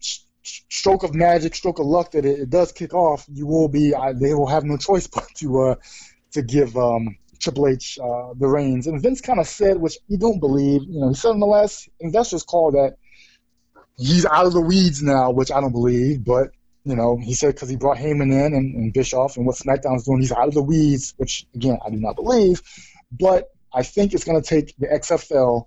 [0.68, 3.94] stroke of magic, stroke of luck that it, it does kick off, you will be.
[3.94, 5.74] I, they will have no choice but to uh,
[6.32, 8.86] to give um, Triple H uh, the reins.
[8.86, 10.82] And Vince kind of said, which you don't believe.
[10.82, 12.96] You know, he said in the last investors call that
[13.96, 16.50] he's out of the weeds now, which I don't believe, but.
[16.84, 20.06] You know, he said because he brought Heyman in and, and Bischoff and what SmackDown's
[20.06, 22.62] doing, he's out of the weeds, which again I do not believe.
[23.12, 25.66] But I think it's going to take the XFL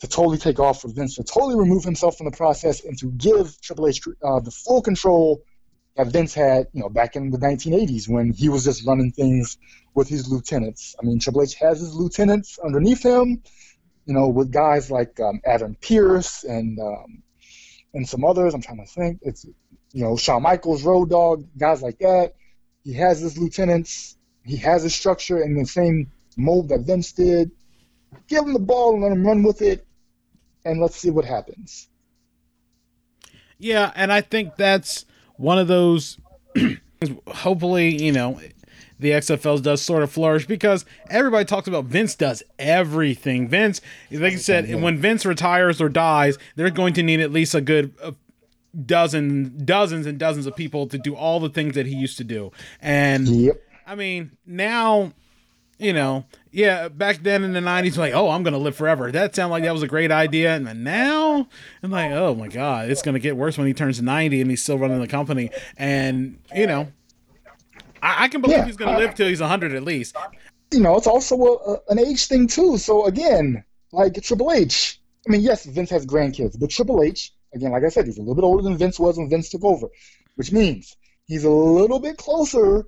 [0.00, 3.10] to totally take off for Vince, to totally remove himself from the process, and to
[3.12, 5.42] give Triple H uh, the full control
[5.96, 9.58] that Vince had, you know, back in the 1980s when he was just running things
[9.94, 10.94] with his lieutenants.
[11.00, 13.42] I mean, Triple H has his lieutenants underneath him,
[14.06, 17.22] you know, with guys like um, Adam Pearce and um,
[17.94, 18.54] and some others.
[18.54, 19.18] I'm trying to think.
[19.22, 19.44] It's
[19.92, 22.34] you know Shawn Michaels, Road Dog, guys like that.
[22.84, 24.16] He has his lieutenants.
[24.44, 27.50] He has his structure in the same mold that Vince did.
[28.28, 29.86] Give him the ball and let him run with it,
[30.64, 31.88] and let's see what happens.
[33.58, 35.04] Yeah, and I think that's
[35.36, 36.18] one of those.
[37.28, 38.40] hopefully, you know,
[38.98, 43.48] the XFL does sort of flourish because everybody talks about Vince does everything.
[43.48, 43.80] Vince,
[44.10, 47.60] like you said, when Vince retires or dies, they're going to need at least a
[47.60, 48.12] good uh,
[48.84, 52.24] dozen, dozens and dozens of people to do all the things that he used to
[52.24, 52.50] do.
[52.80, 53.62] And Yep.
[53.86, 55.12] I mean, now
[55.78, 59.10] you know, yeah, back then in the '90s, like, oh, I'm gonna live forever.
[59.12, 61.48] That sounded like that was a great idea, and then now,
[61.82, 64.62] I'm like, oh my god, it's gonna get worse when he turns 90 and he's
[64.62, 66.88] still running the company, and you know,
[68.02, 70.16] I, I can believe Yeah, he's gonna I- live till he's 100 at least.
[70.72, 72.76] you know, it's also a, a, an age thing too.
[72.78, 75.00] So again, like Triple H.
[75.26, 78.20] I mean, yes, Vince has grandkids, but Triple H, again, like I said, he's a
[78.20, 79.88] little bit older than Vince was when Vince took over,
[80.36, 80.96] which means
[81.26, 82.84] he's a little bit closer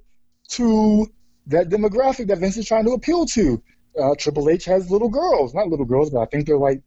[0.50, 1.06] to
[1.50, 3.62] that demographic that Vince is trying to appeal to.
[4.00, 6.80] Uh, Triple H has little girls, not little girls, but I think they're like,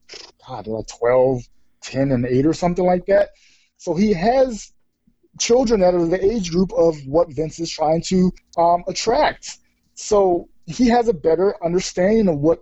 [0.47, 1.41] God, they're like 12,
[1.81, 3.29] 10, and 8 or something like that.
[3.77, 4.71] So he has
[5.39, 9.57] children that are the age group of what Vince is trying to um, attract.
[9.95, 12.61] So he has a better understanding of what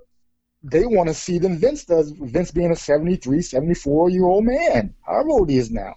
[0.64, 2.12] they want to see than Vince does.
[2.12, 5.96] Vince being a 73, 74 year old man, however old he is now,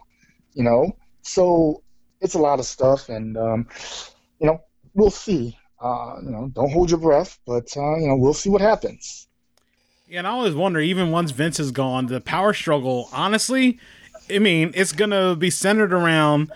[0.53, 0.97] you know.
[1.23, 1.83] So
[2.21, 3.67] it's a lot of stuff, and um,
[4.39, 4.61] you know,
[4.95, 5.57] we'll see.
[5.85, 9.28] Uh, you know, don't hold your breath, but uh, you know, we'll see what happens.
[10.09, 13.78] Yeah, and I always wonder, even once Vince is gone, the power struggle, honestly,
[14.31, 16.51] I mean, it's gonna be centered around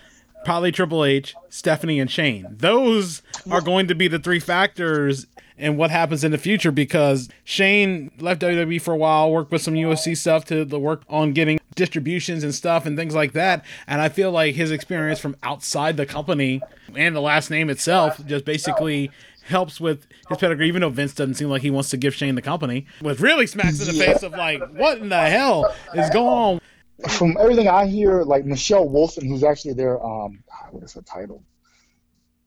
[0.47, 2.47] probably Triple H, Stephanie, and Shane.
[2.51, 5.27] Those are going to be the three factors
[5.59, 9.61] in what happens in the future because Shane left WWE for a while, worked with
[9.61, 13.65] some UFC stuff to the work on getting distributions and stuff and things like that.
[13.87, 16.61] And I feel like his experience from outside the company
[16.95, 19.11] and the last name itself just basically
[19.45, 22.35] helps with his pedigree, even though Vince doesn't seem like he wants to give Shane
[22.35, 22.87] the company.
[23.01, 26.61] What really smacks in the face of like, what in the hell is going on?
[27.09, 30.43] From everything I hear, like Michelle Wilson, who's actually their um,
[30.73, 31.45] what is her title?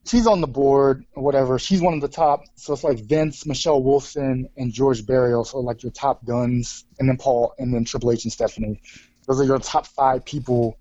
[0.06, 1.58] She's on the board whatever.
[1.58, 2.44] She's one of the top.
[2.56, 7.08] So it's like Vince, Michelle Wilson, and George Barrios so like your top guns, and
[7.08, 8.82] then Paul, and then Triple H and Stephanie.
[9.28, 10.78] Those are your top five people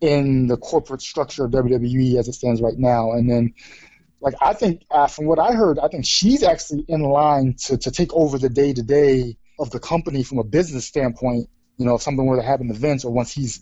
[0.00, 3.12] in the corporate structure of WWE as it stands right now.
[3.12, 3.54] And then,
[4.20, 7.76] like I think, uh, from what I heard, I think she's actually in line to
[7.78, 11.48] to take over the day to day of the company from a business standpoint.
[11.78, 13.60] You know, if something were to happen to Vince, or once he's,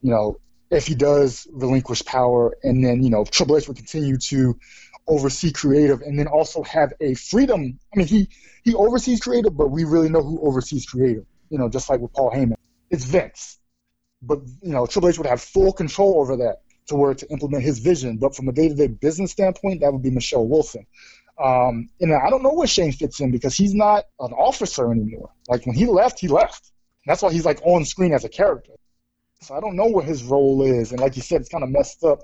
[0.00, 0.38] you know,
[0.70, 4.58] if he does relinquish power, and then you know Triple H would continue to
[5.06, 7.78] oversee creative, and then also have a freedom.
[7.92, 8.28] I mean, he
[8.64, 11.24] he oversees creative, but we really know who oversees creative.
[11.50, 12.54] You know, just like with Paul Heyman,
[12.90, 13.58] it's Vince.
[14.22, 17.62] But you know, Triple H would have full control over that to where to implement
[17.64, 18.18] his vision.
[18.18, 20.86] But from a day-to-day business standpoint, that would be Michelle Wilson.
[21.42, 25.30] Um, and I don't know where Shane fits in because he's not an officer anymore.
[25.48, 26.70] Like when he left, he left.
[27.06, 28.72] That's why he's like on screen as a character.
[29.40, 30.90] So I don't know what his role is.
[30.90, 32.20] And like you said, it's kind of messed up.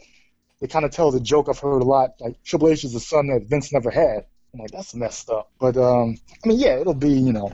[0.61, 2.11] They kind of tell the joke I've heard a lot.
[2.21, 4.27] Like Triple H is a son that Vince never had.
[4.53, 5.51] I'm like, that's messed up.
[5.59, 7.53] But um, I mean, yeah, it'll be you know,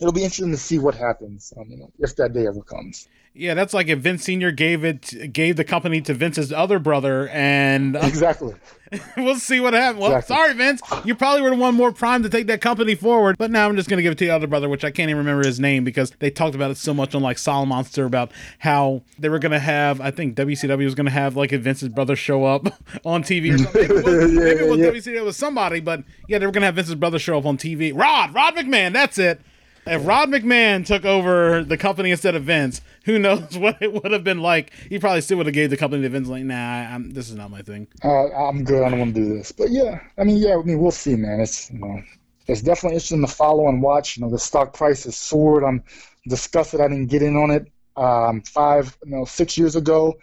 [0.00, 1.52] it'll be interesting to see what happens.
[1.56, 3.08] Um, you know, if that day ever comes.
[3.34, 7.28] Yeah, that's like if Vince Senior gave it gave the company to Vince's other brother,
[7.28, 8.54] and uh, Exactly.
[9.16, 10.00] we'll see what happens.
[10.02, 10.34] Well, Exactly.
[10.36, 13.50] sorry, Vince, you probably would have won more prime to take that company forward, but
[13.52, 15.46] now I'm just gonna give it to the other brother, which I can't even remember
[15.46, 19.02] his name because they talked about it so much on like Solid Monster about how
[19.20, 20.00] they were gonna have.
[20.00, 22.66] I think WCW was gonna have like if Vince's brother show up
[23.04, 23.54] on TV.
[23.54, 23.82] Or something.
[23.82, 25.12] Maybe it was, Yeah, maybe it was yeah.
[25.12, 27.56] WCW, it was somebody, but yeah, they were gonna have Vince's brother show up on
[27.58, 27.92] TV.
[27.94, 29.40] Rod, Rod McMahon, that's it.
[29.88, 34.12] If Rod McMahon took over the company instead of Vince, who knows what it would
[34.12, 34.72] have been like?
[34.88, 36.28] He probably still would have gave the company to Vince.
[36.28, 37.88] Like, nah, I'm, this is not my thing.
[38.04, 38.82] Uh, I'm good.
[38.82, 39.52] I don't want to do this.
[39.52, 41.40] But yeah, I mean, yeah, I mean, we'll see, man.
[41.40, 42.02] It's you know,
[42.46, 44.16] it's definitely interesting to follow and watch.
[44.16, 45.64] You know, the stock price has soared.
[45.64, 45.82] I'm
[46.28, 50.14] disgusted I didn't get in on it um, five, no, six years ago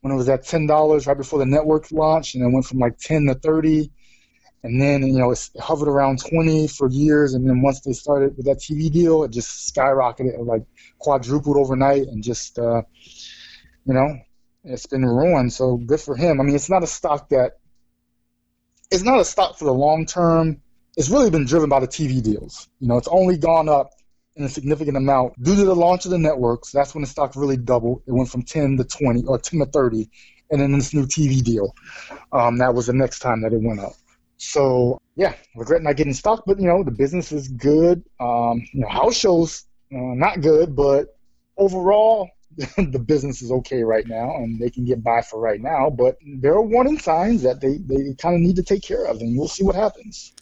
[0.00, 2.78] when it was at ten dollars right before the network launched, and it went from
[2.78, 3.90] like ten to thirty,
[4.64, 8.36] and then you know it hovered around twenty for years, and then once they started
[8.36, 10.64] with that TV deal, it just skyrocketed, like
[10.98, 12.82] quadrupled overnight, and just uh,
[13.84, 14.18] you know
[14.64, 15.52] it's been ruined.
[15.52, 16.40] So good for him.
[16.40, 17.58] I mean, it's not a stock that
[18.90, 20.62] it's not a stock for the long term.
[20.96, 22.68] It's really been driven by the TV deals.
[22.80, 23.90] You know, it's only gone up
[24.36, 26.72] in a significant amount due to the launch of the networks.
[26.72, 28.02] That's when the stock really doubled.
[28.06, 30.08] It went from 10 to 20 or 10 to 30,
[30.50, 31.74] and then this new TV deal.
[32.32, 33.92] Um, that was the next time that it went up.
[34.36, 38.04] So yeah, regret not getting stock, but you know the business is good.
[38.20, 41.16] Um, you know, house shows uh, not good, but
[41.56, 42.30] overall
[42.76, 46.16] the business is okay right now and they can get by for right now but
[46.38, 49.36] there are warning signs that they, they kind of need to take care of and
[49.36, 50.32] we'll see what happens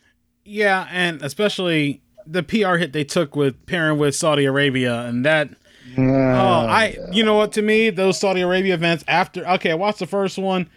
[0.44, 5.50] Yeah, and especially the PR hit they took with pairing with Saudi Arabia, and that.
[5.98, 6.96] Oh, I.
[7.12, 7.52] You know what?
[7.52, 9.46] To me, those Saudi Arabia events after.
[9.46, 10.68] Okay, I watched the first one.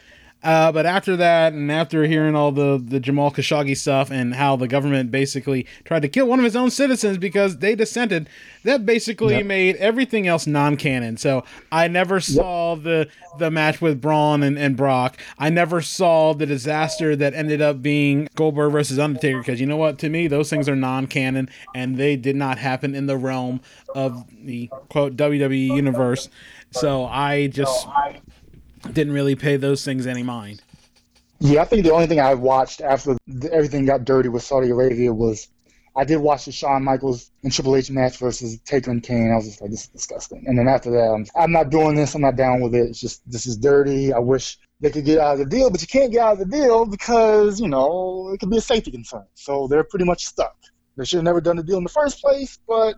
[0.46, 4.56] Uh, but after that, and after hearing all the the Jamal Khashoggi stuff and how
[4.56, 8.30] the government basically tried to kill one of his own citizens because they dissented,
[8.64, 9.46] that basically Yep.
[9.48, 11.18] made everything else non-canon.
[11.18, 13.10] So I never saw the
[13.40, 15.18] the match with Braun and, and Brock.
[15.40, 19.78] I never saw the disaster that ended up being Goldberg versus Undertaker because you know
[19.78, 19.98] what?
[20.00, 23.62] To me, those things are non-canon and they did not happen in the realm
[23.96, 26.30] of the quote WWE universe.
[26.72, 27.88] So I just
[28.94, 30.62] didn't really pay those things any mind.
[31.40, 34.70] Yeah, I think the only thing I watched after the, everything got dirty with Saudi
[34.70, 35.50] Arabia was
[35.98, 39.32] I did watch the Shawn Michaels and Triple H match versus Taker and Kane.
[39.32, 40.44] I was just like, this is disgusting.
[40.46, 42.16] And then after that, I'm, I'm not doing this.
[42.16, 42.90] I'm not down with it.
[42.90, 44.12] It's just this is dirty.
[44.12, 46.40] I wish they could get out of the deal, but you can't get out of
[46.40, 49.26] the deal because you know it could be a safety concern.
[49.36, 50.56] So they're pretty much stuck.
[50.98, 52.96] They should have never done the deal in the first place, but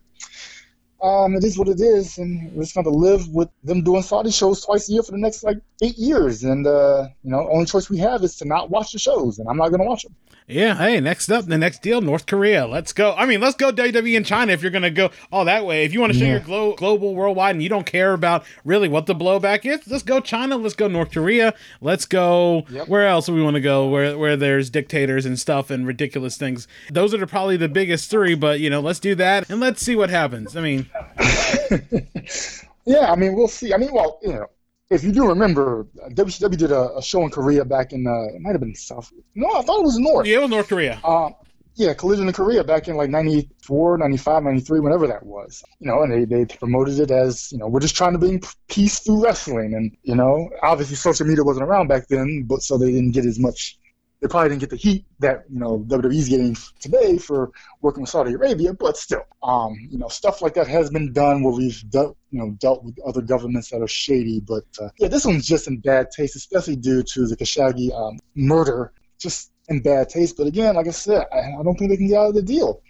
[1.01, 4.01] um, it is what it is, and we're just going to live with them doing
[4.01, 6.43] Saudi shows twice a year for the next like eight years.
[6.43, 9.39] And uh, you know, the only choice we have is to not watch the shows,
[9.39, 10.15] and I'm not going to watch them.
[10.49, 10.75] Yeah.
[10.75, 12.65] Hey, next up, the next deal, North Korea.
[12.65, 13.13] Let's go.
[13.17, 15.83] I mean, let's go WWE in China if you're going to go all that way.
[15.83, 16.31] If you want to show Yeah.
[16.31, 20.03] your glo- global, worldwide, and you don't care about really what the blowback is, let's
[20.03, 20.55] go China.
[20.55, 21.53] Let's go North Korea.
[21.81, 22.63] Let's go.
[22.69, 22.87] Yep.
[22.87, 23.87] Where else do we want to go?
[23.89, 26.65] Where where there's dictators and stuff and ridiculous things.
[26.89, 28.33] Those are the, probably the biggest three.
[28.33, 30.55] But you know, let's do that and let's see what happens.
[30.55, 30.86] I mean,
[32.85, 33.73] Yeah, I mean, we'll see.
[33.73, 34.45] I mean, well, you know,
[34.89, 38.39] if you do remember, WCW did a, a show in Korea back in, uh, it
[38.39, 39.11] might have been South.
[39.35, 40.26] No, I thought it was North.
[40.26, 40.97] yeah, it was North Korea.
[41.03, 41.31] Uh,
[41.76, 45.61] yeah, Collision in Korea back in like 94, 95, 93, whenever that was.
[45.80, 48.41] You know, and they, they promoted it as, you know, we're just trying to bring
[48.69, 49.73] peace through wrestling.
[49.73, 53.26] And, you know, obviously social media wasn't around back then, but so they didn't get
[53.26, 53.77] as much,
[54.22, 58.10] they probably didn't get the heat that, you know, WWE's getting today for working with
[58.10, 61.88] Saudi Arabia, but still, um, you know, stuff like that has been done where we've
[61.89, 64.39] dealt, you know, dealt with other governments that are shady.
[64.39, 68.18] But uh, yeah, this one's just in bad taste, especially due to the Khashoggi um,
[68.35, 68.91] murder.
[69.19, 70.38] Just in bad taste.
[70.38, 72.41] But again, like I said, I, I don't think they can get out of the
[72.41, 72.81] deal.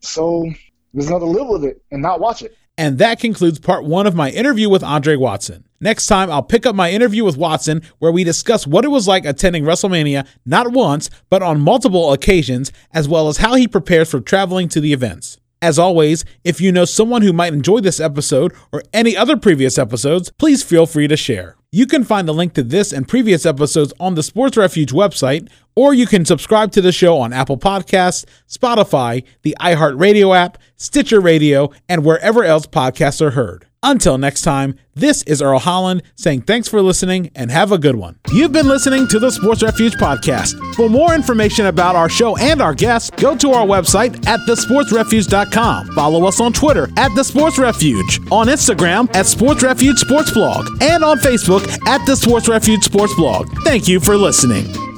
[0.00, 0.50] So
[0.94, 2.54] there's another live with it and not watch it.
[2.80, 5.64] And that concludes part one of my interview with Andre Watson.
[5.82, 9.06] Next time, I'll pick up my interview with Watson, where we discuss what it was
[9.06, 14.10] like attending WrestleMania not once, but on multiple occasions, as well as how he prepares
[14.10, 15.36] for traveling to the events.
[15.60, 19.76] As always, if you know someone who might enjoy this episode or any other previous
[19.76, 21.56] episodes, please feel free to share.
[21.70, 25.50] You can find a link to this and previous episodes on the Sports Refuge website,
[25.80, 31.22] or you can subscribe to the show on Apple Podcasts, Spotify, the iHeartRadio app, Stitcher
[31.22, 33.64] Radio, and wherever else podcasts are heard.
[33.82, 37.96] Until next time, this is Earl Holland saying thanks for listening and have a good
[37.96, 38.18] one.
[38.30, 40.52] You've been listening to the Sports Refuge podcast.
[40.74, 45.94] For more information about our show and our guests, go to our website at thesportsrefuge.com.
[45.94, 50.66] Follow us on Twitter at The Sports Refuge, on Instagram at Sports Refuge Sports Blog,
[50.82, 53.50] and on Facebook at The Sports Refuge Sports Blog.
[53.64, 54.89] Thank you for listening.